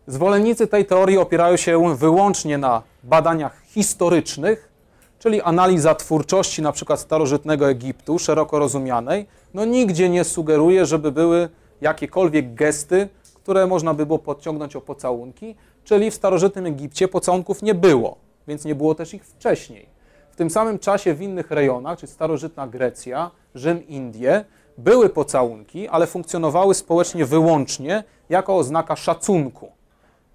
Zwolennicy 0.07 0.67
tej 0.67 0.85
teorii 0.85 1.17
opierają 1.17 1.57
się 1.57 1.95
wyłącznie 1.95 2.57
na 2.57 2.81
badaniach 3.03 3.61
historycznych, 3.65 4.71
czyli 5.19 5.41
analiza 5.41 5.95
twórczości 5.95 6.61
przykład 6.71 6.99
starożytnego 6.99 7.69
Egiptu, 7.69 8.19
szeroko 8.19 8.59
rozumianej, 8.59 9.25
no 9.53 9.65
nigdzie 9.65 10.09
nie 10.09 10.23
sugeruje, 10.23 10.85
żeby 10.85 11.11
były 11.11 11.49
jakiekolwiek 11.81 12.53
gesty, 12.53 13.09
które 13.35 13.67
można 13.67 13.93
by 13.93 14.05
było 14.05 14.19
podciągnąć 14.19 14.75
o 14.75 14.81
pocałunki, 14.81 15.55
czyli 15.83 16.11
w 16.11 16.15
starożytnym 16.15 16.65
Egipcie 16.65 17.07
pocałunków 17.07 17.61
nie 17.61 17.75
było, 17.75 18.17
więc 18.47 18.65
nie 18.65 18.75
było 18.75 18.95
też 18.95 19.13
ich 19.13 19.25
wcześniej. 19.25 19.96
Tym 20.37 20.49
samym 20.49 20.79
czasie 20.79 21.13
w 21.13 21.21
innych 21.21 21.51
rejonach, 21.51 21.99
czyli 21.99 22.11
starożytna 22.11 22.67
Grecja, 22.67 23.31
Rzym, 23.55 23.87
Indie, 23.87 24.45
były 24.77 25.09
pocałunki, 25.09 25.87
ale 25.87 26.07
funkcjonowały 26.07 26.73
społecznie 26.73 27.25
wyłącznie 27.25 28.03
jako 28.29 28.57
oznaka 28.57 28.95
szacunku. 28.95 29.71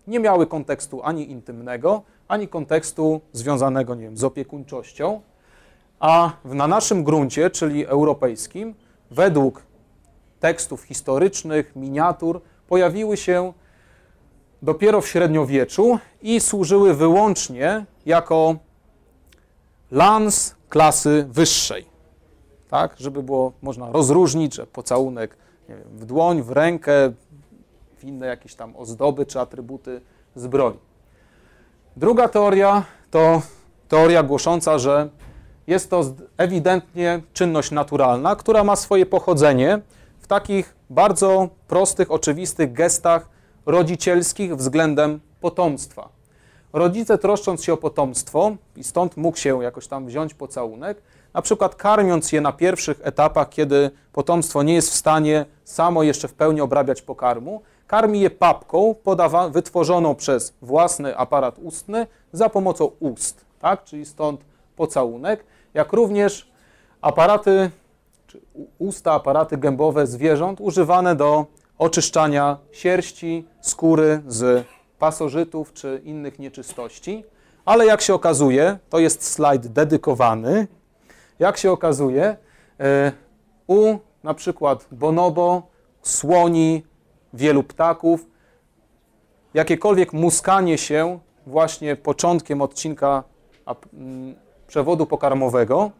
Nie 0.06 0.20
miały 0.20 0.46
kontekstu 0.46 1.02
ani 1.04 1.30
intymnego, 1.30 2.02
ani 2.28 2.48
kontekstu 2.48 3.20
związanego, 3.32 3.94
nie 3.94 4.02
wiem, 4.02 4.16
z 4.16 4.24
opiekuńczością, 4.24 5.20
a 6.00 6.32
na 6.44 6.66
naszym 6.66 7.04
gruncie, 7.04 7.50
czyli 7.50 7.86
europejskim, 7.86 8.74
według 9.10 9.62
tekstów 10.40 10.82
historycznych, 10.82 11.76
miniatur, 11.76 12.40
pojawiły 12.68 13.16
się 13.16 13.52
dopiero 14.62 15.00
w 15.00 15.08
średniowieczu 15.08 15.98
i 16.22 16.40
służyły 16.40 16.94
wyłącznie 16.94 17.84
jako 18.06 18.56
lans 19.92 20.54
klasy 20.68 21.26
wyższej. 21.28 21.86
Tak, 22.70 22.94
żeby 22.98 23.22
było 23.22 23.52
można 23.62 23.90
rozróżnić, 23.90 24.54
że 24.54 24.66
pocałunek 24.66 25.36
wiem, 25.68 25.78
w 25.92 26.04
dłoń, 26.04 26.42
w 26.42 26.50
rękę, 26.50 27.12
w 27.96 28.04
inne 28.04 28.26
jakieś 28.26 28.54
tam 28.54 28.76
ozdoby 28.76 29.26
czy 29.26 29.40
atrybuty 29.40 30.00
zbroi. 30.34 30.78
Druga 31.96 32.28
teoria 32.28 32.84
to 33.10 33.42
teoria 33.88 34.22
głosząca, 34.22 34.78
że 34.78 35.08
jest 35.66 35.90
to 35.90 36.04
ewidentnie 36.36 37.22
czynność 37.32 37.70
naturalna, 37.70 38.36
która 38.36 38.64
ma 38.64 38.76
swoje 38.76 39.06
pochodzenie 39.06 39.80
w 40.20 40.26
takich 40.26 40.74
bardzo 40.90 41.48
prostych, 41.68 42.10
oczywistych 42.10 42.72
gestach 42.72 43.28
rodzicielskich 43.66 44.56
względem 44.56 45.20
potomstwa. 45.40 46.08
Rodzice 46.72 47.18
troszcząc 47.18 47.64
się 47.64 47.72
o 47.72 47.76
potomstwo 47.76 48.56
i 48.76 48.84
stąd 48.84 49.16
mógł 49.16 49.38
się 49.38 49.62
jakoś 49.62 49.86
tam 49.88 50.06
wziąć 50.06 50.34
pocałunek, 50.34 51.02
na 51.34 51.42
przykład 51.42 51.74
karmiąc 51.74 52.32
je 52.32 52.40
na 52.40 52.52
pierwszych 52.52 53.00
etapach, 53.02 53.48
kiedy 53.48 53.90
potomstwo 54.12 54.62
nie 54.62 54.74
jest 54.74 54.90
w 54.90 54.94
stanie 54.94 55.46
samo 55.64 56.02
jeszcze 56.02 56.28
w 56.28 56.34
pełni 56.34 56.60
obrabiać 56.60 57.02
pokarmu, 57.02 57.62
karmi 57.86 58.20
je 58.20 58.30
papką 58.30 58.94
podawa- 59.04 59.50
wytworzoną 59.50 60.14
przez 60.14 60.54
własny 60.62 61.16
aparat 61.16 61.58
ustny 61.58 62.06
za 62.32 62.48
pomocą 62.48 62.90
ust, 63.00 63.44
tak? 63.60 63.84
czyli 63.84 64.06
stąd 64.06 64.40
pocałunek, 64.76 65.44
jak 65.74 65.92
również 65.92 66.50
aparaty, 67.00 67.70
czy 68.26 68.40
usta, 68.78 69.12
aparaty 69.12 69.56
gębowe 69.56 70.06
zwierząt 70.06 70.60
używane 70.60 71.16
do 71.16 71.46
oczyszczania 71.78 72.56
sierści, 72.72 73.46
skóry 73.60 74.22
z 74.26 74.66
pasożytów 75.02 75.72
czy 75.72 76.00
innych 76.04 76.38
nieczystości. 76.38 77.24
Ale 77.64 77.86
jak 77.86 78.00
się 78.00 78.14
okazuje, 78.14 78.78
to 78.90 78.98
jest 78.98 79.24
slajd 79.24 79.66
dedykowany, 79.66 80.66
jak 81.38 81.56
się 81.56 81.72
okazuje, 81.72 82.36
e, 82.80 83.12
u 83.66 83.98
na 84.22 84.34
przykład 84.34 84.86
bonobo, 84.92 85.62
słoni, 86.02 86.82
wielu 87.34 87.62
ptaków, 87.62 88.26
jakiekolwiek 89.54 90.12
muskanie 90.12 90.78
się 90.78 91.18
właśnie 91.46 91.96
początkiem 91.96 92.62
odcinka 92.62 93.24
mm, 93.92 94.34
przewodu 94.66 95.06
pokarmowego 95.06 95.90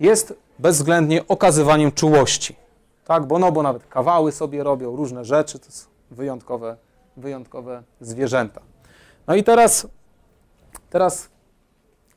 jest 0.00 0.34
bezwzględnie 0.58 1.26
okazywaniem 1.28 1.92
czułości. 1.92 2.56
Tak, 3.04 3.26
bonobo 3.26 3.62
nawet 3.62 3.86
kawały 3.86 4.32
sobie 4.32 4.62
robią, 4.62 4.96
różne 4.96 5.24
rzeczy, 5.24 5.58
to 5.58 5.70
są 5.72 5.86
wyjątkowe, 6.10 6.76
wyjątkowe 7.20 7.82
zwierzęta. 8.00 8.60
No 9.26 9.34
i 9.34 9.44
teraz, 9.44 9.86
teraz 10.90 11.28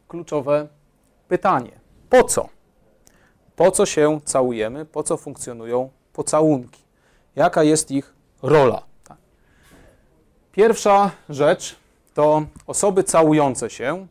kluczowe 0.07 0.67
pytanie. 1.27 1.71
Po 2.09 2.23
co? 2.23 2.49
Po 3.55 3.71
co 3.71 3.85
się 3.85 4.19
całujemy? 4.25 4.85
Po 4.85 5.03
co 5.03 5.17
funkcjonują 5.17 5.89
pocałunki? 6.13 6.83
Jaka 7.35 7.63
jest 7.63 7.91
ich 7.91 8.13
rola? 8.41 8.83
Pierwsza 10.51 11.11
rzecz 11.29 11.75
to 12.13 12.43
osoby 12.67 13.03
całujące 13.03 13.69
się 13.69 14.07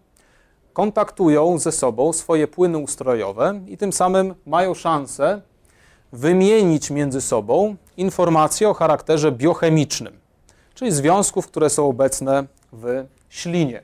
kontaktują 0.73 1.59
ze 1.59 1.73
sobą 1.73 2.13
swoje 2.13 2.49
płyny 2.49 2.79
ustrojowe 2.79 3.61
i 3.67 3.77
tym 3.77 3.93
samym 3.93 4.35
mają 4.47 4.75
szansę 4.75 5.43
wymienić 6.13 6.91
między 6.91 7.21
sobą 7.21 7.77
informacje 7.97 8.69
o 8.69 8.75
charakterze 8.75 9.33
biochemicznym, 9.33 10.21
czyli 10.83 10.93
związków, 10.93 11.47
które 11.47 11.71
są 11.71 11.89
obecne 11.89 12.45
w 12.73 13.05
ślinie. 13.29 13.83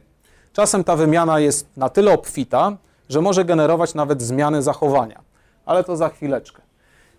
Czasem 0.52 0.84
ta 0.84 0.96
wymiana 0.96 1.40
jest 1.40 1.66
na 1.76 1.88
tyle 1.88 2.12
obfita, 2.12 2.76
że 3.08 3.20
może 3.20 3.44
generować 3.44 3.94
nawet 3.94 4.22
zmiany 4.22 4.62
zachowania, 4.62 5.20
ale 5.66 5.84
to 5.84 5.96
za 5.96 6.08
chwileczkę. 6.08 6.62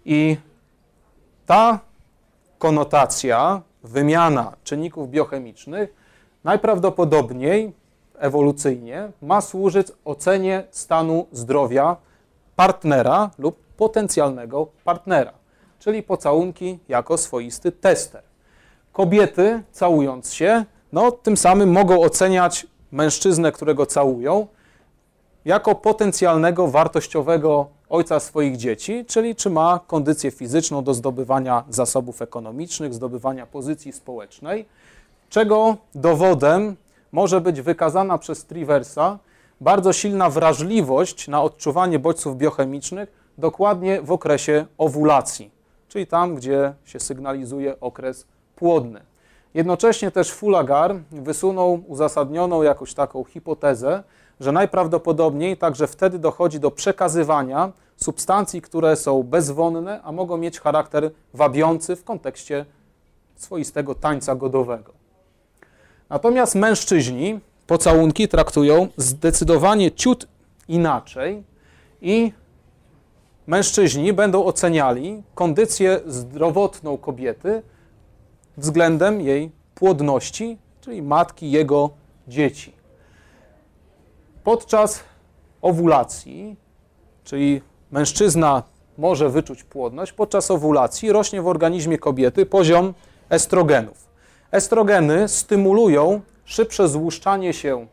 I 0.05 0.37
ta 1.45 1.79
konotacja, 2.57 3.61
wymiana 3.83 4.53
czynników 4.63 5.09
biochemicznych 5.09 5.93
najprawdopodobniej 6.43 7.73
ewolucyjnie 8.17 9.11
ma 9.21 9.41
służyć 9.41 9.87
ocenie 10.05 10.63
stanu 10.71 11.27
zdrowia 11.31 11.95
partnera 12.55 13.29
lub 13.37 13.59
potencjalnego 13.77 14.67
partnera, 14.83 15.33
czyli 15.79 16.03
pocałunki 16.03 16.79
jako 16.89 17.17
swoisty 17.17 17.71
tester. 17.71 18.28
Kobiety, 18.99 19.63
całując 19.71 20.33
się, 20.33 20.65
no, 20.93 21.11
tym 21.11 21.37
samym 21.37 21.71
mogą 21.71 22.01
oceniać 22.01 22.67
mężczyznę, 22.91 23.51
którego 23.51 23.85
całują, 23.85 24.47
jako 25.45 25.75
potencjalnego, 25.75 26.67
wartościowego 26.67 27.67
ojca 27.89 28.19
swoich 28.19 28.57
dzieci, 28.57 29.05
czyli 29.05 29.35
czy 29.35 29.49
ma 29.49 29.79
kondycję 29.87 30.31
fizyczną 30.31 30.83
do 30.83 30.93
zdobywania 30.93 31.63
zasobów 31.69 32.21
ekonomicznych, 32.21 32.93
zdobywania 32.93 33.45
pozycji 33.45 33.93
społecznej, 33.93 34.65
czego 35.29 35.77
dowodem 35.95 36.75
może 37.11 37.41
być 37.41 37.61
wykazana 37.61 38.17
przez 38.17 38.45
Triversa 38.45 39.19
bardzo 39.61 39.93
silna 39.93 40.29
wrażliwość 40.29 41.27
na 41.27 41.41
odczuwanie 41.41 41.99
bodźców 41.99 42.37
biochemicznych 42.37 43.31
dokładnie 43.37 44.01
w 44.01 44.11
okresie 44.11 44.65
owulacji, 44.77 45.51
czyli 45.87 46.07
tam, 46.07 46.35
gdzie 46.35 46.73
się 46.85 46.99
sygnalizuje 46.99 47.79
okres 47.79 48.25
płodny. 48.59 49.01
Jednocześnie 49.53 50.11
też 50.11 50.31
Fulagar 50.31 50.95
wysunął 51.11 51.83
uzasadnioną 51.87 52.63
jakąś 52.63 52.93
taką 52.93 53.23
hipotezę, 53.23 54.03
że 54.39 54.51
najprawdopodobniej 54.51 55.57
także 55.57 55.87
wtedy 55.87 56.19
dochodzi 56.19 56.59
do 56.59 56.71
przekazywania 56.71 57.71
substancji, 57.95 58.61
które 58.61 58.95
są 58.95 59.23
bezwonne, 59.23 60.01
a 60.03 60.11
mogą 60.11 60.37
mieć 60.37 60.59
charakter 60.59 61.11
wabiący 61.33 61.95
w 61.95 62.03
kontekście 62.03 62.65
swoistego 63.35 63.95
tańca 63.95 64.35
godowego. 64.35 64.91
Natomiast 66.09 66.55
mężczyźni 66.55 67.39
pocałunki 67.67 68.27
traktują 68.27 68.87
zdecydowanie 68.97 69.91
ciut 69.91 70.27
inaczej 70.67 71.43
i 72.01 72.33
mężczyźni 73.47 74.13
będą 74.13 74.45
oceniali 74.45 75.23
kondycję 75.35 75.99
zdrowotną 76.05 76.97
kobiety 76.97 77.61
względem 78.59 79.21
jej 79.21 79.51
płodności, 79.75 80.57
czyli 80.81 81.01
matki 81.01 81.51
jego 81.51 81.89
dzieci. 82.27 82.73
Podczas 84.43 85.03
owulacji, 85.61 86.55
czyli 87.23 87.61
mężczyzna 87.91 88.63
może 88.97 89.29
wyczuć 89.29 89.63
płodność, 89.63 90.11
podczas 90.11 90.51
owulacji 90.51 91.11
rośnie 91.11 91.41
w 91.41 91.47
organizmie 91.47 91.97
kobiety 91.97 92.45
poziom 92.45 92.93
estrogenów. 93.29 94.09
Estrogeny 94.51 95.27
stymulują 95.27 96.21
szybsze 96.45 96.87
złuszczanie 96.87 97.53
się 97.53 97.87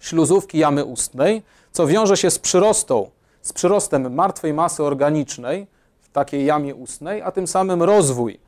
śluzówki 0.00 0.58
jamy 0.58 0.84
ustnej, 0.84 1.42
co 1.72 1.86
wiąże 1.86 2.16
się 2.16 2.30
z 2.30 2.38
przyrostą, 2.38 3.10
z 3.42 3.52
przyrostem 3.52 4.14
martwej 4.14 4.54
masy 4.54 4.82
organicznej 4.82 5.66
w 6.00 6.08
takiej 6.08 6.44
jamie 6.44 6.74
ustnej, 6.74 7.22
a 7.22 7.30
tym 7.30 7.46
samym 7.46 7.82
rozwój 7.82 8.38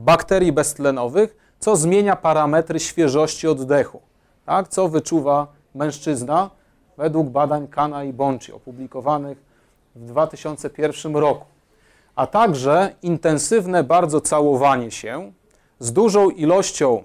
bakterii 0.00 0.52
beztlenowych, 0.52 1.36
co 1.58 1.76
zmienia 1.76 2.16
parametry 2.16 2.80
świeżości 2.80 3.48
oddechu, 3.48 4.00
tak? 4.46 4.68
co 4.68 4.88
wyczuwa 4.88 5.46
mężczyzna 5.74 6.50
według 6.96 7.28
badań 7.28 7.68
Kana 7.68 8.04
i 8.04 8.12
Bonci 8.12 8.52
opublikowanych 8.52 9.38
w 9.94 10.04
2001 10.04 11.16
roku. 11.16 11.44
A 12.16 12.26
także 12.26 12.94
intensywne 13.02 13.84
bardzo 13.84 14.20
całowanie 14.20 14.90
się 14.90 15.32
z 15.78 15.92
dużą 15.92 16.30
ilością 16.30 17.02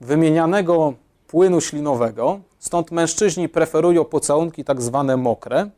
wymienianego 0.00 0.92
płynu 1.26 1.60
ślinowego, 1.60 2.40
stąd 2.58 2.90
mężczyźni 2.90 3.48
preferują 3.48 4.04
pocałunki 4.04 4.64
tak 4.64 4.82
zwane 4.82 5.16
mokre. 5.16 5.70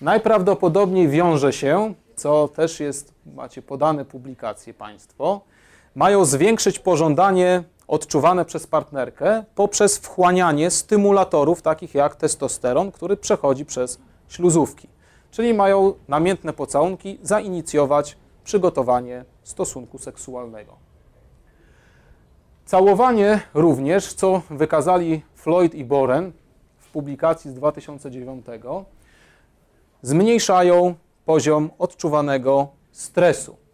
Najprawdopodobniej 0.00 1.08
wiąże 1.08 1.52
się, 1.52 1.94
co 2.16 2.48
też 2.48 2.80
jest, 2.80 3.14
macie 3.36 3.62
podane 3.62 4.04
publikacje 4.04 4.74
Państwo, 4.74 5.40
mają 5.96 6.24
zwiększyć 6.24 6.78
pożądanie 6.78 7.64
odczuwane 7.88 8.44
przez 8.44 8.66
partnerkę 8.66 9.44
poprzez 9.54 9.98
wchłanianie 9.98 10.70
stymulatorów 10.70 11.62
takich 11.62 11.94
jak 11.94 12.16
testosteron, 12.16 12.92
który 12.92 13.16
przechodzi 13.16 13.64
przez 13.64 13.98
śluzówki. 14.28 14.88
Czyli 15.30 15.54
mają 15.54 15.94
namiętne 16.08 16.52
pocałunki 16.52 17.18
zainicjować 17.22 18.16
przygotowanie 18.44 19.24
stosunku 19.42 19.98
seksualnego. 19.98 20.76
Całowanie 22.64 23.40
również, 23.54 24.14
co 24.14 24.42
wykazali 24.50 25.22
Floyd 25.34 25.74
i 25.74 25.84
Boren 25.84 26.32
w 26.78 26.90
publikacji 26.90 27.50
z 27.50 27.54
2009, 27.54 28.46
zmniejszają 30.02 30.94
poziom 31.24 31.70
odczuwanego 31.78 32.68
stresu. 32.92 33.65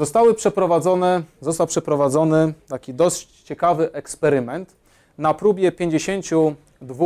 Zostały 0.00 0.34
przeprowadzone, 0.34 1.22
został 1.40 1.66
przeprowadzony 1.66 2.54
taki 2.68 2.94
dość 2.94 3.42
ciekawy 3.42 3.92
eksperyment 3.92 4.76
na 5.18 5.34
próbie 5.34 5.72
52 5.72 7.04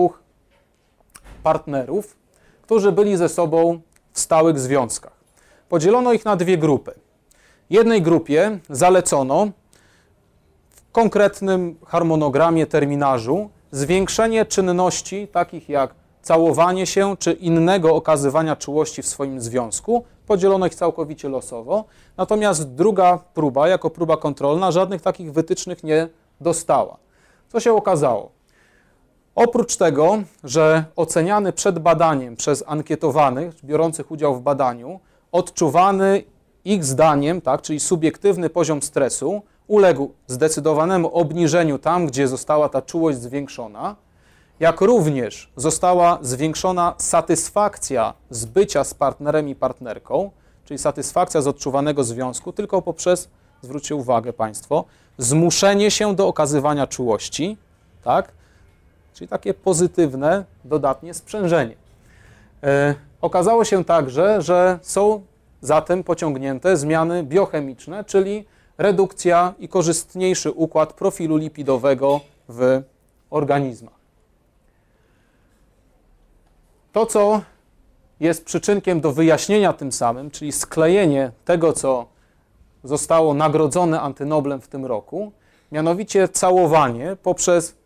partnerów, 1.43 2.17
którzy 2.63 2.93
byli 2.93 3.17
ze 3.17 3.29
sobą 3.29 3.81
w 4.13 4.21
stałych 4.21 4.59
związkach. 4.59 5.13
Podzielono 5.69 6.13
ich 6.13 6.25
na 6.25 6.37
dwie 6.37 6.59
grupy. 6.59 6.95
Jednej 7.71 8.03
grupie 8.03 8.59
zalecono 8.71 9.49
w 10.71 10.93
konkretnym 10.93 11.79
harmonogramie, 11.87 12.67
terminarzu 12.67 13.51
zwiększenie 13.71 14.47
czynności 14.47 15.29
takich 15.29 15.69
jak 15.69 15.95
całowanie 16.23 16.87
się 16.87 17.17
czy 17.17 17.33
innego 17.33 17.95
okazywania 17.95 18.57
czułości 18.57 19.03
w 19.03 19.07
swoim 19.07 19.41
związku. 19.41 20.05
Podzielono 20.27 20.67
ich 20.67 20.75
całkowicie 20.75 21.29
losowo. 21.29 21.85
Natomiast 22.17 22.75
druga 22.75 23.19
próba, 23.35 23.69
jako 23.69 23.91
próba 23.91 24.17
kontrolna, 24.17 24.73
żadnych 24.73 25.03
takich 25.03 25.33
wytycznych 25.33 25.85
nie 25.85 26.09
dostała. 26.41 26.97
Co 27.49 27.61
się 27.61 27.73
okazało? 27.73 28.31
Oprócz 29.35 29.77
tego, 29.77 30.19
że 30.45 30.85
oceniany 30.97 31.53
przed 31.53 31.79
badaniem 31.79 32.37
przez 32.37 32.65
ankietowanych, 32.67 33.65
biorących 33.65 34.11
udział 34.11 34.35
w 34.35 34.41
badaniu, 34.41 35.01
odczuwany 35.33 36.23
ich 36.65 36.85
zdaniem, 36.85 37.41
tak, 37.41 37.63
czyli 37.63 37.81
subiektywny 37.81 38.51
poziom 38.51 38.83
stresu, 38.83 39.43
uległ 39.67 40.11
zdecydowanemu 40.27 41.15
obniżeniu 41.15 41.79
tam, 41.79 42.07
gdzie 42.07 42.29
została 42.29 42.69
ta 42.69 42.83
czułość 42.83 43.19
zwiększona, 43.19 43.97
jak 44.61 44.81
również 44.81 45.51
została 45.57 46.19
zwiększona 46.23 46.95
satysfakcja 46.99 48.15
z 48.31 48.45
bycia 48.45 48.85
z 48.85 48.95
partnerem 48.95 49.49
i 49.49 49.55
partnerką, 49.55 50.31
czyli 50.65 50.79
satysfakcja 50.79 51.43
z 51.43 51.47
odczuwanego 51.47 52.05
związku, 52.05 52.53
tylko 52.53 52.83
poprzez, 52.83 53.29
zwróćcie 53.63 53.95
uwagę 53.95 54.33
Państwo, 54.33 54.85
zmuszenie 55.19 55.91
się 55.91 56.15
do 56.15 56.29
okazywania 56.29 56.87
czułości, 56.87 57.57
tak? 58.05 58.33
czyli 59.15 59.29
takie 59.29 59.55
pozytywne, 59.55 60.45
dodatnie 60.65 61.15
sprzężenie. 61.15 61.75
E, 62.63 62.95
okazało 63.21 63.65
się 63.65 63.85
także, 63.85 64.43
że 64.43 64.79
są 64.83 65.23
zatem 65.61 66.05
pociągnięte 66.05 66.77
zmiany 66.77 67.23
biochemiczne, 67.23 68.05
czyli 68.05 68.45
redukcja 68.79 69.55
i 69.59 69.69
korzystniejszy 69.69 70.51
układ 70.51 70.93
profilu 70.93 71.37
lipidowego 71.37 72.21
w 72.49 72.83
organizmach. 73.31 73.94
To, 76.95 77.07
co 77.07 77.43
jest 78.21 78.45
przyczynkiem 78.45 79.01
do 79.01 79.13
wyjaśnienia 79.13 79.73
tym 79.73 79.93
samym, 79.93 80.31
czyli 80.31 80.53
sklejenie 80.53 81.33
tego, 81.45 81.73
co 81.73 82.07
zostało 82.85 83.35
nagrodzone 83.35 84.01
antynoblem 84.01 84.61
w 84.61 84.69
tym 84.69 84.87
roku, 84.87 85.33
mianowicie 85.73 86.29
całowanie 86.29 87.17
poprzez 87.23 87.77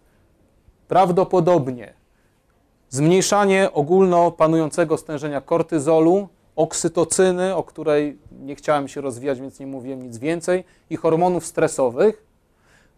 prawdopodobnie 0.89 1.95
zmniejszanie 2.89 3.73
ogólno 3.73 4.31
panującego 4.31 4.97
stężenia 4.97 5.41
kortyzolu, 5.41 6.29
oksytocyny, 6.57 7.57
o 7.57 7.63
której 7.63 8.19
nie 8.41 8.55
chciałem 8.55 8.89
się 8.89 9.01
rozwijać, 9.01 9.41
więc 9.41 9.61
nie 9.61 9.67
mówiłem 9.67 10.03
nic 10.03 10.19
więcej, 10.19 10.65
i 10.91 10.97
hormonów 10.97 11.47
stresowych, 11.47 12.27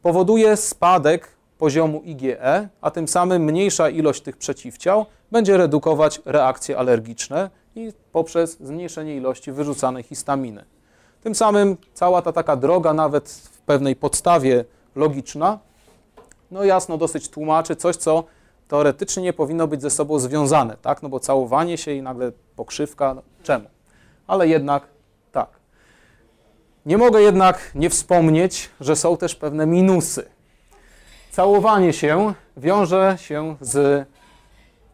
powoduje 0.03 0.57
spadek 0.57 1.29
poziomu 1.61 2.03
IgE, 2.05 2.69
a 2.81 2.91
tym 2.91 3.09
samym 3.09 3.43
mniejsza 3.43 3.89
ilość 3.89 4.23
tych 4.23 4.37
przeciwciał 4.37 5.07
będzie 5.33 5.57
redukować 5.57 6.21
reakcje 6.25 6.79
alergiczne 6.79 7.51
i 7.75 7.93
poprzez 8.13 8.57
zmniejszenie 8.61 9.17
ilości 9.17 9.53
wyrzucanej 9.53 10.03
histaminy. 10.03 10.65
Tym 11.23 11.35
samym 11.35 11.77
cała 11.95 12.23
ta 12.23 12.33
taka 12.33 12.57
droga, 12.57 12.93
nawet 12.93 13.31
w 13.31 13.61
pewnej 13.61 13.97
podstawie 13.97 14.65
logiczna, 14.97 15.59
no 16.51 16.65
jasno 16.65 16.99
dosyć 16.99 17.29
tłumaczy 17.29 17.77
coś, 17.77 17.97
co 17.97 18.25
teoretycznie 18.69 19.23
nie 19.23 19.33
powinno 19.33 19.67
być 19.67 19.83
ze 19.83 19.91
sobą 19.91 20.19
związane, 20.19 20.77
tak? 20.83 21.03
No 21.03 21.09
bo 21.09 21.21
całowanie 21.21 21.79
się 21.79 21.93
i 21.93 22.03
nagle 22.03 22.33
pokrzywka, 22.57 23.15
no 23.15 23.23
czemu? 23.43 23.65
Ale 24.27 24.49
jednak 24.49 24.83
tak. 25.33 25.49
Nie 26.87 26.99
mogę 26.99 27.23
jednak 27.23 27.71
nie 27.75 27.91
wspomnieć, 27.91 28.71
że 28.81 28.97
są 28.97 29.17
też 29.17 29.35
pewne 29.35 29.67
minusy. 29.67 30.40
Całowanie 31.41 31.93
się 31.93 32.35
wiąże 32.57 33.17
się 33.21 33.57
z 33.61 34.07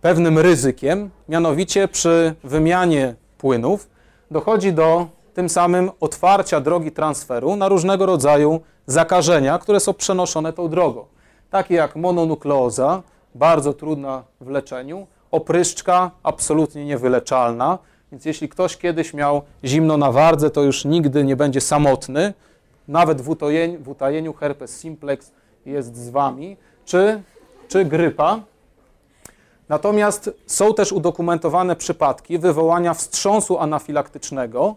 pewnym 0.01 0.39
ryzykiem, 0.39 1.11
mianowicie 1.29 1.89
przy 1.89 2.35
wymianie 2.45 3.15
płynów 3.39 3.89
dochodzi 4.31 4.73
do 4.73 5.07
tym 5.35 5.49
samym 5.49 5.91
otwarcia 6.01 6.61
drogi 6.61 6.93
transferu 6.93 7.57
na 7.57 7.69
różnego 7.69 8.07
rodzaju 8.07 8.61
zakażenia, 8.87 9.59
które 9.59 9.81
są 9.81 9.95
przenoszone 9.95 10.53
tą 10.53 10.69
drogą. 10.69 11.05
Takie 11.51 11.75
jak 11.75 11.97
mononukleoza, 11.97 13.03
bardzo 13.35 13.73
trudna 13.73 14.23
w 14.41 14.49
leczeniu, 14.49 15.07
opryszczka 15.31 16.11
absolutnie 16.23 16.85
niewyleczalna, 16.85 17.79
więc 18.13 18.25
jeśli 18.25 18.49
ktoś 18.49 18.77
kiedyś 18.77 19.15
miał 19.15 19.43
zimno 19.65 19.97
na 19.97 20.13
wardze, 20.13 20.51
to 20.51 20.63
już 20.63 20.85
nigdy 20.85 21.25
nie 21.25 21.37
będzie 21.37 21.61
samotny, 21.61 22.35
nawet 22.89 23.21
w 23.21 23.29
utajeniu, 23.29 23.83
w 23.83 23.89
utajeniu 23.89 24.33
herpes 24.33 24.79
simplex 24.81 25.33
jest 25.67 25.97
z 25.97 26.11
Wami, 26.11 26.57
czy, 26.85 27.23
czy 27.69 27.85
grypa. 27.85 28.41
Natomiast 29.69 30.31
są 30.47 30.75
też 30.75 30.93
udokumentowane 30.93 31.77
przypadki 31.77 32.39
wywołania 32.39 32.95
wstrząsu 32.95 33.59
anafilaktycznego 33.59 34.77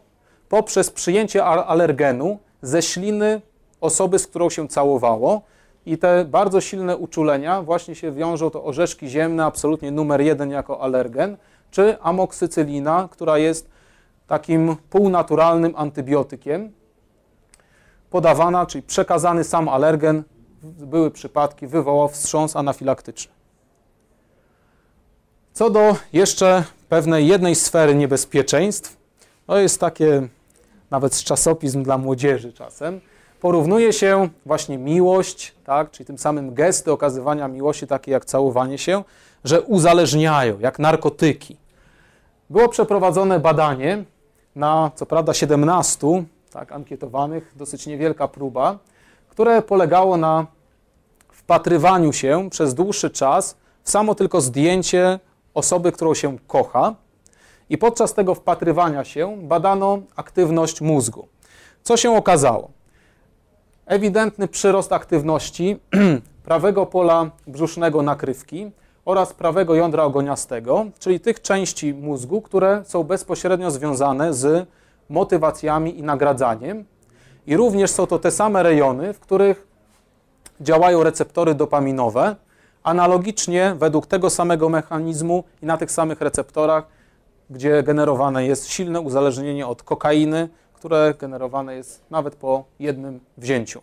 poprzez 0.50 0.92
przyjęcie 0.92 1.46
alergenu 1.46 2.40
ze 2.62 2.82
śliny 2.82 3.42
osoby, 3.82 4.20
z 4.20 4.28
którą 4.28 4.50
się 4.50 4.68
całowało. 4.68 5.42
I 5.86 5.98
te 5.98 6.26
bardzo 6.26 6.62
silne 6.62 6.98
uczulenia 6.98 7.62
właśnie 7.62 7.96
się 7.96 8.12
wiążą 8.12 8.50
to 8.50 8.64
orzeszki 8.64 9.08
ziemne, 9.10 9.46
absolutnie 9.46 9.92
numer 9.92 10.22
jeden 10.22 10.52
jako 10.52 10.82
alergen, 10.82 11.38
czy 11.72 12.02
amoksycylina, 12.02 13.08
która 13.12 13.38
jest 13.38 13.70
takim 14.28 14.76
półnaturalnym 14.90 15.74
antybiotykiem, 15.76 16.72
podawana, 18.10 18.66
czyli 18.66 18.82
przekazany 18.82 19.44
sam 19.44 19.70
alergen, 19.70 20.24
były 20.64 21.12
przypadki, 21.12 21.68
wywołał 21.68 22.10
wstrząs 22.10 22.56
anafilaktyczny. 22.56 23.32
Co 25.54 25.70
do 25.70 25.96
jeszcze 26.14 26.64
pewnej 26.90 27.28
jednej 27.28 27.56
sfery 27.56 27.96
niebezpieczeństw, 27.96 28.98
to 29.48 29.58
jest 29.58 29.80
takie 29.80 30.28
nawet 30.92 31.24
czasopism 31.24 31.84
dla 31.84 31.98
młodzieży 31.98 32.54
czasem, 32.54 33.02
porównuje 33.42 33.94
się 33.94 34.30
właśnie 34.46 34.78
miłość, 34.78 35.56
tak, 35.64 35.92
czyli 35.92 36.06
tym 36.08 36.18
samym 36.18 36.54
gesty 36.54 36.92
okazywania 36.92 37.48
miłości, 37.48 37.88
takie 37.88 38.12
jak 38.12 38.26
całowanie 38.26 38.78
się, 38.78 39.04
że 39.44 39.62
uzależniają, 39.62 40.60
jak 40.60 40.80
narkotyki. 40.80 41.58
Było 42.50 42.70
przeprowadzone 42.70 43.40
badanie 43.40 44.04
na, 44.56 44.92
co 44.96 45.06
prawda, 45.06 45.34
17 45.34 46.24
tak, 46.52 46.72
ankietowanych, 46.72 47.54
dosyć 47.56 47.88
niewielka 47.88 48.28
próba, 48.28 48.78
które 49.40 49.62
polegało 49.62 50.18
na 50.18 50.48
wpatrywaniu 51.32 52.14
się 52.14 52.50
przez 52.50 52.74
dłuższy 52.74 53.10
czas 53.10 53.58
w 53.84 53.90
samo 53.90 54.16
tylko 54.16 54.42
zdjęcie 54.42 55.20
osoby, 55.54 55.92
którą 55.92 56.14
się 56.14 56.38
kocha. 56.48 56.96
I 57.70 57.78
podczas 57.78 58.14
tego 58.14 58.36
wpatrywania 58.36 59.04
się 59.04 59.38
badano 59.42 60.00
aktywność 60.16 60.82
mózgu. 60.82 61.28
Co 61.84 61.98
się 61.98 62.16
okazało? 62.16 62.70
Ewidentny 63.86 64.48
przyrost 64.48 64.94
aktywności 64.94 65.80
prawego 66.50 66.86
pola 66.86 67.32
brzusznego 67.48 68.02
nakrywki 68.02 68.72
oraz 69.06 69.34
prawego 69.34 69.76
jądra 69.76 70.04
ogoniastego, 70.04 70.86
czyli 71.00 71.20
tych 71.20 71.42
części 71.42 71.94
mózgu, 71.94 72.42
które 72.42 72.82
są 72.86 73.04
bezpośrednio 73.04 73.72
związane 73.72 74.34
z 74.34 74.68
motywacjami 75.10 76.00
i 76.00 76.04
nagradzaniem. 76.04 76.86
I 77.50 77.58
również 77.58 77.92
są 77.92 78.08
to 78.08 78.20
te 78.20 78.32
same 78.32 78.64
rejony, 78.64 79.14
w 79.14 79.20
których 79.20 79.68
działają 80.62 81.04
receptory 81.04 81.56
dopaminowe. 81.56 82.36
Analogicznie, 82.84 83.76
według 83.78 84.08
tego 84.08 84.30
samego 84.30 84.70
mechanizmu 84.70 85.44
i 85.62 85.66
na 85.66 85.78
tych 85.78 85.92
samych 85.92 86.22
receptorach, 86.22 86.88
gdzie 87.50 87.84
generowane 87.84 88.46
jest 88.46 88.68
silne 88.68 89.02
uzależnienie 89.02 89.68
od 89.68 89.84
kokainy, 89.84 90.50
które 90.74 91.14
generowane 91.20 91.76
jest 91.76 92.02
nawet 92.10 92.36
po 92.36 92.64
jednym 92.80 93.20
wzięciu. 93.38 93.82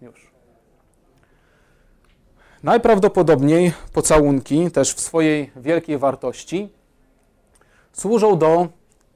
Już. 0.00 0.30
Najprawdopodobniej 2.62 3.72
pocałunki, 3.92 4.70
też 4.70 4.94
w 4.94 5.00
swojej 5.00 5.50
wielkiej 5.56 5.98
wartości, 5.98 6.68
służą 7.92 8.38
do 8.38 8.68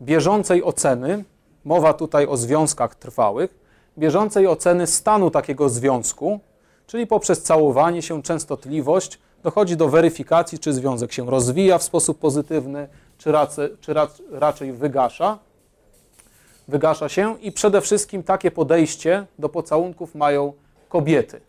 bieżącej 0.02 0.64
oceny, 0.64 1.24
mowa 1.64 1.92
tutaj 1.92 2.26
o 2.26 2.36
związkach 2.36 2.94
trwałych, 2.94 3.57
bieżącej 3.98 4.46
oceny 4.46 4.86
stanu 4.86 5.30
takiego 5.30 5.68
związku, 5.68 6.40
czyli 6.86 7.06
poprzez 7.06 7.42
całowanie 7.42 8.02
się, 8.02 8.22
częstotliwość 8.22 9.18
dochodzi 9.42 9.76
do 9.76 9.88
weryfikacji, 9.88 10.58
czy 10.58 10.72
związek 10.72 11.12
się 11.12 11.30
rozwija 11.30 11.78
w 11.78 11.82
sposób 11.82 12.18
pozytywny, 12.18 12.88
czy 13.18 13.32
raczej, 13.32 13.68
czy 13.80 13.94
raczej 14.32 14.72
wygasza. 14.72 15.38
Wygasza 16.68 17.08
się 17.08 17.38
i 17.40 17.52
przede 17.52 17.80
wszystkim 17.80 18.22
takie 18.22 18.50
podejście 18.50 19.26
do 19.38 19.48
pocałunków 19.48 20.14
mają 20.14 20.52
kobiety. 20.88 21.40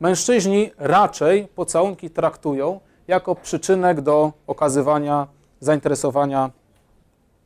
Mężczyźni 0.00 0.70
raczej 0.78 1.48
pocałunki 1.48 2.10
traktują 2.10 2.80
jako 3.08 3.34
przyczynek 3.34 4.00
do 4.00 4.32
okazywania 4.46 5.26
zainteresowania 5.60 6.50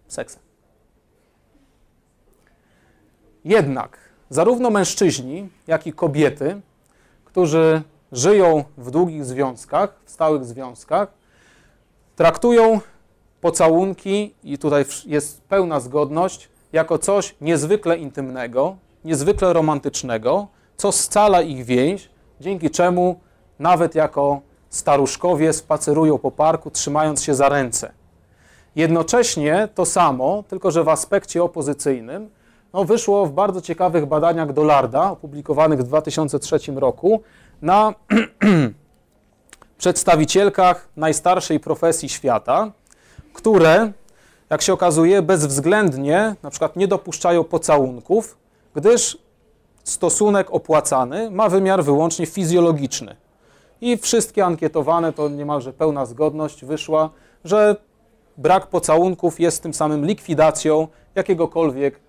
seksem. 0.08 0.42
Jednak 3.44 4.07
zarówno 4.30 4.70
mężczyźni, 4.70 5.48
jak 5.66 5.86
i 5.86 5.92
kobiety, 5.92 6.60
którzy 7.24 7.82
żyją 8.12 8.64
w 8.78 8.90
długich 8.90 9.24
związkach, 9.24 9.94
w 10.04 10.10
stałych 10.10 10.44
związkach, 10.44 11.08
traktują 12.16 12.80
pocałunki, 13.40 14.34
i 14.44 14.58
tutaj 14.58 14.84
jest 15.06 15.42
pełna 15.42 15.80
zgodność, 15.80 16.48
jako 16.72 16.98
coś 16.98 17.34
niezwykle 17.40 17.96
intymnego, 17.96 18.76
niezwykle 19.04 19.52
romantycznego, 19.52 20.46
co 20.76 20.92
scala 20.92 21.42
ich 21.42 21.64
więź, 21.64 22.10
dzięki 22.40 22.70
czemu 22.70 23.20
nawet 23.58 23.94
jako 23.94 24.40
staruszkowie 24.70 25.52
spacerują 25.52 26.18
po 26.18 26.30
parku, 26.30 26.70
trzymając 26.70 27.22
się 27.22 27.34
za 27.34 27.48
ręce. 27.48 27.92
Jednocześnie 28.76 29.68
to 29.74 29.86
samo, 29.86 30.44
tylko 30.48 30.70
że 30.70 30.84
w 30.84 30.88
aspekcie 30.88 31.42
opozycyjnym, 31.42 32.30
no, 32.72 32.84
wyszło 32.84 33.26
w 33.26 33.32
bardzo 33.32 33.60
ciekawych 33.60 34.06
badaniach 34.06 34.52
Dolarda, 34.52 35.10
opublikowanych 35.10 35.80
w 35.80 35.84
2003 35.84 36.58
roku, 36.72 37.20
na 37.62 37.94
przedstawicielkach 39.78 40.88
najstarszej 40.96 41.60
profesji 41.60 42.08
świata, 42.08 42.72
które, 43.32 43.92
jak 44.50 44.62
się 44.62 44.72
okazuje, 44.72 45.22
bezwzględnie 45.22 46.34
na 46.42 46.50
przykład 46.50 46.76
nie 46.76 46.88
dopuszczają 46.88 47.44
pocałunków, 47.44 48.38
gdyż 48.74 49.18
stosunek 49.84 50.50
opłacany 50.50 51.30
ma 51.30 51.48
wymiar 51.48 51.84
wyłącznie 51.84 52.26
fizjologiczny. 52.26 53.16
I 53.80 53.96
wszystkie 53.96 54.44
ankietowane, 54.44 55.12
to 55.12 55.28
niemalże 55.28 55.72
pełna 55.72 56.06
zgodność 56.06 56.64
wyszła, 56.64 57.10
że 57.44 57.76
brak 58.36 58.66
pocałunków 58.66 59.40
jest 59.40 59.62
tym 59.62 59.74
samym 59.74 60.06
likwidacją 60.06 60.88
jakiegokolwiek 61.14 62.00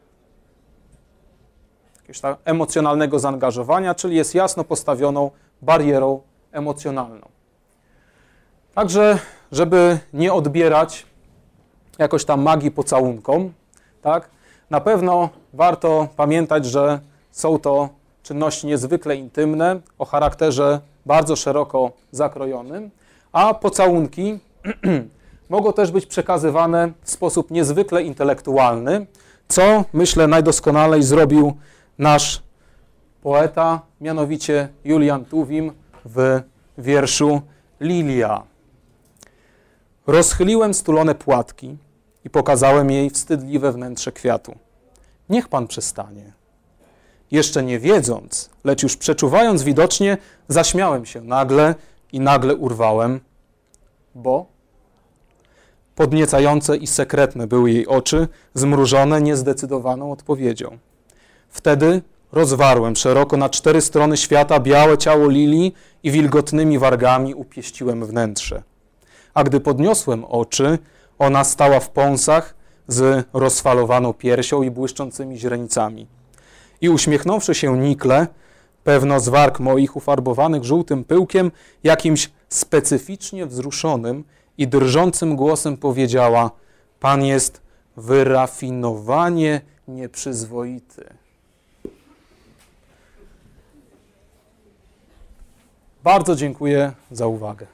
jakiegoś 2.09 2.21
tam 2.21 2.35
emocjonalnego 2.45 3.19
zaangażowania, 3.19 3.95
czyli 3.95 4.15
jest 4.15 4.35
jasno 4.35 4.63
postawioną 4.63 5.31
barierą 5.61 6.21
emocjonalną. 6.51 7.27
Także, 8.73 9.19
żeby 9.51 9.99
nie 10.13 10.33
odbierać 10.33 11.05
jakoś 11.97 12.25
tam 12.25 12.41
magii 12.41 12.71
pocałunkom, 12.71 13.53
tak, 14.01 14.29
na 14.69 14.81
pewno 14.81 15.29
warto 15.53 16.07
pamiętać, 16.15 16.65
że 16.65 16.99
są 17.31 17.59
to 17.59 17.89
czynności 18.23 18.67
niezwykle 18.67 19.15
intymne, 19.15 19.79
o 19.99 20.05
charakterze 20.05 20.79
bardzo 21.05 21.35
szeroko 21.35 21.91
zakrojonym, 22.11 22.91
a 23.31 23.53
pocałunki 23.53 24.39
mogą 25.49 25.73
też 25.73 25.91
być 25.91 26.05
przekazywane 26.05 26.91
w 27.01 27.11
sposób 27.11 27.51
niezwykle 27.51 28.03
intelektualny, 28.03 29.05
co 29.47 29.83
myślę 29.93 30.27
najdoskonalej 30.27 31.03
zrobił 31.03 31.57
nasz 31.99 32.43
poeta, 33.21 33.81
mianowicie 34.01 34.69
Julian 34.83 35.25
Tuwim 35.25 35.71
w 36.05 36.41
wierszu 36.77 37.41
Lilia. 37.81 38.43
Rozchyliłem 40.07 40.73
stulone 40.73 41.15
płatki 41.15 41.77
i 42.25 42.29
pokazałem 42.29 42.91
jej 42.91 43.09
wstydliwe 43.09 43.71
wnętrze 43.71 44.11
kwiatu. 44.11 44.55
Niech 45.29 45.47
pan 45.47 45.67
przestanie. 45.67 46.33
Jeszcze 47.31 47.63
nie 47.63 47.79
wiedząc, 47.79 48.49
lecz 48.63 48.83
już 48.83 48.97
przeczuwając 48.97 49.63
widocznie, 49.63 50.17
zaśmiałem 50.47 51.05
się 51.05 51.21
nagle 51.21 51.75
i 52.11 52.19
nagle 52.19 52.55
urwałem, 52.55 53.19
bo 54.15 54.45
podniecające 55.95 56.77
i 56.77 56.87
sekretne 56.87 57.47
były 57.47 57.71
jej 57.71 57.87
oczy, 57.87 58.27
zmrużone 58.53 59.21
niezdecydowaną 59.21 60.11
odpowiedzią. 60.11 60.77
Wtedy 61.49 62.01
rozwarłem 62.31 62.95
szeroko 62.95 63.37
na 63.37 63.49
cztery 63.49 63.81
strony 63.81 64.17
świata 64.17 64.59
białe 64.59 64.97
ciało 64.97 65.29
lilii 65.29 65.73
i 66.03 66.11
wilgotnymi 66.11 66.79
wargami 66.79 67.35
upieściłem 67.35 68.05
wnętrze. 68.05 68.63
A 69.33 69.43
gdy 69.43 69.59
podniosłem 69.59 70.25
oczy, 70.25 70.77
ona 71.19 71.43
stała 71.43 71.79
w 71.79 71.89
pąsach 71.89 72.55
z 72.87 73.27
rozfalowaną 73.33 74.13
piersią 74.13 74.61
i 74.61 74.71
błyszczącymi 74.71 75.37
źrenicami. 75.37 76.07
I 76.81 76.89
uśmiechnąwszy 76.89 77.55
się 77.55 77.77
nikle, 77.77 78.27
pewno 78.83 79.19
z 79.19 79.29
warg 79.29 79.59
moich 79.59 79.95
ufarbowanych 79.95 80.63
żółtym 80.63 81.03
pyłkiem, 81.03 81.51
jakimś 81.83 82.31
specyficznie 82.49 83.45
wzruszonym 83.45 84.23
i 84.57 84.67
drżącym 84.67 85.35
głosem 85.35 85.77
powiedziała: 85.77 86.51
Pan 86.99 87.23
jest 87.23 87.61
wyrafinowanie 87.97 89.61
nieprzyzwoity. 89.87 91.18
Bardzo 96.09 96.35
dziękuję 96.35 96.91
za 97.11 97.27
uwagę. 97.27 97.65